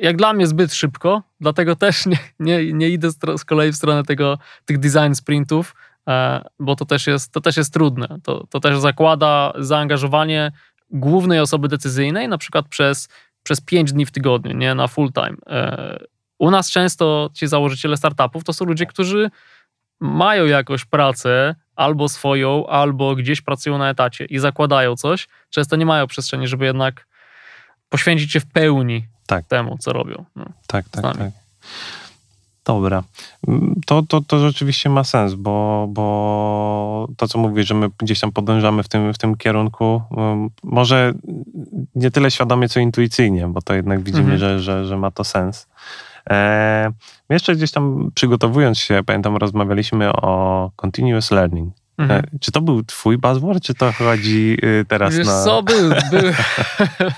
jak 0.00 0.16
dla 0.16 0.32
mnie 0.32 0.46
zbyt 0.46 0.74
szybko, 0.74 1.22
dlatego 1.40 1.76
też 1.76 2.06
nie, 2.06 2.18
nie, 2.40 2.72
nie 2.72 2.88
idę 2.88 3.10
z 3.36 3.44
kolei 3.44 3.72
w 3.72 3.76
stronę 3.76 4.04
tego, 4.04 4.38
tych 4.64 4.78
design 4.78 5.14
sprintów, 5.14 5.74
e, 6.08 6.44
bo 6.58 6.76
to 6.76 6.84
też 6.84 7.06
jest, 7.06 7.32
to 7.32 7.40
też 7.40 7.56
jest 7.56 7.72
trudne. 7.72 8.18
To, 8.22 8.46
to 8.50 8.60
też 8.60 8.78
zakłada 8.78 9.52
zaangażowanie 9.58 10.52
głównej 10.90 11.40
osoby 11.40 11.68
decyzyjnej, 11.68 12.28
na 12.28 12.38
przykład 12.38 12.68
przez, 12.68 13.08
przez 13.42 13.60
5 13.60 13.92
dni 13.92 14.06
w 14.06 14.10
tygodniu, 14.10 14.56
nie 14.56 14.74
na 14.74 14.88
full 14.88 15.12
time. 15.12 15.36
U 16.38 16.50
nas 16.50 16.70
często 16.70 17.30
ci 17.34 17.46
założyciele 17.46 17.96
startupów 17.96 18.44
to 18.44 18.52
są 18.52 18.64
ludzie, 18.64 18.86
którzy 18.86 19.30
mają 20.00 20.46
jakąś 20.46 20.84
pracę, 20.84 21.54
albo 21.76 22.08
swoją, 22.08 22.66
albo 22.66 23.14
gdzieś 23.14 23.40
pracują 23.40 23.78
na 23.78 23.90
etacie 23.90 24.24
i 24.24 24.38
zakładają 24.38 24.96
coś. 24.96 25.28
Często 25.50 25.76
nie 25.76 25.86
mają 25.86 26.06
przestrzeni, 26.06 26.48
żeby 26.48 26.64
jednak 26.64 27.06
poświęcić 27.88 28.32
się 28.32 28.40
w 28.40 28.46
pełni 28.46 29.06
tak. 29.26 29.44
temu, 29.46 29.78
co 29.78 29.92
robią. 29.92 30.24
No, 30.36 30.44
tak, 30.66 30.88
tak, 30.88 31.02
tak. 31.16 31.30
Dobra. 32.64 33.02
To, 33.86 34.02
to, 34.02 34.20
to 34.20 34.38
rzeczywiście 34.38 34.90
ma 34.90 35.04
sens, 35.04 35.34
bo, 35.34 35.86
bo 35.90 37.08
to, 37.16 37.28
co 37.28 37.38
mówisz, 37.38 37.66
że 37.66 37.74
my 37.74 37.88
gdzieś 37.98 38.20
tam 38.20 38.32
podążamy 38.32 38.82
w 38.82 38.88
tym, 38.88 39.14
w 39.14 39.18
tym 39.18 39.36
kierunku, 39.36 40.02
um, 40.10 40.50
może 40.62 41.12
nie 41.94 42.10
tyle 42.10 42.30
świadomie, 42.30 42.68
co 42.68 42.80
intuicyjnie, 42.80 43.46
bo 43.46 43.62
to 43.62 43.74
jednak 43.74 44.02
widzimy, 44.02 44.32
mhm. 44.32 44.38
że, 44.38 44.60
że, 44.60 44.86
że 44.86 44.96
ma 44.96 45.10
to 45.10 45.24
sens. 45.24 45.66
E, 46.30 46.92
jeszcze 47.30 47.56
gdzieś 47.56 47.70
tam 47.70 48.10
przygotowując 48.14 48.78
się, 48.78 49.00
pamiętam, 49.06 49.36
rozmawialiśmy 49.36 50.12
o 50.12 50.70
continuous 50.76 51.30
learning. 51.30 51.74
Mhm. 51.98 52.24
E, 52.24 52.38
czy 52.40 52.52
to 52.52 52.60
był 52.60 52.84
twój 52.84 53.18
buzzword, 53.18 53.62
czy 53.62 53.74
to 53.74 53.92
chodzi 53.92 54.56
y, 54.64 54.84
teraz 54.88 55.16
Wiesz 55.16 55.26
na... 55.26 55.44
co, 55.44 55.62
był, 55.62 55.90
był, 56.10 56.32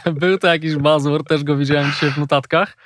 był 0.21 0.39
to 0.39 0.47
jakiś 0.47 0.77
buzzword, 0.77 1.29
też 1.29 1.45
go 1.45 1.57
widziałem 1.57 1.91
dzisiaj 1.91 2.11
w 2.11 2.19
notatkach. 2.19 2.77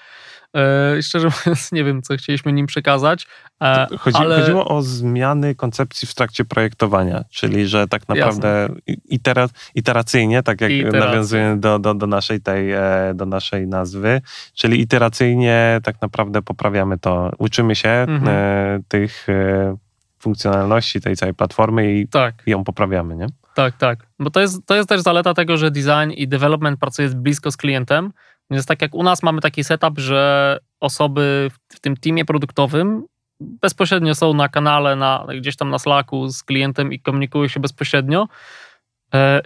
E, 0.55 1.03
szczerze 1.03 1.29
mówiąc, 1.29 1.73
nie 1.73 1.85
wiem, 1.85 2.03
co 2.03 2.17
chcieliśmy 2.17 2.53
nim 2.53 2.67
przekazać. 2.67 3.27
E, 3.63 3.87
Chodzi, 3.99 4.19
ale... 4.19 4.41
Chodziło 4.41 4.69
o 4.69 4.83
zmiany 4.83 5.55
koncepcji 5.55 6.09
w 6.09 6.15
trakcie 6.15 6.45
projektowania, 6.45 7.25
czyli 7.31 7.67
że 7.67 7.89
tak 7.89 8.09
naprawdę 8.09 8.69
itera, 9.05 9.49
iteracyjnie, 9.75 10.43
tak 10.43 10.61
jak 10.61 10.71
nawiązuję 10.93 11.57
do, 11.59 11.79
do, 11.79 11.95
do, 11.95 12.07
naszej 12.07 12.41
tej, 12.41 12.73
e, 12.73 13.13
do 13.15 13.27
naszej 13.27 13.67
nazwy, 13.67 14.21
czyli 14.55 14.81
iteracyjnie 14.81 15.81
tak 15.83 16.03
naprawdę 16.03 16.43
poprawiamy 16.43 16.99
to, 16.99 17.31
uczymy 17.39 17.77
się 17.77 17.89
mhm. 17.89 18.29
e, 18.29 18.81
tych 18.89 19.27
funkcjonalności 20.19 21.01
tej 21.01 21.17
całej 21.17 21.35
platformy 21.35 21.95
i 21.95 22.09
tak. 22.09 22.35
ją 22.47 22.65
poprawiamy, 22.65 23.17
nie? 23.17 23.27
Tak, 23.55 23.77
tak. 23.77 24.07
Bo 24.19 24.31
to 24.31 24.41
jest, 24.41 24.67
to 24.67 24.75
jest 24.75 24.89
też 24.89 25.01
zaleta 25.01 25.35
tego, 25.35 25.57
że 25.57 25.71
design 25.71 26.11
i 26.17 26.29
development 26.29 26.81
pracuje 26.81 27.09
blisko 27.09 27.51
z 27.51 27.57
klientem. 27.57 28.13
Więc 28.51 28.67
tak 28.67 28.83
jak 28.83 28.95
u 28.95 29.03
nas 29.03 29.23
mamy 29.23 29.41
taki 29.41 29.65
setup, 29.65 29.99
że 29.99 30.59
osoby 30.81 31.51
w 31.69 31.81
tym 31.81 31.97
teamie 31.97 32.25
produktowym 32.25 33.05
bezpośrednio 33.41 34.15
są 34.15 34.35
na 34.35 34.49
kanale, 34.49 34.97
na, 34.97 35.27
gdzieś 35.39 35.57
tam 35.57 35.71
na 35.71 35.79
Slacku 35.79 36.29
z 36.29 36.43
klientem 36.43 36.93
i 36.93 37.01
komunikują 37.01 37.49
się 37.49 37.61
bezpośrednio. 37.61 38.29
E, 39.15 39.41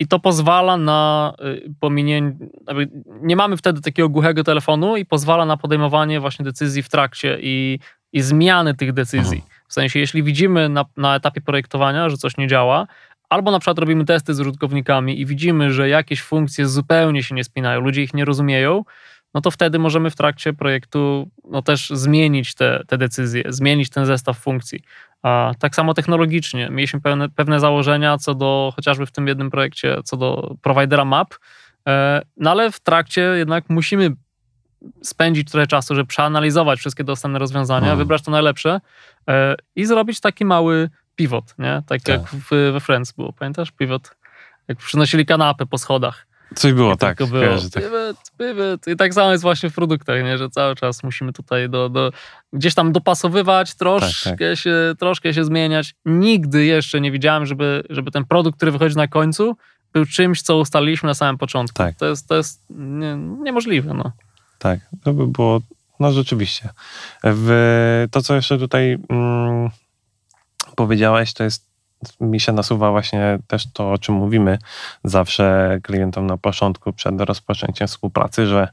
I 0.00 0.06
to 0.06 0.18
pozwala 0.18 0.76
na 0.76 1.32
y, 1.44 1.74
pominięcie, 1.80 2.46
nie 3.22 3.36
mamy 3.36 3.56
wtedy 3.56 3.80
takiego 3.80 4.08
głuchego 4.08 4.44
telefonu 4.44 4.96
i 4.96 5.06
pozwala 5.06 5.44
na 5.44 5.56
podejmowanie 5.56 6.20
właśnie 6.20 6.44
decyzji 6.44 6.82
w 6.82 6.88
trakcie 6.88 7.38
i, 7.40 7.78
i 8.12 8.22
zmiany 8.22 8.74
tych 8.74 8.92
decyzji. 8.92 9.44
W 9.68 9.72
sensie, 9.72 9.98
jeśli 9.98 10.22
widzimy 10.22 10.68
na, 10.68 10.84
na 10.96 11.16
etapie 11.16 11.40
projektowania, 11.40 12.08
że 12.08 12.16
coś 12.16 12.36
nie 12.36 12.48
działa, 12.48 12.86
albo 13.30 13.50
na 13.50 13.58
przykład 13.58 13.78
robimy 13.78 14.04
testy 14.04 14.34
z 14.34 14.40
użytkownikami 14.40 15.20
i 15.20 15.26
widzimy, 15.26 15.72
że 15.72 15.88
jakieś 15.88 16.22
funkcje 16.22 16.66
zupełnie 16.66 17.22
się 17.22 17.34
nie 17.34 17.44
spinają, 17.44 17.80
ludzie 17.80 18.02
ich 18.02 18.14
nie 18.14 18.24
rozumieją, 18.24 18.84
no 19.34 19.40
to 19.40 19.50
wtedy 19.50 19.78
możemy 19.78 20.10
w 20.10 20.16
trakcie 20.16 20.52
projektu 20.52 21.30
no 21.44 21.62
też 21.62 21.90
zmienić 21.90 22.54
te, 22.54 22.82
te 22.86 22.98
decyzje, 22.98 23.42
zmienić 23.48 23.90
ten 23.90 24.06
zestaw 24.06 24.38
funkcji. 24.38 24.82
A 25.22 25.52
tak 25.58 25.74
samo 25.74 25.94
technologicznie. 25.94 26.68
Mieliśmy 26.70 27.00
pewne, 27.00 27.28
pewne 27.28 27.60
założenia 27.60 28.18
co 28.18 28.34
do, 28.34 28.72
chociażby 28.76 29.06
w 29.06 29.12
tym 29.12 29.26
jednym 29.26 29.50
projekcie, 29.50 29.96
co 30.04 30.16
do 30.16 30.54
providera 30.62 31.04
map, 31.04 31.34
e, 31.88 32.22
no 32.36 32.50
ale 32.50 32.72
w 32.72 32.80
trakcie 32.80 33.20
jednak 33.20 33.64
musimy 33.68 34.10
spędzić 35.02 35.50
trochę 35.50 35.66
czasu, 35.66 35.94
żeby 35.94 36.06
przeanalizować 36.06 36.78
wszystkie 36.78 37.04
dostępne 37.04 37.38
rozwiązania, 37.38 37.80
hmm. 37.80 37.98
wybrać 37.98 38.22
to 38.22 38.30
najlepsze 38.30 38.80
e, 39.28 39.54
i 39.76 39.86
zrobić 39.86 40.20
taki 40.20 40.44
mały 40.44 40.90
pivot, 41.20 41.54
nie? 41.58 41.82
Tak, 41.86 42.02
tak. 42.02 42.08
jak 42.08 42.22
w, 42.30 42.48
we 42.72 42.80
Friends 42.80 43.12
było, 43.12 43.32
pamiętasz? 43.32 43.70
Pivot. 43.70 44.10
Jak 44.68 44.78
przynosili 44.78 45.26
kanapę 45.26 45.66
po 45.66 45.78
schodach. 45.78 46.26
Coś 46.54 46.72
było, 46.72 46.96
tak. 46.96 47.18
Było. 47.26 47.58
tak. 47.74 47.82
Pivot, 47.82 48.16
pivot. 48.38 48.88
I 48.88 48.96
tak 48.96 49.14
samo 49.14 49.32
jest 49.32 49.42
właśnie 49.42 49.70
w 49.70 49.74
produktach, 49.74 50.24
nie? 50.24 50.38
że 50.38 50.50
cały 50.50 50.74
czas 50.74 51.02
musimy 51.02 51.32
tutaj 51.32 51.68
do, 51.68 51.88
do, 51.88 52.12
gdzieś 52.52 52.74
tam 52.74 52.92
dopasowywać, 52.92 53.74
troszkę, 53.74 54.30
tak, 54.30 54.38
tak. 54.38 54.58
Się, 54.58 54.94
troszkę 54.98 55.34
się 55.34 55.44
zmieniać. 55.44 55.94
Nigdy 56.04 56.64
jeszcze 56.64 57.00
nie 57.00 57.12
widziałem, 57.12 57.46
żeby, 57.46 57.82
żeby 57.90 58.10
ten 58.10 58.24
produkt, 58.24 58.56
który 58.56 58.72
wychodzi 58.72 58.96
na 58.96 59.08
końcu, 59.08 59.56
był 59.92 60.06
czymś, 60.06 60.42
co 60.42 60.56
ustaliliśmy 60.56 61.06
na 61.06 61.14
samym 61.14 61.38
początku. 61.38 61.78
Tak. 61.78 61.96
To 61.96 62.06
jest, 62.06 62.28
to 62.28 62.36
jest 62.36 62.62
nie, 62.70 63.16
niemożliwe. 63.16 63.94
No. 63.94 64.12
Tak, 64.58 64.80
to 65.02 65.12
by 65.12 65.26
było, 65.26 65.60
no 66.00 66.12
rzeczywiście. 66.12 66.68
W, 67.24 68.06
to, 68.10 68.22
co 68.22 68.34
jeszcze 68.34 68.58
tutaj 68.58 68.98
mm, 69.08 69.70
powiedziałeś, 70.76 71.34
to 71.34 71.44
jest 71.44 71.70
mi 72.20 72.40
się 72.40 72.52
nasuwa 72.52 72.90
właśnie 72.90 73.38
też 73.46 73.72
to, 73.72 73.92
o 73.92 73.98
czym 73.98 74.14
mówimy 74.14 74.58
zawsze 75.04 75.78
klientom 75.82 76.26
na 76.26 76.36
początku, 76.36 76.92
przed 76.92 77.20
rozpoczęciem 77.20 77.88
współpracy, 77.88 78.46
że 78.46 78.68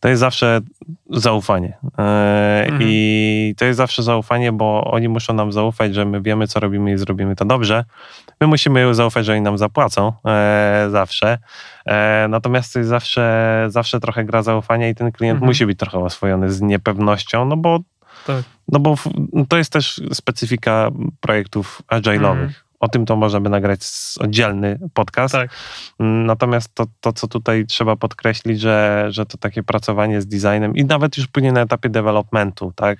to 0.00 0.08
jest 0.08 0.20
zawsze 0.20 0.60
zaufanie. 1.10 1.76
E, 1.98 2.44
Mhm. 2.64 2.80
I 2.84 3.54
to 3.58 3.64
jest 3.64 3.76
zawsze 3.76 4.02
zaufanie, 4.02 4.52
bo 4.52 4.84
oni 4.84 5.08
muszą 5.08 5.34
nam 5.34 5.52
zaufać, 5.52 5.94
że 5.94 6.04
my 6.04 6.20
wiemy, 6.22 6.46
co 6.46 6.60
robimy 6.60 6.92
i 6.92 6.96
zrobimy 6.98 7.36
to 7.36 7.44
dobrze. 7.44 7.84
My 8.40 8.46
musimy 8.46 8.94
zaufać, 8.94 9.26
że 9.26 9.32
oni 9.32 9.40
nam 9.40 9.58
zapłacą 9.58 10.12
e, 10.26 10.86
zawsze. 10.90 11.38
E, 11.86 12.26
natomiast 12.28 12.72
to 12.72 12.78
jest 12.78 12.88
zawsze, 12.88 13.66
zawsze 13.68 14.00
trochę 14.00 14.24
gra 14.24 14.42
zaufania 14.42 14.88
i 14.88 14.94
ten 14.94 15.12
klient 15.12 15.34
Mhm. 15.36 15.48
musi 15.50 15.66
być 15.66 15.78
trochę 15.78 15.98
oswojony 15.98 16.52
z 16.52 16.60
niepewnością, 16.60 17.44
no 17.44 17.56
bo, 17.56 17.78
Tak. 18.26 18.42
No 18.68 18.78
bo 18.80 18.96
w- 18.96 19.08
to 19.48 19.56
jest 19.56 19.72
też 19.72 20.00
specyfika 20.12 20.90
projektów 21.20 21.82
agile'owych. 21.92 22.30
Mhm. 22.30 22.52
O 22.80 22.88
tym 22.88 23.06
to 23.06 23.16
można 23.16 23.40
by 23.40 23.48
nagrać 23.50 23.80
oddzielny 24.20 24.78
podcast. 24.94 25.34
Tak. 25.34 25.50
Mm, 26.00 26.26
Natomiast 26.26 26.74
to, 26.74 26.86
to, 27.00 27.12
co 27.12 27.28
tutaj 27.28 27.66
trzeba 27.66 27.96
podkreślić, 27.96 28.60
że, 28.60 29.06
że 29.08 29.26
to 29.26 29.38
takie 29.38 29.62
pracowanie 29.62 30.20
z 30.20 30.26
designem 30.26 30.76
i 30.76 30.84
nawet 30.84 31.16
już 31.18 31.26
później 31.26 31.52
na 31.52 31.60
etapie 31.60 31.88
developmentu, 31.88 32.72
tak? 32.76 32.98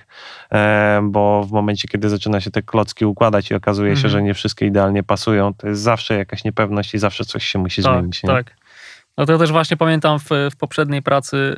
E, 0.53 1.01
bo 1.05 1.45
w 1.45 1.53
momencie, 1.53 1.89
kiedy 1.89 2.09
zaczyna 2.09 2.41
się 2.41 2.51
te 2.51 2.62
klocki 2.62 3.05
układać 3.05 3.51
i 3.51 3.55
okazuje 3.55 3.91
się, 3.93 3.99
Mhm. 3.99 4.12
że 4.12 4.23
nie 4.23 4.35
wszystkie 4.35 4.67
idealnie 4.67 5.03
pasują, 5.03 5.55
to 5.55 5.69
jest 5.69 5.81
zawsze 5.83 6.15
jakaś 6.17 6.45
niepewność 6.45 6.95
i 6.95 6.99
zawsze 6.99 7.25
coś 7.25 7.45
się 7.47 7.59
musi 7.59 7.83
tak, 7.83 7.93
zmienić. 7.99 8.23
Nie? 8.23 8.29
Tak. 8.31 8.57
No 9.19 9.27
to 9.27 9.33
ja 9.33 9.39
też 9.39 9.53
właśnie 9.53 9.77
pamiętam 9.77 10.19
w, 10.19 10.29
w 10.53 10.57
poprzedniej 10.57 11.03
pracy, 11.03 11.57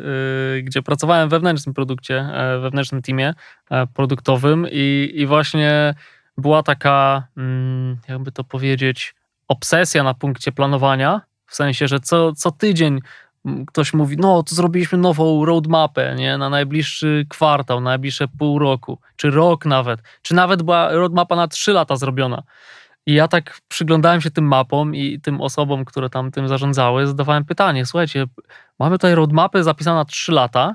yy, 0.55 0.63
gdzie 0.63 0.83
pracowałem 0.83 1.29
w 1.29 1.31
wewnętrznym 1.31 1.75
produkcie, 1.75 2.19
e, 2.19 2.59
wewnętrznym 2.59 3.03
teamie 3.03 3.35
e, 3.71 3.87
produktowym 3.87 4.67
i, 4.71 5.13
i 5.15 5.27
właśnie 5.27 5.95
była 6.39 6.63
taka, 6.63 7.27
mm, 7.37 7.97
jakby 8.09 8.33
to 8.33 8.45
powiedzieć, 8.45 9.15
obsesja 9.49 10.03
na 10.03 10.15
punkcie 10.15 10.53
planowania, 10.53 11.21
w 11.47 11.55
sensie, 11.55 11.89
że 11.89 12.01
co, 12.01 12.33
co 12.33 12.51
tydzień 12.51 13.01
mm, 13.47 13.67
ktoś 13.67 13.95
mówi, 13.95 14.17
no 14.17 14.43
to 14.43 14.55
zrobiliśmy 14.55 14.99
nową 14.99 15.45
roadmapę, 15.45 16.15
nie, 16.15 16.39
na 16.39 16.51
najbliższy 16.51 17.27
kwartał, 17.29 17.81
na 17.81 17.91
najbliższe 17.91 18.29
pół 18.29 18.59
roku, 18.59 18.99
czy 19.17 19.31
rok 19.31 19.67
nawet, 19.67 20.01
czy 20.23 20.35
nawet 20.35 20.63
była 20.63 20.93
roadmapa 20.93 21.37
na 21.37 21.49
trzy 21.49 21.73
lata 21.73 21.97
zrobiona. 21.97 22.43
I 23.07 23.15
ja 23.15 23.29
tak 23.29 23.61
przyglądałem 23.69 24.21
się 24.21 24.31
tym 24.31 24.45
mapom 24.45 24.95
i 24.95 25.21
tym 25.21 25.41
osobom, 25.41 25.85
które 25.85 26.11
tam 26.11 26.31
tym 26.31 26.49
zarządzały, 26.49 27.07
zadawałem 27.07 27.45
pytanie: 27.45 27.87
słuchajcie, 27.87 28.25
mamy 28.79 28.97
tutaj 28.97 29.15
roadmapy 29.15 29.63
zapisane 29.63 29.97
na 29.97 30.05
3 30.05 30.33
lata, 30.33 30.75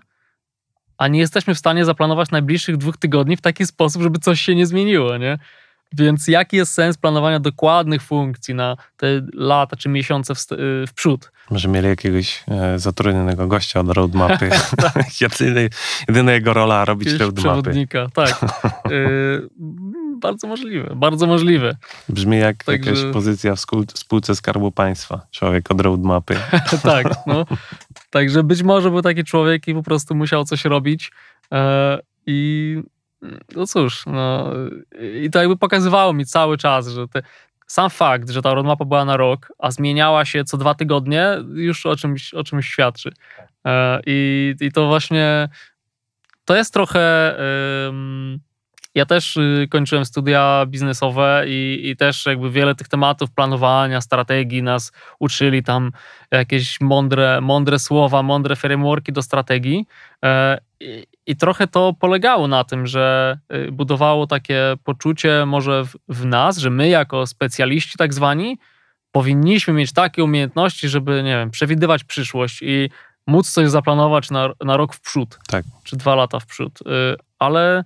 a 0.97 1.07
nie 1.07 1.19
jesteśmy 1.19 1.55
w 1.55 1.59
stanie 1.59 1.85
zaplanować 1.85 2.31
najbliższych 2.31 2.77
dwóch 2.77 2.97
tygodni 2.97 3.37
w 3.37 3.41
taki 3.41 3.65
sposób, 3.65 4.01
żeby 4.01 4.19
coś 4.19 4.41
się 4.41 4.55
nie 4.55 4.65
zmieniło, 4.65 5.17
nie? 5.17 5.37
Więc 5.93 6.27
jaki 6.27 6.57
jest 6.57 6.73
sens 6.73 6.97
planowania 6.97 7.39
dokładnych 7.39 8.01
funkcji 8.01 8.53
na 8.55 8.77
te 8.97 9.07
lata 9.33 9.75
czy 9.75 9.89
miesiące 9.89 10.35
w, 10.35 10.51
y, 10.51 10.87
w 10.87 10.93
przód? 10.93 11.31
Może 11.49 11.67
mieli 11.67 11.87
jakiegoś 11.87 12.43
e, 12.47 12.79
zatrudnionego 12.79 13.47
gościa 13.47 13.79
od 13.79 13.89
roadmapy. 13.89 14.49
Jedyny, 15.21 15.69
jedyna 16.07 16.31
jego 16.31 16.53
rola 16.53 16.85
robić 16.85 17.07
Jakiegoś 17.07 17.25
roadmapy. 17.25 17.61
przewodnika, 17.61 18.07
tak. 18.13 18.39
Y, 18.91 19.49
bardzo 20.21 20.47
możliwe, 20.47 20.95
bardzo 20.95 21.27
możliwe. 21.27 21.75
Brzmi 22.09 22.37
jak 22.37 22.63
Także- 22.63 22.89
jakaś 22.89 23.13
pozycja 23.13 23.55
w 23.55 23.59
spółce 23.93 24.35
Skarbu 24.35 24.71
Państwa. 24.71 25.21
Człowiek 25.31 25.71
od 25.71 25.81
roadmapy. 25.81 26.35
tak, 26.83 27.07
no. 27.27 27.45
Także 28.09 28.43
być 28.43 28.63
może 28.63 28.89
był 28.91 29.01
taki 29.01 29.23
człowiek 29.23 29.67
i 29.67 29.73
po 29.73 29.83
prostu 29.83 30.15
musiał 30.15 30.43
coś 30.43 30.65
robić. 30.65 31.11
E, 31.51 31.99
I 32.25 32.77
no 33.55 33.67
cóż, 33.67 34.03
no, 34.05 34.51
i 35.23 35.29
to 35.29 35.39
jakby 35.39 35.57
pokazywało 35.57 36.13
mi 36.13 36.25
cały 36.25 36.57
czas, 36.57 36.87
że 36.87 37.07
te, 37.07 37.21
sam 37.67 37.89
fakt, 37.89 38.29
że 38.29 38.41
ta 38.41 38.53
roadmapa 38.53 38.85
była 38.85 39.05
na 39.05 39.17
rok, 39.17 39.53
a 39.59 39.71
zmieniała 39.71 40.25
się 40.25 40.43
co 40.43 40.57
dwa 40.57 40.73
tygodnie, 40.73 41.37
już 41.53 41.85
o 41.85 41.95
czymś, 41.95 42.33
o 42.33 42.43
czymś 42.43 42.67
świadczy. 42.67 43.11
E, 43.65 43.99
I, 44.05 44.55
I 44.61 44.71
to 44.71 44.87
właśnie 44.87 45.49
to 46.45 46.55
jest 46.55 46.73
trochę. 46.73 47.35
ym, 47.89 48.39
ja 48.95 49.05
też 49.05 49.37
y, 49.37 49.67
kończyłem 49.69 50.05
studia 50.05 50.65
biznesowe 50.67 51.43
i, 51.47 51.81
i 51.83 51.95
też 51.95 52.25
jakby 52.25 52.51
wiele 52.51 52.75
tych 52.75 52.87
tematów 52.87 53.31
planowania, 53.31 54.01
strategii 54.01 54.63
nas 54.63 54.91
uczyli 55.19 55.63
tam 55.63 55.91
jakieś 56.31 56.81
mądre, 56.81 57.41
mądre 57.41 57.79
słowa, 57.79 58.23
mądre 58.23 58.55
frameworki 58.55 59.13
do 59.13 59.21
strategii. 59.21 59.85
E, 60.25 60.57
I, 60.79 61.05
I 61.27 61.35
trochę 61.35 61.67
to 61.67 61.93
polegało 61.99 62.47
na 62.47 62.63
tym, 62.63 62.87
że 62.87 63.37
y, 63.53 63.71
budowało 63.71 64.27
takie 64.27 64.73
poczucie 64.83 65.45
może 65.45 65.85
w, 65.85 65.95
w 66.09 66.25
nas, 66.25 66.57
że 66.57 66.69
my 66.69 66.89
jako 66.89 67.27
specjaliści 67.27 67.97
tak 67.97 68.13
zwani 68.13 68.57
powinniśmy 69.11 69.73
mieć 69.73 69.93
takie 69.93 70.23
umiejętności, 70.23 70.89
żeby, 70.89 71.23
nie 71.23 71.35
wiem, 71.37 71.51
przewidywać 71.51 72.03
przyszłość 72.03 72.61
i 72.61 72.89
móc 73.27 73.51
coś 73.51 73.69
zaplanować 73.69 74.31
na, 74.31 74.49
na 74.65 74.77
rok 74.77 74.93
w 74.93 75.01
przód. 75.01 75.39
Tak. 75.47 75.65
Czy 75.83 75.97
dwa 75.97 76.15
lata 76.15 76.39
w 76.39 76.45
przód. 76.45 76.79
Y, 76.81 76.85
Ale 77.39 77.83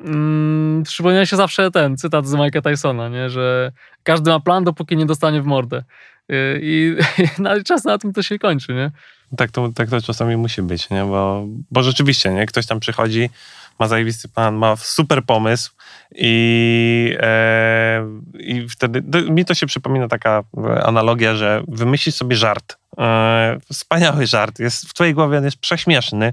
mm, 0.00 0.82
przypomina 0.82 1.26
się 1.26 1.36
zawsze 1.36 1.70
ten 1.70 1.96
cytat 1.96 2.26
z 2.26 2.32
Mike'a 2.34 2.62
Tysona, 2.62 3.08
nie? 3.08 3.30
że 3.30 3.72
każdy 4.02 4.30
ma 4.30 4.40
plan, 4.40 4.64
dopóki 4.64 4.96
nie 4.96 5.06
dostanie 5.06 5.42
w 5.42 5.46
mordę. 5.46 5.84
Y, 6.32 6.60
I, 6.62 6.96
i 7.22 7.42
na- 7.42 7.62
czas 7.62 7.84
na 7.84 7.98
tym 7.98 8.12
to 8.12 8.22
się 8.22 8.38
kończy, 8.38 8.74
nie? 8.74 8.90
Tak 9.36 9.50
to, 9.50 9.68
tak 9.74 9.90
to 9.90 10.00
czasami 10.00 10.36
musi 10.36 10.62
być, 10.62 10.90
nie? 10.90 11.04
Bo, 11.04 11.46
bo 11.70 11.82
rzeczywiście, 11.82 12.32
nie? 12.32 12.46
Ktoś 12.46 12.66
tam 12.66 12.80
przychodzi, 12.80 13.30
ma 13.78 13.88
zajebisty 13.88 14.28
plan, 14.28 14.54
ma 14.54 14.76
super 14.76 15.24
pomysł 15.24 15.70
i, 16.14 17.16
e, 17.20 18.06
i 18.38 18.68
wtedy 18.68 19.02
to, 19.02 19.32
mi 19.32 19.44
to 19.44 19.54
się 19.54 19.66
przypomina 19.66 20.08
taka 20.08 20.42
e, 20.56 20.84
analogia, 20.84 21.34
że 21.34 21.62
wymyślisz 21.68 22.14
sobie 22.14 22.36
żart. 22.36 22.76
E, 22.98 23.58
wspaniały 23.72 24.26
żart, 24.26 24.58
jest 24.58 24.88
w 24.88 24.94
twojej 24.94 25.14
głowie 25.14 25.38
on 25.38 25.44
jest 25.44 25.56
prześmieszny. 25.56 26.32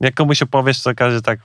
Jak 0.00 0.14
komuś 0.14 0.42
opowiesz, 0.42 0.82
to 0.82 0.94
każdy 0.94 1.22
tak 1.22 1.38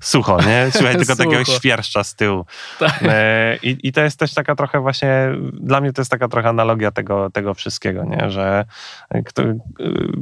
sucho, 0.00 0.38
nie? 0.46 0.66
Słuchaj 0.70 0.96
tylko 1.00 1.16
takiego 1.16 1.44
Sucho. 1.44 1.58
świerszcza 1.58 2.04
z 2.04 2.14
tyłu. 2.14 2.46
Tak. 2.78 3.02
E, 3.02 3.56
I, 3.62 3.88
I 3.88 3.92
to 3.92 4.00
jest 4.00 4.18
też 4.18 4.34
taka 4.34 4.54
trochę 4.54 4.80
właśnie, 4.80 5.28
dla 5.52 5.80
mnie 5.80 5.92
to 5.92 6.00
jest 6.00 6.10
taka 6.10 6.28
trochę 6.28 6.48
analogia 6.48 6.90
tego, 6.90 7.30
tego 7.30 7.54
wszystkiego, 7.54 8.04
nie? 8.04 8.30
że 8.30 8.64
kto, 9.24 9.42
y, 9.42 9.56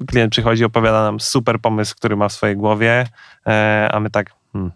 klient 0.07 0.33
przychodzi, 0.33 0.65
opowiada 0.65 1.03
nam 1.03 1.21
super 1.21 1.61
pomysł, 1.61 1.95
który 1.97 2.17
ma 2.17 2.29
w 2.29 2.33
swojej 2.33 2.57
głowie, 2.57 3.07
e, 3.47 3.89
a 3.93 4.01
my 4.01 4.11
tak, 4.11 4.31
hmm, 4.53 4.73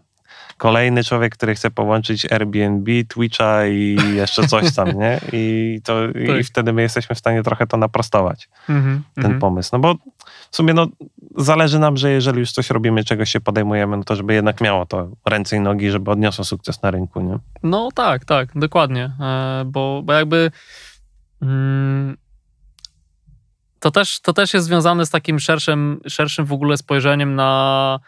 kolejny 0.61 1.05
człowiek, 1.05 1.35
który 1.37 1.55
chce 1.55 1.71
połączyć 1.71 2.33
Airbnb, 2.33 2.91
Twitcha 3.09 3.67
i 3.67 3.97
jeszcze 4.15 4.49
coś 4.49 4.75
tam, 4.75 4.89
nie? 5.01 5.21
I, 5.33 5.81
to, 5.85 6.09
i 6.09 6.27
Tak. 6.27 6.45
wtedy 6.47 6.73
my 6.73 6.83
jesteśmy 6.83 7.17
w 7.17 7.19
stanie 7.19 7.43
trochę 7.43 7.67
to 7.67 7.77
naprostować, 7.77 8.49
Mhm, 8.69 9.03
ten 9.15 9.25
mhm. 9.25 9.41
pomysł. 9.41 9.71
No 9.73 9.79
bo 9.79 9.95
w 10.51 10.57
sumie 10.57 10.75
no, 10.75 10.87
zależy 11.37 11.79
nam, 11.79 11.97
że 11.97 12.11
jeżeli 12.11 12.41
już 12.41 12.53
coś 12.53 12.71
robimy, 12.71 13.05
czegoś 13.05 13.31
się 13.31 13.41
podejmujemy, 13.41 13.97
no 13.97 14.05
to 14.05 14.17
żeby 14.17 14.35
jednak 14.35 14.61
miało 14.61 14.87
to 14.87 15.09
ręce 15.27 15.57
i 15.57 15.61
nogi, 15.61 15.91
żeby 15.91 16.11
odniosło 16.11 16.45
sukces 16.45 16.83
na 16.83 16.91
rynku, 16.91 17.21
nie? 17.21 17.39
No 17.63 17.89
tak, 17.95 18.25
tak, 18.25 18.49
dokładnie. 18.55 19.13
E, 19.21 19.63
Bo, 19.67 20.03
bo 20.05 20.13
jakby 20.13 20.51
mm, 21.43 22.17
to, 23.81 23.91
też, 23.91 24.21
to 24.21 24.33
też 24.33 24.55
jest 24.55 24.67
związane 24.67 25.07
z 25.07 25.11
takim 25.11 25.39
szerszym, 25.39 26.01
szerszym 26.09 26.45
w 26.45 26.53
ogóle 26.53 26.77
spojrzeniem 26.77 27.35
na, 27.35 28.01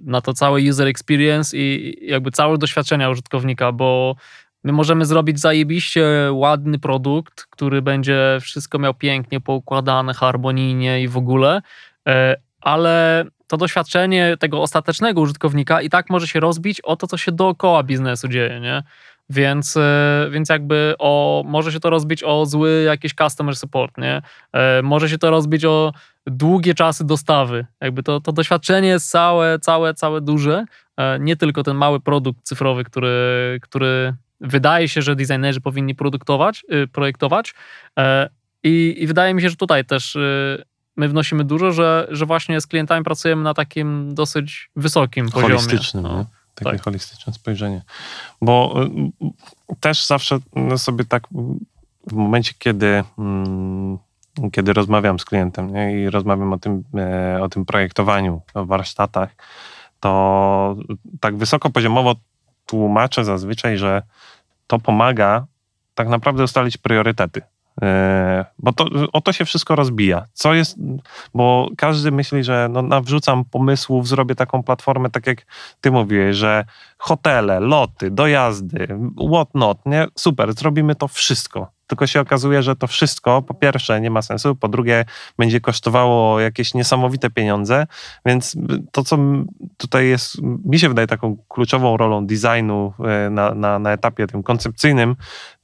na 0.00 0.20
to 0.20 0.34
całe 0.34 0.60
user 0.60 0.86
experience 0.86 1.56
i 1.56 1.68
i 1.68 2.10
jakby 2.10 2.30
całe 2.30 2.58
doświadczenia 2.58 3.10
użytkownika, 3.10 3.72
bo 3.72 4.16
my 4.64 4.72
możemy 4.72 5.06
zrobić 5.06 5.40
zajebiście 5.40 6.04
ładny 6.32 6.78
produkt, 6.78 7.46
który 7.50 7.82
będzie 7.82 8.38
wszystko 8.40 8.78
miał 8.78 8.94
pięknie 8.94 9.40
poukładane, 9.40 10.14
harmonijnie 10.14 11.02
i 11.02 11.08
w 11.08 11.16
ogóle, 11.16 11.62
e, 12.08 12.36
ale 12.60 13.24
to 13.46 13.56
doświadczenie 13.56 14.36
tego 14.40 14.62
ostatecznego 14.62 15.20
użytkownika 15.20 15.82
i 15.82 15.90
tak 15.90 16.10
może 16.10 16.26
się 16.26 16.40
rozbić 16.40 16.80
o 16.80 16.96
to, 16.96 17.06
co 17.06 17.16
się 17.16 17.32
dookoła 17.32 17.82
biznesu 17.82 18.28
dzieje, 18.28 18.60
nie? 18.60 18.82
Więc, 19.30 19.76
e, 19.76 20.28
więc 20.30 20.48
jakby 20.48 20.94
o, 20.98 21.42
może 21.46 21.72
się 21.72 21.80
to 21.80 21.90
rozbić 21.90 22.22
o 22.22 22.46
zły 22.46 22.82
jakiś 22.86 23.14
customer 23.14 23.56
support, 23.56 23.98
nie? 23.98 24.22
E, 24.52 24.82
Może 24.82 25.08
się 25.08 25.18
to 25.18 25.30
rozbić 25.30 25.64
o 25.64 25.92
długie 26.26 26.74
czasy 26.74 27.04
dostawy. 27.06 27.66
Jakby 27.80 28.02
to, 28.02 28.20
to 28.20 28.32
doświadczenie 28.32 28.88
jest 28.88 29.10
całe, 29.10 29.58
całe, 29.58 29.94
całe 29.94 30.20
duże. 30.20 30.64
E, 30.96 31.18
Nie 31.18 31.36
tylko 31.36 31.62
ten 31.62 31.76
mały 31.76 32.00
produkt 32.00 32.40
cyfrowy, 32.44 32.84
który, 32.84 33.58
który 33.62 34.14
wydaje 34.40 34.88
się, 34.88 35.02
że 35.02 35.16
designerzy 35.16 35.60
powinni 35.60 35.94
produktować, 35.94 36.64
y, 36.72 36.86
projektować. 36.88 37.54
I, 38.62 38.96
I 38.98 39.06
wydaje 39.06 39.34
mi 39.34 39.42
się, 39.42 39.50
że 39.50 39.56
tutaj 39.56 39.84
też 39.84 40.16
y, 40.16 40.64
my 40.96 41.08
wnosimy 41.08 41.44
dużo, 41.44 41.72
że, 41.72 42.06
że 42.10 42.26
właśnie 42.26 42.60
z 42.60 42.66
klientami 42.66 43.04
pracujemy 43.04 43.42
na 43.42 43.54
takim 43.54 44.14
dosyć 44.14 44.70
wysokim 44.76 45.28
poziomie. 45.30 45.54
holistycznym, 45.54 46.02
No. 46.02 46.26
Takie 46.64 46.76
tak. 46.76 46.84
holistyczne 46.84 47.32
spojrzenie. 47.32 47.82
Bo 48.42 48.84
y, 49.22 49.76
też 49.80 50.06
zawsze 50.06 50.38
no, 50.56 50.78
sobie 50.78 51.04
tak 51.04 51.28
w 52.06 52.12
momencie, 52.12 52.52
kiedy, 52.58 53.04
mm, 53.18 53.98
kiedy 54.52 54.72
rozmawiam 54.72 55.18
z 55.18 55.24
klientem 55.24 55.72
nie? 55.72 56.02
i 56.02 56.10
rozmawiam 56.10 56.52
o 56.52 56.58
tym, 56.58 56.84
e, 56.94 57.42
o 57.42 57.48
tym 57.48 57.64
projektowaniu, 57.64 58.40
o 58.54 58.66
warsztatach, 58.66 59.34
to 60.00 60.76
tak 61.20 61.36
wysokopoziomowo 61.36 62.14
tłumaczę 62.66 63.24
zazwyczaj, 63.24 63.78
że 63.78 64.02
to 64.66 64.78
pomaga 64.78 65.46
tak 65.94 66.08
naprawdę 66.08 66.44
ustalić 66.44 66.76
priorytety. 66.76 67.42
E, 67.82 68.44
bo 68.58 68.72
to, 68.72 68.86
o 69.12 69.20
to 69.20 69.32
się 69.32 69.44
wszystko 69.44 69.76
rozbija. 69.76 70.24
Co 70.32 70.54
jest, 70.54 70.76
bo 71.34 71.68
każdy 71.76 72.10
myśli, 72.10 72.44
że 72.44 72.68
no, 72.70 72.82
nawrzucam 72.82 73.44
pomysłów, 73.44 74.08
zrobię 74.08 74.34
taką 74.34 74.62
platformę, 74.62 75.10
tak 75.10 75.26
jak 75.26 75.46
ty 75.80 75.90
mówiłeś, 75.90 76.36
że 76.36 76.64
hotele, 76.98 77.60
loty, 77.60 78.10
dojazdy, 78.10 78.88
what 79.32 79.54
not, 79.54 79.78
nie? 79.86 80.06
Super, 80.14 80.52
zrobimy 80.52 80.94
to 80.94 81.08
wszystko. 81.08 81.77
Tylko 81.88 82.06
się 82.06 82.20
okazuje, 82.20 82.62
że 82.62 82.76
to 82.76 82.86
wszystko 82.86 83.42
po 83.42 83.54
pierwsze 83.54 84.00
nie 84.00 84.10
ma 84.10 84.22
sensu, 84.22 84.56
po 84.56 84.68
drugie 84.68 85.04
będzie 85.38 85.60
kosztowało 85.60 86.40
jakieś 86.40 86.74
niesamowite 86.74 87.30
pieniądze, 87.30 87.86
więc 88.26 88.56
to, 88.92 89.04
co 89.04 89.18
tutaj 89.76 90.08
jest, 90.08 90.42
mi 90.42 90.78
się 90.78 90.88
wydaje 90.88 91.06
taką 91.06 91.36
kluczową 91.48 91.96
rolą 91.96 92.26
designu 92.26 92.92
e, 93.04 93.30
na, 93.30 93.54
na, 93.54 93.78
na 93.78 93.92
etapie 93.92 94.26
tym 94.26 94.42
koncepcyjnym, 94.42 95.16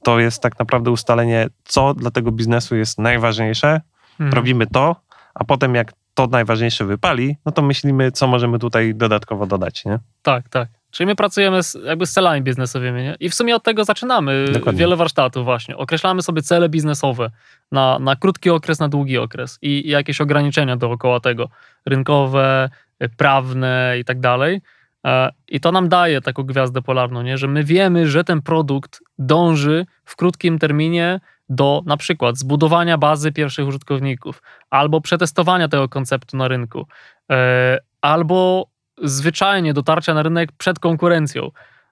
to 0.03 0.19
jest 0.19 0.41
tak 0.41 0.59
naprawdę 0.59 0.91
ustalenie, 0.91 1.47
co 1.63 1.93
dla 1.93 2.11
tego 2.11 2.31
biznesu 2.31 2.75
jest 2.75 2.99
najważniejsze. 2.99 3.81
Mhm. 4.11 4.33
Robimy 4.33 4.67
to, 4.67 4.95
a 5.33 5.43
potem 5.43 5.75
jak 5.75 5.93
to 6.13 6.27
najważniejsze 6.27 6.85
wypali, 6.85 7.37
no 7.45 7.51
to 7.51 7.61
myślimy, 7.61 8.11
co 8.11 8.27
możemy 8.27 8.59
tutaj 8.59 8.95
dodatkowo 8.95 9.45
dodać, 9.45 9.85
nie? 9.85 9.99
Tak, 10.21 10.49
tak. 10.49 10.69
Czyli 10.95 11.07
my 11.07 11.15
pracujemy 11.15 11.63
z, 11.63 11.77
jakby 11.85 12.07
z 12.07 12.11
celami 12.11 12.41
biznesowymi 12.41 13.03
nie? 13.03 13.15
i 13.19 13.29
w 13.29 13.35
sumie 13.35 13.55
od 13.55 13.63
tego 13.63 13.85
zaczynamy 13.85 14.45
Dokładnie. 14.53 14.79
wiele 14.79 14.95
warsztatów 14.95 15.45
właśnie. 15.45 15.77
Określamy 15.77 16.21
sobie 16.21 16.41
cele 16.41 16.69
biznesowe 16.69 17.31
na, 17.71 17.99
na 17.99 18.15
krótki 18.15 18.49
okres, 18.49 18.79
na 18.79 18.89
długi 18.89 19.17
okres 19.17 19.59
i, 19.61 19.87
i 19.87 19.89
jakieś 19.89 20.21
ograniczenia 20.21 20.77
dookoła 20.77 21.19
tego, 21.19 21.49
rynkowe, 21.85 22.69
prawne 23.17 23.95
i 23.99 24.05
tak 24.05 24.19
dalej. 24.19 24.61
E, 25.05 25.31
I 25.47 25.59
to 25.59 25.71
nam 25.71 25.89
daje 25.89 26.21
taką 26.21 26.43
gwiazdę 26.43 26.81
polarną, 26.81 27.21
nie? 27.21 27.37
że 27.37 27.47
my 27.47 27.63
wiemy, 27.63 28.07
że 28.07 28.23
ten 28.23 28.41
produkt 28.41 28.99
dąży 29.17 29.85
w 30.05 30.15
krótkim 30.15 30.59
terminie 30.59 31.19
do 31.49 31.81
na 31.85 31.97
przykład 31.97 32.37
zbudowania 32.37 32.97
bazy 32.97 33.31
pierwszych 33.31 33.67
użytkowników, 33.67 34.41
albo 34.69 35.01
przetestowania 35.01 35.67
tego 35.67 35.89
konceptu 35.89 36.37
na 36.37 36.47
rynku, 36.47 36.87
e, 37.31 37.79
albo 38.01 38.67
zwyczajnie 39.03 39.73
dotarcia 39.73 40.13
na 40.13 40.23
rynek 40.23 40.51
przed 40.51 40.79
konkurencją. 40.79 41.51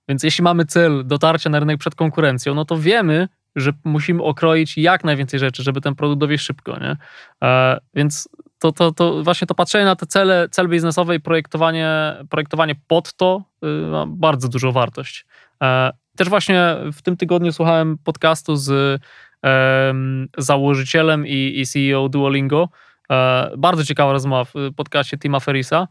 Więc 0.09 0.23
jeśli 0.23 0.43
mamy 0.43 0.65
cel 0.65 1.07
dotarcia 1.07 1.49
na 1.49 1.59
rynek 1.59 1.77
przed 1.77 1.95
konkurencją, 1.95 2.55
no 2.55 2.65
to 2.65 2.77
wiemy, 2.77 3.27
że 3.55 3.71
musimy 3.83 4.23
okroić 4.23 4.77
jak 4.77 5.03
najwięcej 5.03 5.39
rzeczy, 5.39 5.63
żeby 5.63 5.81
ten 5.81 5.95
produkt 5.95 6.19
dowieść 6.19 6.45
szybko, 6.45 6.79
nie? 6.79 6.97
E, 7.43 7.77
więc 7.93 8.29
to, 8.59 8.71
to, 8.71 8.91
to 8.91 9.23
właśnie 9.23 9.47
to 9.47 9.55
patrzenie 9.55 9.85
na 9.85 9.95
te 9.95 10.05
cele, 10.05 10.47
cel 10.51 10.69
biznesowe 10.69 11.15
i 11.15 11.19
projektowanie, 11.19 12.15
projektowanie 12.29 12.75
pod 12.87 13.13
to 13.13 13.43
y, 13.63 13.67
ma 13.67 14.05
bardzo 14.07 14.47
dużą 14.47 14.71
wartość. 14.71 15.25
E, 15.63 15.91
też 16.17 16.29
właśnie 16.29 16.75
w 16.93 17.01
tym 17.01 17.17
tygodniu 17.17 17.51
słuchałem 17.51 17.97
podcastu 17.97 18.55
z 18.55 19.01
e, 19.45 19.93
założycielem 20.37 21.27
i, 21.27 21.59
i 21.59 21.65
CEO 21.65 22.09
Duolingo. 22.09 22.69
E, 23.11 23.51
bardzo 23.57 23.85
ciekawa 23.85 24.11
rozmowa 24.11 24.43
w 24.43 24.53
podcaście 24.75 25.17
Tima 25.17 25.39
Ferisa. 25.39 25.87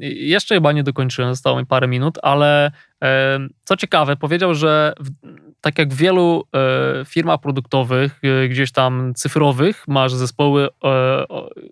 Jeszcze 0.00 0.54
chyba 0.54 0.72
nie 0.72 0.82
dokończyłem, 0.82 1.30
zostało 1.30 1.58
mi 1.58 1.66
parę 1.66 1.88
minut, 1.88 2.18
ale 2.22 2.70
co 3.64 3.76
ciekawe, 3.76 4.16
powiedział, 4.16 4.54
że 4.54 4.92
w, 5.00 5.10
tak 5.62 5.78
jak 5.78 5.94
w 5.94 5.96
wielu 5.96 6.44
e, 6.54 7.04
firmach 7.04 7.40
produktowych, 7.40 8.20
e, 8.22 8.48
gdzieś 8.48 8.72
tam 8.72 9.12
cyfrowych, 9.14 9.88
masz 9.88 10.14
zespoły, 10.14 10.68
e, 10.84 11.24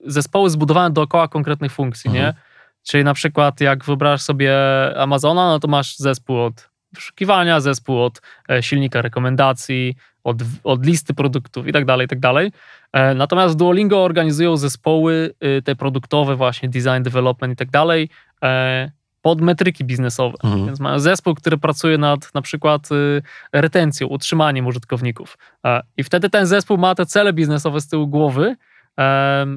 zespoły 0.06 0.50
zbudowane 0.50 0.90
dookoła 0.90 1.28
konkretnych 1.28 1.72
funkcji, 1.72 2.08
mhm. 2.08 2.26
nie? 2.26 2.34
Czyli 2.82 3.04
na 3.04 3.14
przykład 3.14 3.60
jak 3.60 3.84
wyobrażasz 3.84 4.22
sobie 4.22 4.56
Amazona, 4.96 5.48
no 5.48 5.60
to 5.60 5.68
masz 5.68 5.96
zespół 5.96 6.40
od 6.40 6.69
wyszukiwania, 6.92 7.60
zespół 7.60 8.02
od 8.02 8.20
silnika 8.60 9.02
rekomendacji, 9.02 9.96
od, 10.24 10.36
od 10.64 10.86
listy 10.86 11.14
produktów 11.14 11.66
i 11.66 11.72
tak 11.72 11.84
dalej, 11.84 12.04
i 12.04 12.08
tak 12.08 12.20
dalej. 12.20 12.52
E, 12.92 13.14
natomiast 13.14 13.56
Duolingo 13.56 14.04
organizują 14.04 14.56
zespoły 14.56 15.34
y, 15.58 15.62
te 15.62 15.76
produktowe 15.76 16.36
właśnie, 16.36 16.68
design, 16.68 17.02
development 17.02 17.52
i 17.52 17.56
tak 17.56 17.70
dalej, 17.70 18.08
e, 18.42 18.90
pod 19.22 19.40
metryki 19.40 19.84
biznesowe. 19.84 20.36
Mhm. 20.44 20.66
Więc 20.66 20.80
mają 20.80 20.98
zespół, 20.98 21.34
który 21.34 21.58
pracuje 21.58 21.98
nad 21.98 22.34
na 22.34 22.42
przykład 22.42 22.92
y, 22.92 23.22
retencją, 23.52 24.06
utrzymaniem 24.06 24.66
użytkowników. 24.66 25.38
E, 25.66 25.82
I 25.96 26.04
wtedy 26.04 26.30
ten 26.30 26.46
zespół 26.46 26.78
ma 26.78 26.94
te 26.94 27.06
cele 27.06 27.32
biznesowe 27.32 27.80
z 27.80 27.88
tyłu 27.88 28.08
głowy. 28.08 28.56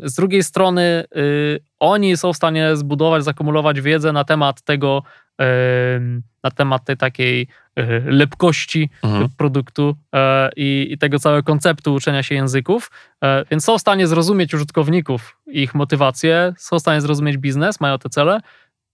Z 0.04 0.16
drugiej 0.16 0.44
strony 0.44 1.06
y, 1.18 1.60
oni 1.80 2.18
są 2.18 2.34
w 2.34 2.36
stanie 2.36 2.76
zbudować, 2.76 3.24
zakumulować 3.24 3.82
wiedzę 3.82 4.12
na 4.12 4.24
temat 4.24 4.62
tego, 4.62 5.04
na 6.44 6.52
temat 6.52 6.86
tej 6.86 6.98
takiej 6.98 7.48
e, 7.76 8.00
lepkości 8.00 8.90
mhm. 9.04 9.30
produktu 9.38 9.96
e, 10.16 10.50
i, 10.56 10.88
i, 10.92 10.98
tego 10.98 11.20
całego 11.20 11.44
konceptu 11.44 11.94
uczenia 11.94 12.24
się 12.24 12.36
języków, 12.36 12.92
e, 13.24 13.46
więc 13.52 13.64
są 13.64 13.78
w 13.78 13.82
stanie 13.82 14.08
zrozumieć 14.08 14.54
użytkowników, 14.54 15.38
ich 15.48 15.76
motywacje, 15.76 16.54
są 16.58 16.78
w 16.78 16.82
stanie 16.82 17.02
zrozumieć 17.02 17.38
biznes, 17.38 17.80
mają 17.80 17.98
te 17.98 18.10
cele 18.10 18.40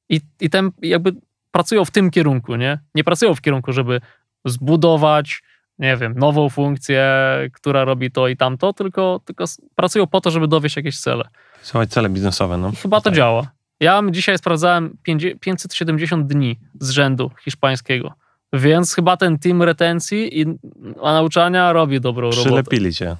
i, 0.09 0.21
i 0.39 0.49
ten 0.49 0.71
jakby 0.81 1.13
pracują 1.51 1.85
w 1.85 1.91
tym 1.91 2.11
kierunku, 2.11 2.55
nie? 2.55 2.79
Nie 2.95 3.03
pracują 3.03 3.35
w 3.35 3.41
kierunku, 3.41 3.73
żeby 3.73 4.01
zbudować, 4.45 5.41
nie 5.79 5.97
wiem, 5.97 6.13
nową 6.17 6.49
funkcję, 6.49 7.05
która 7.53 7.85
robi 7.85 8.11
to 8.11 8.27
i 8.27 8.37
tamto, 8.37 8.73
tylko, 8.73 9.21
tylko 9.25 9.45
pracują 9.75 10.07
po 10.07 10.21
to, 10.21 10.31
żeby 10.31 10.47
dowieść 10.47 10.75
jakieś 10.75 10.99
cele. 10.99 11.23
Są 11.61 11.85
cele 11.85 12.09
biznesowe, 12.09 12.57
no. 12.57 12.69
I 12.69 12.75
chyba 12.75 12.97
to 12.97 13.03
tak. 13.03 13.13
działa. 13.13 13.47
Ja 13.79 14.01
dzisiaj 14.11 14.37
sprawdzałem 14.37 14.97
570 15.39 16.27
dni 16.27 16.59
z 16.79 16.89
rzędu 16.89 17.31
hiszpańskiego. 17.43 18.13
Więc 18.53 18.95
chyba 18.95 19.17
ten 19.17 19.39
team 19.39 19.63
retencji 19.63 20.41
i 20.41 20.45
nauczania 21.03 21.73
robi 21.73 22.01
dobrą 22.01 22.29
robotę. 22.29 22.49
Przylepili 22.49 22.93
cię. 22.93 23.15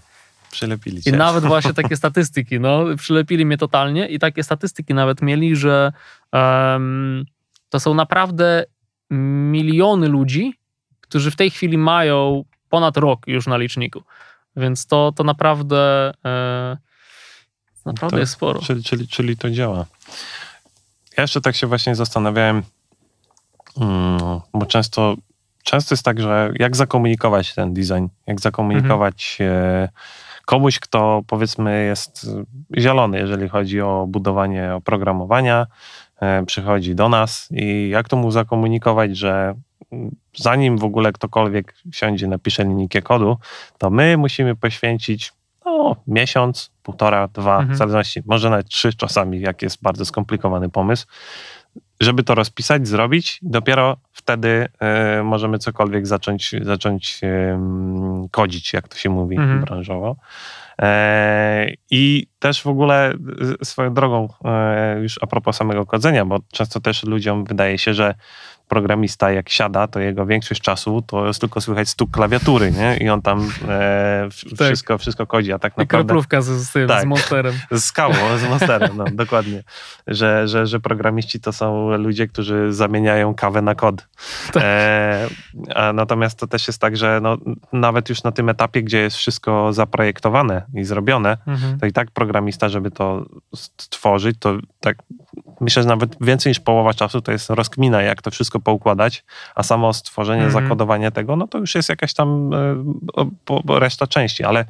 Przylepili 0.52 1.02
cię. 1.02 1.10
I 1.10 1.14
nawet 1.14 1.44
właśnie 1.44 1.74
takie 1.74 1.98
statystyki, 2.04 2.60
no, 2.60 2.86
przylepili 2.98 3.46
mnie 3.46 3.58
totalnie 3.58 4.08
i 4.08 4.20
takie 4.20 4.44
statystyki 4.44 4.94
nawet 4.94 5.22
mieli, 5.22 5.56
że 5.56 5.92
um, 6.34 7.26
to 7.70 7.80
są 7.80 7.94
naprawdę 7.94 8.66
miliony 9.52 10.08
ludzi, 10.08 10.54
którzy 11.02 11.32
w 11.32 11.36
tej 11.36 11.52
chwili 11.52 11.78
mają 11.78 12.44
ponad 12.70 12.98
rok 12.98 13.28
już 13.28 13.48
na 13.48 13.58
liczniku. 13.58 14.04
Więc 14.56 14.86
to, 14.86 15.12
to 15.16 15.24
naprawdę, 15.24 16.12
e, 16.26 16.78
naprawdę 17.86 18.18
to, 18.18 18.20
jest 18.20 18.34
sporo. 18.34 18.62
Czyli, 18.62 18.84
czyli, 18.84 19.08
czyli 19.08 19.38
to 19.38 19.52
działa. 19.52 19.86
Ja 21.20 21.24
jeszcze 21.24 21.42
tak 21.42 21.56
się 21.56 21.68
właśnie 21.68 21.96
zastanawiałem, 21.96 22.64
mm, 23.82 24.40
bo 24.54 24.66
często, 24.66 25.16
często 25.64 25.94
jest 25.94 26.06
tak, 26.06 26.22
że 26.22 26.52
jak 26.60 26.76
zakomunikować 26.76 27.56
ten 27.56 27.74
design, 27.74 28.06
jak 28.28 28.42
zakomunikować 28.42 29.38
mhm. 29.42 29.88
komuś, 30.46 30.80
kto 30.80 31.22
powiedzmy 31.28 31.86
jest 31.86 32.30
zielony, 32.78 33.20
jeżeli 33.20 33.50
chodzi 33.50 33.82
o 33.82 34.06
budowanie 34.10 34.76
oprogramowania, 34.76 35.68
e, 36.22 36.46
przychodzi 36.46 36.96
do 36.96 37.10
nas 37.10 37.48
i 37.52 37.90
jak 37.90 38.10
to 38.10 38.18
mu 38.18 38.32
zakomunikować, 38.32 39.18
że 39.18 39.56
zanim 40.38 40.78
w 40.78 40.84
ogóle 40.84 41.12
ktokolwiek 41.12 41.76
siądzie, 41.92 42.28
napisze 42.28 42.64
linijkę 42.64 43.02
kodu, 43.02 43.38
to 43.78 43.90
my 43.90 44.18
musimy 44.18 44.56
poświęcić 44.56 45.34
no, 45.78 45.96
miesiąc, 46.08 46.72
półtora, 46.84 47.28
dwa, 47.28 47.58
mhm. 47.58 47.76
w 47.76 47.78
zależności, 47.78 48.22
może 48.26 48.50
nawet 48.50 48.70
trzy 48.70 48.94
czasami, 48.94 49.42
jak 49.42 49.62
jest 49.62 49.82
bardzo 49.82 50.06
skomplikowany 50.06 50.70
pomysł, 50.70 51.08
żeby 52.02 52.24
to 52.24 52.36
rozpisać, 52.36 52.88
zrobić, 52.88 53.40
dopiero 53.42 53.98
wtedy 54.12 54.68
y, 55.20 55.24
możemy 55.24 55.60
cokolwiek 55.60 56.08
zacząć, 56.08 56.56
zacząć 56.62 57.22
y, 57.24 57.58
kodzić, 58.32 58.74
jak 58.74 58.88
to 58.88 58.98
się 58.98 59.10
mówi 59.10 59.36
mhm. 59.36 59.62
branżowo. 59.62 60.16
E, 60.82 61.68
I 61.92 62.28
też 62.40 62.62
w 62.62 62.68
ogóle 62.68 63.14
swoją 63.64 63.94
drogą, 63.94 64.30
e, 64.46 65.00
już 65.02 65.20
a 65.22 65.28
propos 65.28 65.58
samego 65.58 65.86
kodzenia, 65.86 66.26
bo 66.26 66.40
często 66.52 66.80
też 66.80 67.04
ludziom 67.04 67.46
wydaje 67.46 67.78
się, 67.78 67.94
że 67.94 68.16
programista 68.70 69.32
jak 69.32 69.50
siada, 69.50 69.88
to 69.88 70.00
jego 70.00 70.26
większość 70.26 70.62
czasu 70.62 71.02
to 71.02 71.28
jest 71.28 71.40
tylko 71.40 71.62
słychać 71.62 71.90
stuk 71.90 72.12
klawiatury, 72.12 72.72
nie? 72.72 72.98
I 72.98 73.10
on 73.10 73.22
tam 73.22 73.52
e, 73.68 74.30
tak. 74.58 74.68
wszystko, 74.68 74.98
wszystko 74.98 75.28
kodzi, 75.28 75.54
a 75.54 75.60
tak 75.60 75.78
naprawdę... 75.78 76.04
I 76.04 76.08
kroplówka 76.08 76.42
z, 76.42 76.48
z, 76.48 76.88
tak, 76.88 77.02
z 77.02 77.06
monsterem. 77.06 77.54
Z 77.72 77.84
skałą, 77.84 78.38
z 78.38 78.50
monsterem, 78.50 78.92
no 78.98 79.06
dokładnie. 79.14 79.64
Że, 80.08 80.48
że, 80.48 80.68
że 80.68 80.80
programiści 80.80 81.40
to 81.40 81.54
są 81.54 81.98
ludzie, 81.98 82.28
którzy 82.28 82.74
zamieniają 82.74 83.36
kawę 83.36 83.62
na 83.62 83.76
kod. 83.76 84.08
Tak. 84.52 84.64
E, 84.66 85.28
a 85.76 85.94
natomiast 85.94 86.40
to 86.40 86.48
też 86.48 86.68
jest 86.68 86.82
tak, 86.82 86.98
że 86.98 87.20
no, 87.24 87.38
nawet 87.74 88.10
już 88.10 88.24
na 88.24 88.32
tym 88.32 88.50
etapie, 88.50 88.84
gdzie 88.84 88.98
jest 88.98 89.18
wszystko 89.18 89.74
zaprojektowane 89.74 90.66
i 90.74 90.84
zrobione, 90.84 91.38
mhm. 91.48 91.80
to 91.80 91.86
i 91.86 91.92
tak 91.92 92.12
programista, 92.12 92.70
żeby 92.70 92.92
to 92.92 93.26
stworzyć, 93.56 94.36
to 94.40 94.58
tak 94.80 94.98
myślę, 95.62 95.84
że 95.84 95.90
nawet 95.90 96.16
więcej 96.22 96.50
niż 96.50 96.60
połowa 96.60 96.94
czasu 96.94 97.22
to 97.22 97.32
jest 97.32 97.50
rozkmina, 97.50 98.02
jak 98.02 98.22
to 98.22 98.32
wszystko 98.32 98.60
poukładać, 98.60 99.24
a 99.56 99.64
samo 99.64 99.94
stworzenie, 99.94 100.46
Mhm. 100.46 100.64
zakodowanie 100.64 101.12
tego, 101.12 101.36
no 101.36 101.48
to 101.48 101.58
już 101.58 101.76
jest 101.76 101.90
jakaś 101.90 102.14
tam 102.14 102.52
e, 103.68 103.80
reszta 103.80 104.08
części, 104.08 104.44
ale 104.44 104.66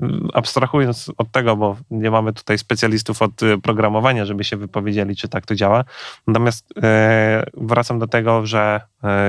mm, 0.00 0.28
abstrahując 0.34 1.10
od 1.18 1.30
tego, 1.30 1.56
bo 1.56 1.76
nie 1.90 2.10
mamy 2.10 2.32
tutaj 2.32 2.58
specjalistów 2.58 3.22
od 3.22 3.42
e, 3.42 3.58
programowania, 3.60 4.24
żeby 4.24 4.44
się 4.44 4.56
wypowiedzieli, 4.56 5.16
czy 5.16 5.28
tak 5.28 5.46
to 5.46 5.54
działa. 5.54 5.84
Natomiast 6.26 6.66
e, 6.82 7.44
wracam 7.54 7.98
do 7.98 8.06
tego, 8.06 8.46
że 8.46 8.80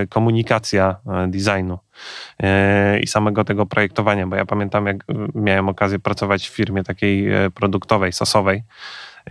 komunikacja 0.09 0.95
designu 1.27 1.79
i 3.01 3.07
samego 3.07 3.43
tego 3.43 3.65
projektowania, 3.65 4.27
bo 4.27 4.35
ja 4.35 4.45
pamiętam, 4.45 4.85
jak 4.85 4.97
miałem 5.35 5.69
okazję 5.69 5.99
pracować 5.99 6.49
w 6.49 6.53
firmie 6.53 6.83
takiej 6.83 7.27
produktowej, 7.53 8.13
sosowej, 8.13 8.63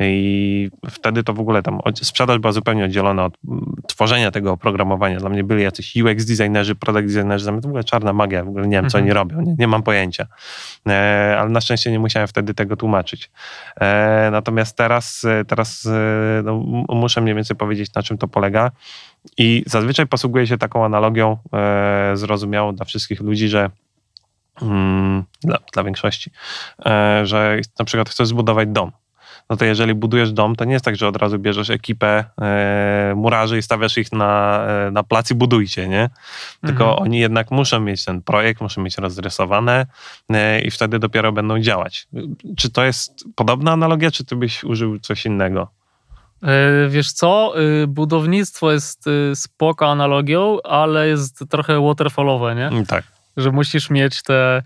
i 0.00 0.70
wtedy 0.90 1.24
to 1.24 1.32
w 1.32 1.40
ogóle 1.40 1.62
tam 1.62 1.80
sprzedaż 2.02 2.38
była 2.38 2.52
zupełnie 2.52 2.84
oddzielona 2.84 3.24
od 3.24 3.38
tworzenia 3.86 4.30
tego 4.30 4.52
oprogramowania. 4.52 5.18
Dla 5.18 5.28
mnie 5.30 5.44
byli 5.44 5.62
jacyś 5.62 5.96
UX 5.96 6.24
designerzy, 6.24 6.74
product 6.74 7.14
designerzy, 7.14 7.46
to 7.46 7.52
w 7.60 7.66
ogóle 7.66 7.84
czarna 7.84 8.12
magia, 8.12 8.44
w 8.44 8.48
ogóle 8.48 8.68
nie 8.68 8.76
wiem, 8.76 8.90
co 8.90 8.98
Mhm. 8.98 9.04
oni 9.04 9.14
robią, 9.14 9.40
nie, 9.40 9.54
nie 9.58 9.68
mam 9.68 9.82
pojęcia. 9.82 10.26
E, 10.88 11.36
ale 11.38 11.50
na 11.50 11.60
szczęście 11.60 11.90
nie 11.90 11.98
musiałem 11.98 12.28
wtedy 12.28 12.54
tego 12.54 12.76
tłumaczyć. 12.76 13.30
E, 13.80 14.28
natomiast 14.32 14.76
teraz, 14.76 15.24
e, 15.24 15.44
teraz 15.44 15.86
e, 15.86 16.42
no, 16.44 16.54
muszę 16.88 17.20
mniej 17.20 17.34
więcej 17.34 17.56
powiedzieć, 17.56 17.94
na 17.94 18.02
czym 18.02 18.18
to 18.18 18.28
polega. 18.28 18.70
I 19.38 19.64
zazwyczaj 19.66 20.06
posługuję 20.06 20.46
się 20.46 20.58
taką 20.58 20.84
analogią 20.84 21.36
e, 21.52 22.12
zrozumiałą 22.16 22.74
dla 22.74 22.84
wszystkich 22.84 23.20
ludzi, 23.20 23.48
że 23.48 23.70
mm, 24.62 25.24
dla, 25.42 25.58
dla 25.72 25.84
większości, 25.84 26.30
e, 26.86 27.20
że 27.26 27.60
na 27.78 27.84
przykład 27.84 28.08
chcesz 28.08 28.28
zbudować 28.28 28.68
dom. 28.68 28.92
No 29.50 29.56
to 29.56 29.64
jeżeli 29.64 29.94
budujesz 29.94 30.32
dom, 30.32 30.56
to 30.56 30.64
nie 30.64 30.72
jest 30.72 30.84
tak, 30.84 30.96
że 30.96 31.08
od 31.08 31.16
razu 31.16 31.38
bierzesz 31.38 31.70
ekipę 31.70 32.24
e, 32.40 33.12
murarzy 33.16 33.58
i 33.58 33.62
stawiasz 33.62 33.98
ich 33.98 34.12
na, 34.12 34.64
e, 34.66 34.90
na 34.90 35.02
plac 35.02 35.30
i 35.30 35.34
budujcie, 35.34 35.88
nie? 35.88 36.10
Tylko 36.66 36.84
Mhm. 36.84 37.02
oni 37.02 37.18
jednak 37.18 37.50
muszą 37.50 37.80
mieć 37.80 38.04
ten 38.04 38.22
projekt, 38.22 38.60
muszą 38.60 38.82
mieć 38.82 38.98
rozrysowane 38.98 39.86
e, 40.30 40.60
i 40.60 40.70
wtedy 40.70 40.98
dopiero 40.98 41.32
będą 41.32 41.58
działać. 41.60 42.06
Czy 42.56 42.70
to 42.70 42.84
jest 42.84 43.24
podobna 43.34 43.72
analogia, 43.72 44.10
czy 44.10 44.24
ty 44.24 44.36
byś 44.36 44.64
użył 44.64 44.98
coś 44.98 45.26
innego? 45.26 45.68
E, 46.42 46.88
Wiesz 46.88 47.12
co, 47.12 47.54
e, 47.82 47.86
budownictwo 47.86 48.72
jest 48.72 49.04
spoko 49.34 49.90
analogią, 49.90 50.58
ale 50.64 51.08
jest 51.08 51.44
trochę 51.50 51.80
waterfallowe, 51.86 52.54
nie? 52.54 52.66
Mm, 52.66 52.86
Tak. 52.86 53.13
Że 53.36 53.50
musisz 53.52 53.90
mieć 53.90 54.22
te... 54.22 54.62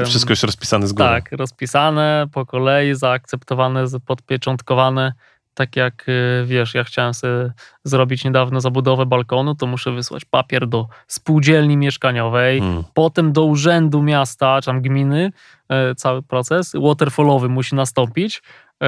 e, 0.00 0.04
Wszystko 0.04 0.32
już 0.32 0.42
rozpisane 0.42 0.86
z 0.86 0.92
góry. 0.92 1.08
Tak, 1.08 1.32
rozpisane 1.32 2.26
po 2.32 2.46
kolei, 2.46 2.94
zaakceptowane, 2.94 3.84
podpieczątkowane. 4.06 5.12
Tak 5.54 5.76
jak 5.76 6.08
y, 6.08 6.44
wiesz, 6.46 6.74
ja 6.74 6.84
chciałem 6.84 7.14
sobie 7.14 7.52
zrobić 7.84 8.24
niedawno 8.24 8.60
zabudowę 8.60 9.06
balkonu, 9.06 9.54
to 9.54 9.66
muszę 9.66 9.92
wysłać 9.92 10.24
papier 10.24 10.66
do 10.68 10.86
spółdzielni 11.06 11.76
mieszkaniowej, 11.76 12.58
Mm. 12.58 12.84
potem 12.94 13.32
do 13.32 13.44
urzędu 13.44 14.02
miasta, 14.02 14.60
czy 14.60 14.66
tam 14.66 14.82
gminy, 14.82 15.32
e, 15.68 15.94
cały 15.94 16.22
proces 16.22 16.72
waterfallowy 16.82 17.48
musi 17.48 17.74
nastąpić. 17.74 18.42
E, 18.82 18.86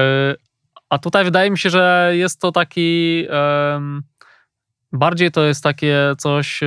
A 0.89 0.97
tutaj 0.99 1.23
wydaje 1.23 1.51
mi 1.51 1.57
się, 1.57 1.69
że 1.69 2.11
jest 2.13 2.41
to 2.41 2.51
taki. 2.51 3.27
bardziej 4.91 5.31
to 5.31 5.43
jest 5.43 5.63
takie 5.63 5.97
coś. 6.17 6.59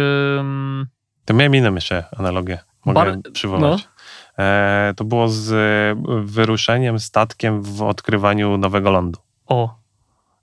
To 1.27 1.35
miałem 1.35 1.55
inną 1.55 1.75
jeszcze 1.75 2.05
analogię. 2.17 2.59
Mogę 2.85 2.95
Bar- 2.95 3.33
przywołać. 3.33 3.89
E, 4.39 4.93
to 4.97 5.05
było 5.05 5.29
z 5.29 5.53
e, 5.53 6.03
wyruszeniem 6.25 6.99
statkiem 6.99 7.63
w 7.63 7.83
odkrywaniu 7.83 8.59
nowego 8.59 8.91
lądu. 8.91 9.19
O, 9.47 9.75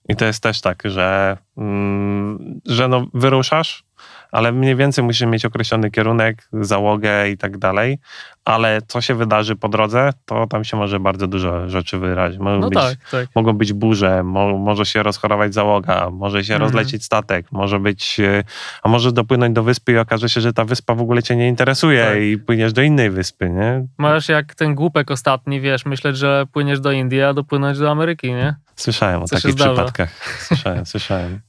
I 0.10 0.16
to 0.16 0.26
jest 0.26 0.44
też 0.44 0.62
tak, 0.62 0.84
że, 0.86 1.38
mm, 1.58 2.62
że 2.66 2.88
no, 2.88 3.08
wyruszasz, 3.14 3.84
ale 4.32 4.52
mniej 4.52 4.76
więcej 4.76 5.04
musisz 5.04 5.28
mieć 5.28 5.46
określony 5.46 5.92
kierunek, 5.92 6.48
załogę 6.54 7.30
i 7.30 7.38
tak 7.38 7.58
dalej, 7.58 8.00
ale 8.46 8.82
co 8.88 9.02
się 9.02 9.16
wydarzy 9.16 9.56
po 9.56 9.70
drodze, 9.70 10.10
to 10.26 10.48
tam 10.48 10.64
się 10.64 10.78
może 10.78 11.00
bardzo 11.00 11.28
dużo 11.28 11.70
rzeczy 11.70 11.98
wyrazić. 11.98 12.40
Mogą, 12.40 12.60
no 12.60 12.70
być, 12.70 12.80
tak, 12.80 12.98
tak. 13.12 13.28
mogą 13.36 13.54
być 13.54 13.74
burze, 13.74 14.24
mo, 14.24 14.58
może 14.58 14.86
się 14.86 15.04
rozchorować 15.04 15.54
załoga, 15.54 16.10
może 16.10 16.44
się 16.44 16.54
Mhm. 16.54 16.72
rozlecieć 16.72 17.04
statek, 17.06 17.52
może 17.52 17.80
być, 17.80 18.20
e, 18.20 18.44
a 18.84 18.90
może 18.90 19.12
dopłynąć 19.12 19.56
do 19.56 19.64
wyspy 19.64 19.92
i 19.92 19.98
okaże 19.98 20.30
się, 20.30 20.42
że 20.42 20.54
ta 20.54 20.66
wyspa 20.66 20.96
w 20.96 21.02
ogóle 21.02 21.24
cię 21.24 21.36
nie 21.36 21.48
interesuje 21.48 22.06
Tak. 22.06 22.18
i 22.22 22.38
płyniesz 22.38 22.74
do 22.74 22.82
innej 22.82 23.10
wyspy, 23.10 23.50
nie? 23.50 23.88
Masz 23.98 24.30
jak 24.30 24.56
ten 24.56 24.76
głupek 24.76 25.12
ostatni, 25.12 25.62
wiesz, 25.62 25.86
myśleć, 25.86 26.18
że 26.18 26.46
płyniesz 26.54 26.80
do 26.80 26.92
Indii, 26.92 27.22
a 27.22 27.34
dopłynąć 27.34 27.80
do 27.80 27.92
Ameryki, 27.92 28.32
nie? 28.34 28.56
Słyszałem 28.76 29.22
o 29.24 29.28
Co 29.28 29.36
takich 29.36 29.56
przypadkach. 29.56 30.10
Słyszałem, 30.40 30.86
słyszałem. 30.94 31.40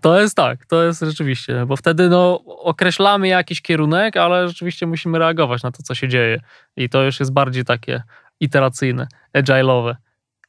To 0.00 0.20
jest 0.20 0.36
tak, 0.36 0.66
to 0.66 0.84
jest 0.84 1.00
rzeczywiście, 1.00 1.66
bo 1.66 1.76
wtedy 1.76 2.08
no, 2.08 2.40
określamy 2.44 3.28
jakiś 3.28 3.62
kierunek, 3.62 4.16
ale 4.16 4.48
rzeczywiście 4.48 4.86
musimy 4.86 5.18
reagować 5.18 5.62
na 5.62 5.70
to, 5.72 5.82
co 5.82 5.94
się 5.94 6.08
dzieje. 6.08 6.40
I 6.76 6.88
to 6.88 7.02
już 7.02 7.20
jest 7.20 7.32
bardziej 7.32 7.64
takie 7.64 8.02
iteracyjne, 8.40 9.06
agile'owe. 9.36 9.94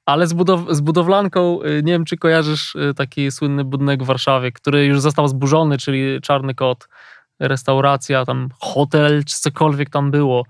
Ale 0.05 0.27
z, 0.27 0.33
budow- 0.33 0.73
z 0.73 0.81
budowlanką, 0.81 1.59
y, 1.63 1.83
nie 1.83 1.91
wiem, 1.91 2.05
czy 2.05 2.17
kojarzysz 2.17 2.75
y, 2.75 2.93
taki 2.93 3.31
słynny 3.31 3.63
budynek 3.63 4.03
w 4.03 4.05
Warszawie, 4.05 4.51
który 4.51 4.85
już 4.85 5.01
został 5.01 5.27
zburzony, 5.27 5.77
czyli 5.77 6.21
Czarny 6.21 6.55
Kot, 6.55 6.87
restauracja, 7.39 8.25
tam 8.25 8.49
hotel, 8.59 9.23
czy 9.25 9.35
cokolwiek 9.39 9.89
tam 9.89 10.11
było. 10.11 10.43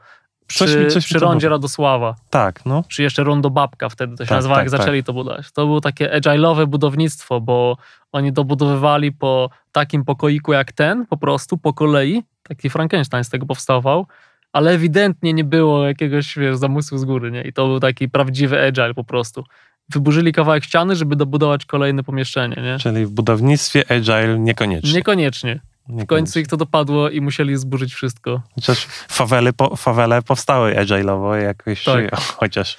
Przy, 0.48 0.60
Coś 0.60 0.76
mi- 0.76 0.92
coś 0.92 1.06
przy 1.06 1.20
rondzie. 1.20 1.50
Radosława, 1.50 2.16
Tak, 2.30 2.66
no. 2.66 2.84
czy 2.88 3.04
jeszcze 3.04 3.24
rondo 3.24 3.50
Babka 3.50 3.90
wtedy 3.90 4.18
to 4.18 4.24
się 4.26 4.30
Tak, 4.30 4.38
nazywało, 4.38 4.60
jak 4.62 4.70
tak, 4.72 4.80
zaczęli 4.80 5.04
to 5.04 5.14
budować. 5.14 5.52
To 5.52 5.66
było 5.66 5.82
takie 5.82 6.10
agile'owe 6.10 6.66
budownictwo, 6.66 7.42
bo 7.42 7.78
oni 8.12 8.32
dobudowywali 8.34 9.12
po 9.12 9.50
takim 9.72 10.06
pokoiku 10.06 10.54
jak 10.54 10.72
ten, 10.72 11.06
po 11.06 11.18
prostu, 11.18 11.58
po 11.58 11.74
kolei. 11.74 12.24
Taki 12.44 12.70
Frankenstein 12.70 13.24
z 13.24 13.30
tego 13.30 13.46
powstawał, 13.46 14.06
ale 14.54 14.72
ewidentnie 14.72 15.34
nie 15.34 15.44
było 15.44 15.88
jakiegoś, 15.88 16.38
wiesz, 16.38 16.58
zamysłu 16.58 16.98
z 16.98 17.06
góry, 17.06 17.32
nie? 17.32 17.42
I 17.42 17.54
to 17.54 17.68
był 17.68 17.80
taki 17.80 18.10
prawdziwy 18.10 18.62
agile 18.68 18.94
po 18.94 19.04
prostu. 19.04 19.44
Wyburzyli 19.90 20.34
kawałek 20.34 20.64
ściany, 20.64 20.96
żeby 20.96 21.16
dobudować 21.16 21.66
kolejne 21.66 22.04
pomieszczenie, 22.04 22.56
nie? 22.62 22.78
Czyli 22.80 23.06
w 23.06 23.10
budownictwie 23.12 23.84
agile 23.92 24.40
niekoniecznie. 24.40 24.94
Niekoniecznie. 24.94 25.60
W 25.90 26.06
końcu 26.06 26.40
ich 26.40 26.48
to 26.48 26.58
dopadło 26.58 27.10
i 27.10 27.22
musieli 27.22 27.58
zburzyć 27.58 27.94
wszystko. 27.94 28.42
Chociaż 28.56 28.86
fawele, 29.08 29.54
po, 29.54 29.76
fawele 29.76 30.22
powstały 30.22 30.74
agile'owo 30.74 31.34
jakoś, 31.34 31.84
Tak. 31.84 32.16
chociaż 32.40 32.78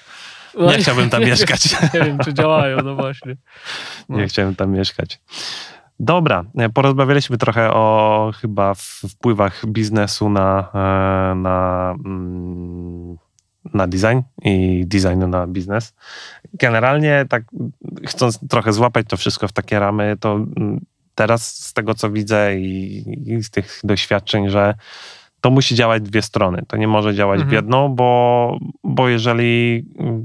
nie 0.56 0.78
chciałbym 0.78 1.10
tam 1.10 1.22
mieszkać. 1.30 1.82
Nie 1.94 2.00
wiem, 2.00 2.18
czy 2.18 2.34
działają, 2.34 2.76
no 2.84 2.94
właśnie. 2.94 3.36
No. 4.08 4.16
Nie 4.18 4.26
chciałem 4.26 4.54
tam 4.54 4.70
mieszkać. 4.70 5.20
Dobra, 6.00 6.44
porozmawialiśmy 6.74 7.38
trochę 7.38 7.72
o 7.72 8.32
chyba 8.40 8.74
wpływach 9.08 9.66
biznesu 9.66 10.30
na, 10.30 10.68
e, 10.74 11.34
na, 11.34 11.94
mm, 12.04 13.16
na 13.74 13.86
design 13.86 14.20
i 14.42 14.84
designu 14.86 15.28
na 15.28 15.46
biznes. 15.46 15.94
Generalnie 16.54 17.24
tak 17.28 17.44
chcąc 18.06 18.48
trochę 18.48 18.72
złapać 18.72 19.06
to 19.08 19.16
wszystko 19.16 19.48
w 19.48 19.52
takie 19.52 19.78
ramy, 19.78 20.16
to 20.20 20.32
mm, 20.34 20.80
teraz 21.16 21.54
z 21.64 21.72
tego 21.72 21.94
co 21.94 22.10
widzę 22.10 22.58
i, 22.58 23.04
i 23.26 23.42
z 23.42 23.50
tych 23.50 23.80
doświadczeń, 23.84 24.48
że 24.50 24.74
to 25.40 25.50
musi 25.50 25.74
działać 25.74 26.02
dwie 26.02 26.22
strony. 26.22 26.62
To 26.68 26.76
nie 26.76 26.88
może 26.88 27.14
działać 27.14 27.40
w 27.40 27.42
Mhm. 27.42 27.54
jedną, 27.54 27.88
bo, 27.88 28.58
bo 28.84 29.08
jeżeli 29.08 29.84
mm, 29.98 30.24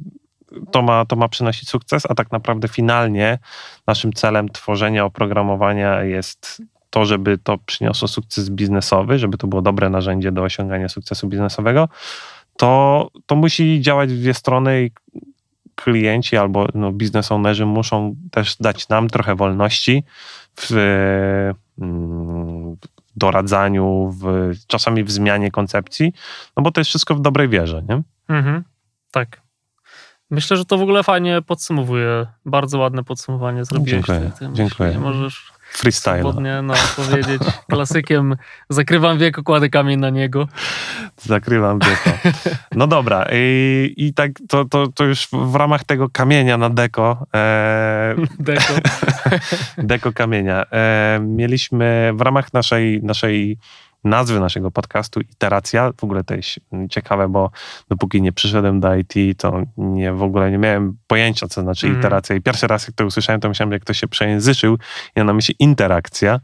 to 0.72 0.82
ma, 0.82 1.06
to 1.06 1.16
ma 1.16 1.28
przynosić 1.28 1.70
sukces, 1.70 2.04
a 2.10 2.16
tak 2.16 2.32
naprawdę 2.32 2.68
finalnie 2.68 3.40
naszym 3.88 4.14
celem 4.14 4.50
tworzenia 4.50 5.06
oprogramowania 5.06 6.04
jest 6.04 6.62
to, 6.90 7.06
żeby 7.06 7.38
to 7.38 7.58
przyniosło 7.58 8.08
sukces 8.08 8.50
biznesowy, 8.50 9.20
żeby 9.20 9.38
to 9.38 9.48
było 9.48 9.62
dobre 9.62 9.90
narzędzie 9.90 10.32
do 10.32 10.44
osiągania 10.44 10.90
sukcesu 10.90 11.28
biznesowego, 11.28 11.90
to, 12.58 13.10
to 13.26 13.36
musi 13.36 13.82
działać 13.82 14.14
w 14.14 14.20
dwie 14.20 14.34
strony 14.34 14.84
i 14.84 14.92
klienci 15.76 16.38
albo 16.38 16.68
no, 16.74 16.92
biznes 16.92 17.32
ownerzy 17.32 17.66
muszą 17.66 18.16
też 18.32 18.56
dać 18.60 18.90
nam 18.90 19.10
trochę 19.10 19.36
wolności 19.36 20.04
w, 20.56 20.72
mm, 21.82 22.76
w 22.76 22.78
doradzaniu, 23.16 24.16
w, 24.22 24.52
czasami 24.68 25.04
w 25.04 25.12
zmianie 25.12 25.52
koncepcji, 25.52 26.14
no 26.58 26.64
bo 26.64 26.72
to 26.72 26.82
jest 26.82 26.90
wszystko 26.90 27.16
w 27.16 27.22
dobrej 27.22 27.50
wierze, 27.50 27.84
nie? 27.90 28.02
Mhm, 28.28 28.64
tak. 29.12 29.42
Myślę, 30.30 30.58
że 30.58 30.66
to 30.66 30.78
w 30.78 30.82
ogóle 30.82 31.04
fajnie 31.04 31.42
podsumowuje. 31.42 32.28
Bardzo 32.46 32.80
ładne 32.80 33.04
podsumowanie 33.04 33.66
zrobiłeś. 33.66 34.06
Dziękuję, 34.06 34.32
tej 34.40 34.54
dziękuję. 34.54 35.00
Możesz 35.00 35.52
Freestyle. 35.72 36.20
swobodnie 36.20 36.62
no, 36.62 36.74
powiedzieć 36.96 37.42
klasykiem 37.70 38.36
zakrywam 38.70 39.18
wieko, 39.18 39.44
kładę 39.44 39.70
kamień 39.70 40.00
na 40.00 40.10
niego. 40.10 40.48
Zakrywam 41.18 41.80
wieko. 41.80 42.18
No 42.76 42.88
dobra, 42.88 43.26
i, 43.32 43.94
i 43.98 44.14
tak 44.14 44.32
to, 44.50 44.66
to, 44.66 44.88
to 44.88 45.04
już 45.04 45.28
w 45.32 45.56
ramach 45.56 45.84
tego 45.84 46.10
kamienia 46.10 46.58
na 46.58 46.70
deko, 46.70 47.28
e, 47.36 48.16
Deko. 48.40 48.74
deko 49.78 50.12
kamienia, 50.12 50.66
e, 50.72 51.20
mieliśmy 51.22 52.12
w 52.16 52.22
ramach 52.22 52.54
naszej, 52.54 53.04
naszej 53.04 53.58
nazwy 54.04 54.40
naszego 54.40 54.72
podcastu 54.72 55.20
iteracja. 55.22 55.92
W 55.98 56.04
ogóle 56.04 56.24
to 56.24 56.34
jest 56.36 56.50
ciekawe, 56.90 57.30
bo 57.30 57.52
dopóki 57.90 58.22
nie 58.22 58.32
przyszedłem 58.32 58.80
do 58.80 58.96
IT, 58.96 59.14
to 59.38 59.62
nie, 59.78 60.14
w 60.14 60.24
ogóle 60.24 60.52
nie 60.52 60.58
miałem 60.58 60.98
pojęcia, 61.08 61.48
co 61.48 61.62
znaczy 61.62 61.88
Mhm. 61.88 62.00
iteracja. 62.02 62.36
I 62.36 62.42
pierwszy 62.42 62.68
raz, 62.68 62.88
jak 62.88 62.96
to 62.96 63.06
usłyszałem, 63.06 63.42
to 63.42 63.50
myślałem, 63.50 63.72
jak 63.72 63.82
ktoś 63.82 64.00
się 64.00 64.08
przejęzyczył. 64.08 64.78
Ja 65.16 65.24
na 65.24 65.34
myśli 65.34 65.56
interakcja, 65.60 66.40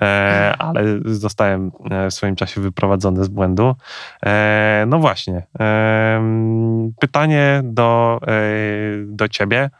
e, 0.00 0.54
ale 0.58 0.84
zostałem 1.04 1.72
e, 1.90 2.10
w 2.10 2.14
swoim 2.14 2.36
czasie 2.36 2.60
wyprowadzony 2.60 3.24
z 3.24 3.28
błędu. 3.28 3.74
E, 4.26 4.84
no 4.88 4.98
właśnie. 4.98 5.46
E, 5.60 6.22
pytanie 7.00 7.60
do, 7.64 8.20
e, 8.26 8.32
do 9.06 9.28
ciebie. 9.28 9.70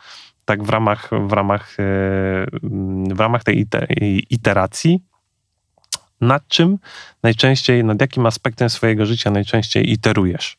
Tak 0.44 0.62
w 0.62 0.68
ramach, 0.70 1.10
w 1.26 1.32
ramach, 1.32 1.70
e, 1.80 1.82
w 3.14 3.20
ramach 3.20 3.44
tej 3.44 3.66
ite- 3.66 3.86
iteracji, 4.30 5.02
nad 6.22 6.48
czym 6.48 6.78
najczęściej, 7.22 7.84
nad 7.84 8.00
jakim 8.00 8.26
aspektem 8.26 8.70
swojego 8.70 9.06
życia 9.06 9.30
najczęściej 9.30 9.92
iterujesz? 9.92 10.56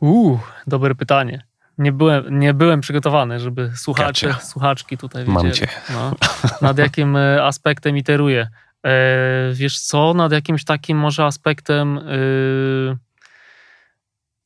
Uuu, 0.00 0.38
dobre 0.66 0.94
pytanie. 0.94 1.44
Nie 1.78 1.92
byłem, 1.92 2.38
nie 2.38 2.54
byłem 2.54 2.80
przygotowany, 2.80 3.40
żeby 3.40 3.72
słuchacze, 3.76 4.34
słuchaczki 4.42 4.98
tutaj 4.98 5.24
Mam 5.24 5.44
wiedzieli. 5.44 5.54
cię. 5.56 5.68
No, 5.90 6.14
nad 6.62 6.78
jakim 6.78 7.16
e, 7.16 7.44
aspektem 7.44 7.96
iteruję. 7.96 8.48
E, 8.86 8.90
wiesz 9.52 9.80
co, 9.80 10.14
nad 10.14 10.32
jakimś 10.32 10.64
takim 10.64 10.98
może 10.98 11.24
aspektem 11.24 11.98
e, 11.98 12.02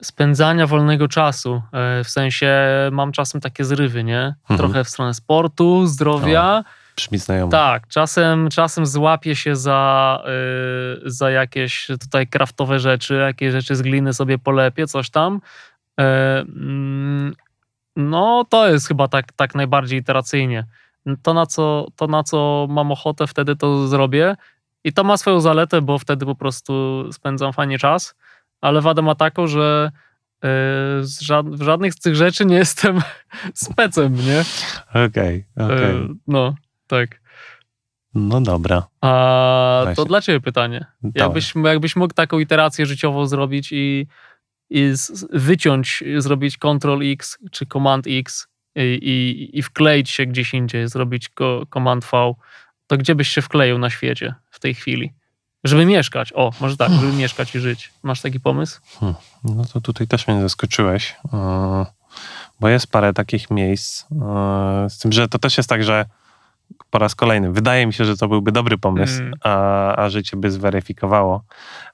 spędzania 0.03 0.67
wolnego 0.67 1.09
czasu. 1.09 1.63
E, 1.73 2.05
w 2.05 2.11
sensie 2.11 2.53
mam 2.93 3.13
czasem 3.13 3.41
takie 3.41 3.65
zrywy, 3.65 4.05
nie? 4.05 4.35
Mhm. 4.41 4.59
Trochę 4.59 4.85
w 4.85 4.89
stronę 4.89 5.15
sportu, 5.15 5.87
zdrowia. 5.87 6.65
Brzmi 6.97 7.19
znajomo. 7.19 7.51
Tak, 7.51 7.89
czasem, 7.89 8.49
czasem 8.49 8.87
złapię 8.87 9.37
się 9.37 9.57
za, 9.57 10.23
y, 11.07 11.11
za 11.11 11.31
jakieś 11.31 11.87
tutaj 12.01 12.27
kraftowe 12.27 12.79
rzeczy, 12.79 13.15
jakieś 13.15 13.53
rzeczy 13.53 13.77
z 13.77 13.83
gliny 13.83 14.15
sobie 14.15 14.39
polepię, 14.39 14.87
coś 14.87 15.11
tam. 15.11 15.41
Mm, 15.99 17.35
no, 17.97 18.45
to 18.49 18.69
jest 18.69 18.89
chyba 18.89 19.09
tak, 19.09 19.33
tak 19.33 19.55
najbardziej 19.55 20.01
iteracyjnie. 20.01 20.67
To 21.23 21.35
na, 21.35 21.47
co, 21.47 21.87
to, 21.97 22.07
na 22.07 22.23
co 22.23 22.67
mam 22.71 22.93
ochotę, 22.93 23.27
wtedy 23.27 23.57
to 23.57 23.89
zrobię. 23.89 24.37
I 24.85 24.93
to 24.93 25.05
ma 25.05 25.17
swoją 25.17 25.41
zaletę, 25.41 25.83
bo 25.83 25.99
wtedy 25.99 26.27
po 26.27 26.35
prostu 26.35 27.05
spędzam 27.13 27.53
fajnie 27.53 27.79
czas, 27.79 28.15
ale 28.61 28.81
wadę 28.81 29.03
ma 29.03 29.15
taką, 29.15 29.47
że 29.47 29.91
y, 30.45 30.49
ża- 31.03 31.57
w 31.57 31.63
żadnych 31.63 31.95
z 31.95 32.01
tych 32.01 32.17
rzeczy 32.17 32.45
nie 32.47 32.57
jestem 32.57 33.01
specem, 33.55 34.15
nie? 34.15 34.45
Okej, 35.07 35.45
okej. 35.57 35.97
E, 35.97 36.09
no, 36.27 36.55
tak. 36.99 37.21
No 38.15 38.41
dobra. 38.41 38.87
A 39.01 39.81
Właśnie. 39.83 39.97
to 39.97 40.05
dla 40.05 40.21
ciebie 40.21 40.41
pytanie. 40.41 40.87
Jakbyś, 41.15 41.55
jakbyś 41.65 41.97
mógł 41.97 42.15
taką 42.15 42.39
iterację 42.39 42.87
życiową 42.87 43.27
zrobić 43.27 43.73
i, 43.73 44.07
i 44.71 44.91
z, 44.93 45.27
wyciąć, 45.33 46.05
zrobić 46.19 46.59
Ctrl 46.59 47.13
X 47.13 47.39
czy 47.51 47.67
Command 47.67 48.07
X 48.09 48.49
i, 48.77 48.81
i, 48.81 49.59
i 49.59 49.63
wkleić 49.63 50.11
się 50.11 50.27
gdzieś 50.27 50.55
indziej, 50.55 50.89
zrobić 50.89 51.29
ko, 51.29 51.67
Command 51.75 52.05
V, 52.13 52.35
to 52.87 52.97
gdzie 52.97 53.15
byś 53.15 53.29
się 53.29 53.43
wkleił 53.43 53.79
na 53.79 53.91
świecie 53.91 54.35
w 54.51 54.61
tej 54.61 54.75
chwili? 54.75 55.13
Żeby 55.65 55.87
mieszkać. 55.87 56.33
O, 56.35 56.51
może 56.61 56.77
tak, 56.77 56.93
żeby 56.93 57.13
mieszkać 57.13 57.55
i 57.55 57.61
żyć. 57.61 57.93
Masz 58.03 58.21
taki 58.21 58.41
pomysł? 58.41 58.81
No 59.45 59.65
to 59.73 59.81
tutaj 59.81 60.07
też 60.07 60.27
mnie 60.27 60.41
zaskoczyłeś, 60.41 61.17
e, 61.33 61.87
bo 62.61 62.69
jest 62.69 62.87
parę 62.87 63.13
takich 63.13 63.51
miejsc, 63.51 64.05
e, 64.13 64.87
z 64.91 64.99
tym, 64.99 65.13
że 65.13 65.29
to 65.29 65.39
też 65.39 65.57
jest 65.57 65.69
tak, 65.69 65.85
że 65.85 66.07
po 66.91 66.99
raz 66.99 67.15
kolejny, 67.15 67.53
wydaje 67.53 67.87
mi 67.87 67.93
się, 67.93 68.05
że 68.05 68.17
to 68.17 68.29
byłby 68.29 68.53
dobry 68.53 68.79
pomysł, 68.79 69.21
Mm. 69.21 69.35
a, 69.45 69.97
a 69.97 70.09
życie 70.09 70.37
by 70.37 70.51
zweryfikowało, 70.51 71.45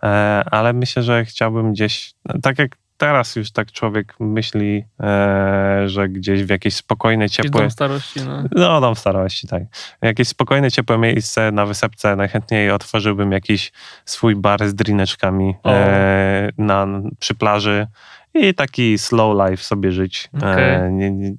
E, 0.03 0.07
ale 0.51 0.73
myślę, 0.73 1.03
że 1.03 1.25
chciałbym 1.25 1.73
gdzieś, 1.73 2.13
tak 2.43 2.59
jak 2.59 2.77
teraz 2.97 3.37
już 3.37 3.53
tak 3.53 3.73
człowiek 3.73 4.15
myśli, 4.21 4.85
e, 5.03 5.83
że 5.87 6.09
gdzieś 6.09 6.45
w 6.45 6.49
jakieś 6.51 6.75
spokojne, 6.77 7.31
ciepłe... 7.31 7.61
dom 7.61 7.71
starości, 7.71 8.21
no. 8.27 8.43
No, 8.57 8.81
dom 8.81 8.95
starości, 8.97 9.49
tak. 9.49 9.63
Jakieś 10.03 10.29
spokojne, 10.29 10.71
ciepłe 10.71 10.99
miejsce 10.99 11.53
na 11.53 11.67
wysepce, 11.67 12.17
najchętniej 12.17 12.71
otworzyłbym 12.71 13.33
jakiś 13.33 13.73
swój 14.05 14.37
bar 14.37 14.69
z 14.69 14.75
drineczkami 14.75 15.55
e, 15.67 16.49
na, 16.59 16.87
przy 17.19 17.35
plaży 17.35 17.87
i 18.35 18.55
taki 18.55 18.99
slow 18.99 19.51
life 19.51 19.63
sobie 19.65 19.93
żyć. 19.93 20.29
E, 20.43 20.91
nie, 20.93 21.11
nie, 21.11 21.29
s- 21.29 21.37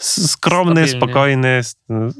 skromny, 0.00 0.86
Stabilnie. 0.88 0.88
spokojny, 1.06 1.60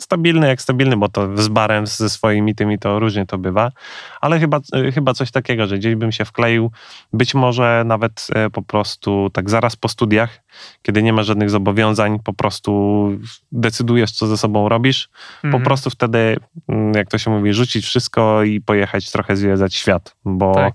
stabilny 0.01 0.49
jak 0.49 0.63
stabilny, 0.63 0.97
bo 0.97 1.09
to 1.09 1.37
z 1.43 1.49
barem, 1.49 1.87
ze 1.87 2.11
swoimi 2.11 2.55
tymi 2.55 2.79
to 2.79 2.99
różnie 2.99 3.27
to 3.27 3.39
bywa, 3.39 3.73
ale 4.21 4.41
chyba, 4.41 4.61
chyba 4.95 5.15
coś 5.15 5.31
takiego, 5.31 5.67
że 5.67 5.79
gdzieś 5.79 5.95
bym 5.95 6.13
się 6.13 6.25
wkleił, 6.25 6.71
być 7.13 7.35
może 7.35 7.83
nawet 7.87 8.27
e, 8.35 8.51
po 8.51 8.63
prostu 8.63 9.31
tak 9.33 9.51
zaraz 9.51 9.77
po 9.77 9.89
studiach, 9.89 10.43
kiedy 10.83 11.03
nie 11.03 11.13
ma 11.13 11.23
żadnych 11.23 11.51
zobowiązań, 11.51 12.19
po 12.25 12.33
prostu 12.33 13.11
decydujesz, 13.53 14.13
co 14.13 14.27
ze 14.27 14.37
sobą 14.37 14.69
robisz, 14.69 15.09
po 15.43 15.47
Mhm. 15.47 15.65
prostu 15.65 15.91
wtedy, 15.91 16.37
mm, 16.69 16.95
jak 16.95 17.09
to 17.09 17.19
się 17.19 17.31
mówi, 17.31 17.53
rzucić 17.53 17.85
wszystko 17.85 18.43
i 18.43 18.61
pojechać 18.61 19.11
trochę 19.11 19.37
zwiedzać 19.37 19.75
świat, 19.75 20.15
bo 20.25 20.55
Tak. 20.55 20.75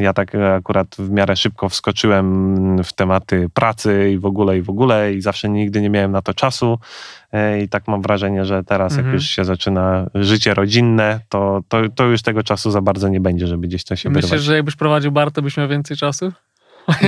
Ja 0.00 0.12
tak 0.12 0.34
e, 0.34 0.54
akurat 0.54 0.96
w 0.98 1.10
miarę 1.10 1.36
szybko 1.36 1.68
wskoczyłem 1.68 2.82
w 2.84 2.92
tematy 2.92 3.48
pracy 3.54 4.10
i 4.14 4.18
w 4.18 4.24
ogóle, 4.24 4.58
i 4.58 4.62
w 4.62 4.70
ogóle 4.70 5.12
i 5.14 5.20
zawsze 5.20 5.48
nigdy 5.48 5.80
nie 5.80 5.90
miałem 5.90 6.12
na 6.12 6.22
to 6.22 6.34
czasu 6.34 6.78
E, 7.32 7.62
i 7.62 7.68
tak 7.68 7.88
mam 7.88 8.02
wrażenie, 8.02 8.44
że 8.44 8.64
teraz 8.64 8.92
Mhm. 8.92 9.06
jak 9.06 9.14
już 9.14 9.24
się 9.30 9.44
zaczyna 9.44 10.06
życie 10.14 10.54
rodzinne, 10.54 11.20
to, 11.28 11.60
to, 11.68 11.88
to 11.94 12.04
już 12.04 12.22
tego 12.22 12.42
czasu 12.42 12.70
za 12.70 12.80
bardzo 12.80 13.08
nie 13.08 13.20
będzie, 13.20 13.46
żeby 13.46 13.68
gdzieś 13.68 13.84
to 13.84 13.96
się 13.96 14.10
Myślisz, 14.10 14.30
wyrwać. 14.30 14.44
że 14.44 14.56
jakbyś 14.56 14.76
prowadził 14.76 15.12
bar, 15.12 15.30
to 15.32 15.42
byś 15.42 15.56
miał 15.56 15.68
więcej 15.68 15.96
czasu? 15.96 16.32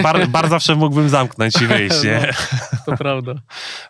Bar, 0.03 0.29
bar 0.29 0.49
zawsze 0.49 0.75
mógłbym 0.75 1.09
zamknąć 1.09 1.63
i 1.63 1.67
wyjść, 1.67 2.03
nie? 2.05 2.31
To 2.87 2.97
prawda. 2.97 3.35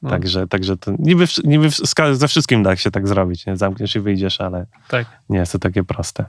No, 0.03 0.11
Także, 0.11 0.47
także 0.49 0.77
to 0.77 0.93
niby, 0.99 1.25
niby 1.45 1.69
ze 2.13 2.29
wszystkim 2.29 2.63
da 2.63 2.77
się 2.77 2.91
tak 2.91 3.09
zrobić, 3.09 3.47
nie? 3.47 3.57
Zamkniesz 3.57 3.97
i 3.97 4.01
wyjdziesz, 4.01 4.41
ale 4.41 4.67
tak. 4.89 5.07
nie 5.29 5.39
jest 5.39 5.53
to 5.53 5.59
takie 5.59 5.85
proste. 5.85 6.25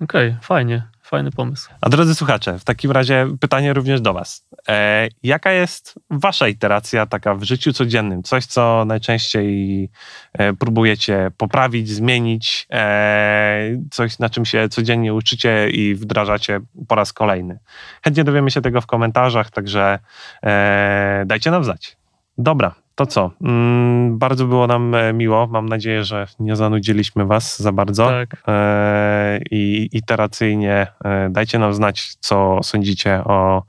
Okej, 0.00 0.36
fajnie. 0.42 0.88
Fajny 1.06 1.30
pomysł. 1.30 1.70
A 1.80 1.88
drodzy 1.88 2.14
słuchacze, 2.14 2.58
w 2.58 2.64
takim 2.64 2.90
razie 2.90 3.26
pytanie 3.40 3.72
również 3.72 4.00
do 4.00 4.12
Was. 4.12 4.46
E, 4.68 5.08
jaka 5.22 5.52
jest 5.52 5.94
Wasza 6.10 6.48
iteracja 6.48 7.06
taka 7.06 7.34
w 7.34 7.42
życiu 7.42 7.72
codziennym? 7.72 8.22
Coś, 8.22 8.46
co 8.46 8.84
najczęściej 8.86 9.90
e, 10.32 10.52
próbujecie 10.52 11.30
poprawić, 11.36 11.88
zmienić, 11.88 12.66
e, 12.72 13.76
coś, 13.90 14.18
na 14.18 14.30
czym 14.30 14.44
się 14.44 14.68
codziennie 14.68 15.14
uczycie 15.14 15.70
i 15.70 15.94
wdrażacie 15.94 16.60
po 16.88 16.94
raz 16.94 17.12
kolejny. 17.12 17.58
Chętnie 18.02 18.24
dowiemy 18.24 18.50
się 18.50 18.60
tego 18.60 18.80
w 18.80 18.86
komentarzach, 18.86 19.50
także 19.50 19.98
e, 20.42 21.24
dajcie 21.26 21.50
nam 21.50 21.64
znać. 21.64 21.96
Dobra, 22.38 22.74
to 22.96 23.06
co? 23.06 23.30
Mm, 23.42 24.18
bardzo 24.18 24.46
było 24.46 24.66
nam 24.66 24.94
e, 24.94 25.12
miło. 25.12 25.46
Mam 25.46 25.68
nadzieję, 25.68 26.04
że 26.04 26.26
nie 26.40 26.56
zanudziliśmy 26.56 27.26
Was 27.26 27.62
za 27.62 27.72
bardzo 27.72 28.06
Tak. 28.06 28.42
e, 28.48 29.40
i 29.50 29.88
iteracyjnie 29.92 30.86
e, 31.04 31.28
dajcie 31.30 31.58
nam 31.58 31.74
znać, 31.74 32.14
co 32.20 32.58
sądzicie 32.62 33.24
o 33.24 33.62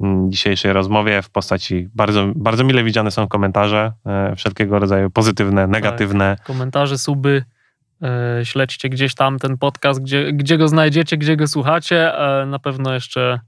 mm, 0.00 0.32
dzisiejszej 0.32 0.72
rozmowie 0.72 1.22
w 1.22 1.30
postaci 1.30 1.88
bardzo, 1.94 2.26
bardzo 2.36 2.64
mile 2.64 2.84
widziane 2.84 3.10
są 3.10 3.28
komentarze, 3.28 3.92
e, 4.06 4.36
wszelkiego 4.36 4.78
rodzaju 4.78 5.10
pozytywne, 5.10 5.66
negatywne. 5.66 6.36
Komentarze, 6.46 6.98
suby. 6.98 7.44
e, 8.02 8.44
Śledźcie 8.44 8.88
gdzieś 8.88 9.14
tam 9.14 9.38
ten 9.38 9.58
podcast, 9.58 10.02
gdzie, 10.02 10.32
gdzie 10.32 10.58
go 10.58 10.68
znajdziecie, 10.68 11.16
gdzie 11.16 11.36
go 11.36 11.46
słuchacie. 11.46 12.18
e, 12.18 12.46
Na 12.46 12.58
pewno 12.58 12.94
jeszcze, 12.94 13.40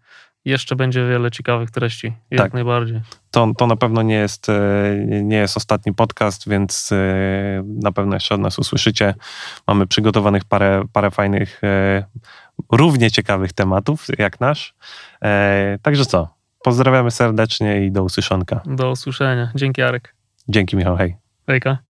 jeszcze 0.44 0.76
będzie 0.76 1.06
wiele 1.08 1.30
ciekawych 1.30 1.70
treści. 1.70 2.12
Jak 2.30 2.42
Tak. 2.42 2.54
najbardziej. 2.54 3.00
To, 3.30 3.52
to 3.58 3.66
na 3.66 3.76
pewno 3.76 4.02
nie 4.02 4.14
jest, 4.14 4.48
e, 4.48 4.52
nie 5.06 5.36
jest 5.36 5.56
ostatni 5.56 5.94
podcast, 5.94 6.48
więc 6.48 6.92
e, 6.92 6.96
na 7.66 7.92
pewno 7.92 8.16
jeszcze 8.16 8.34
od 8.34 8.40
nas 8.40 8.58
usłyszycie. 8.58 9.14
Mamy 9.66 9.86
przygotowanych 9.86 10.44
parę, 10.44 10.84
parę 10.92 11.10
fajnych, 11.10 11.64
e, 11.64 12.04
równie 12.72 13.10
ciekawych 13.10 13.52
tematów 13.52 14.06
jak 14.18 14.40
nasz. 14.40 14.74
Także 15.82 16.06
co? 16.06 16.34
Pozdrawiamy 16.62 17.10
serdecznie 17.10 17.86
i 17.86 17.92
do 17.92 18.02
usłyszonka. 18.02 18.60
Do 18.66 18.90
usłyszenia. 18.90 19.52
Dzięki, 19.54 19.82
Arek. 19.82 20.14
Dzięki 20.48 20.76
Michał, 20.76 20.96
hej. 20.96 21.16
Hejka. 21.46 21.78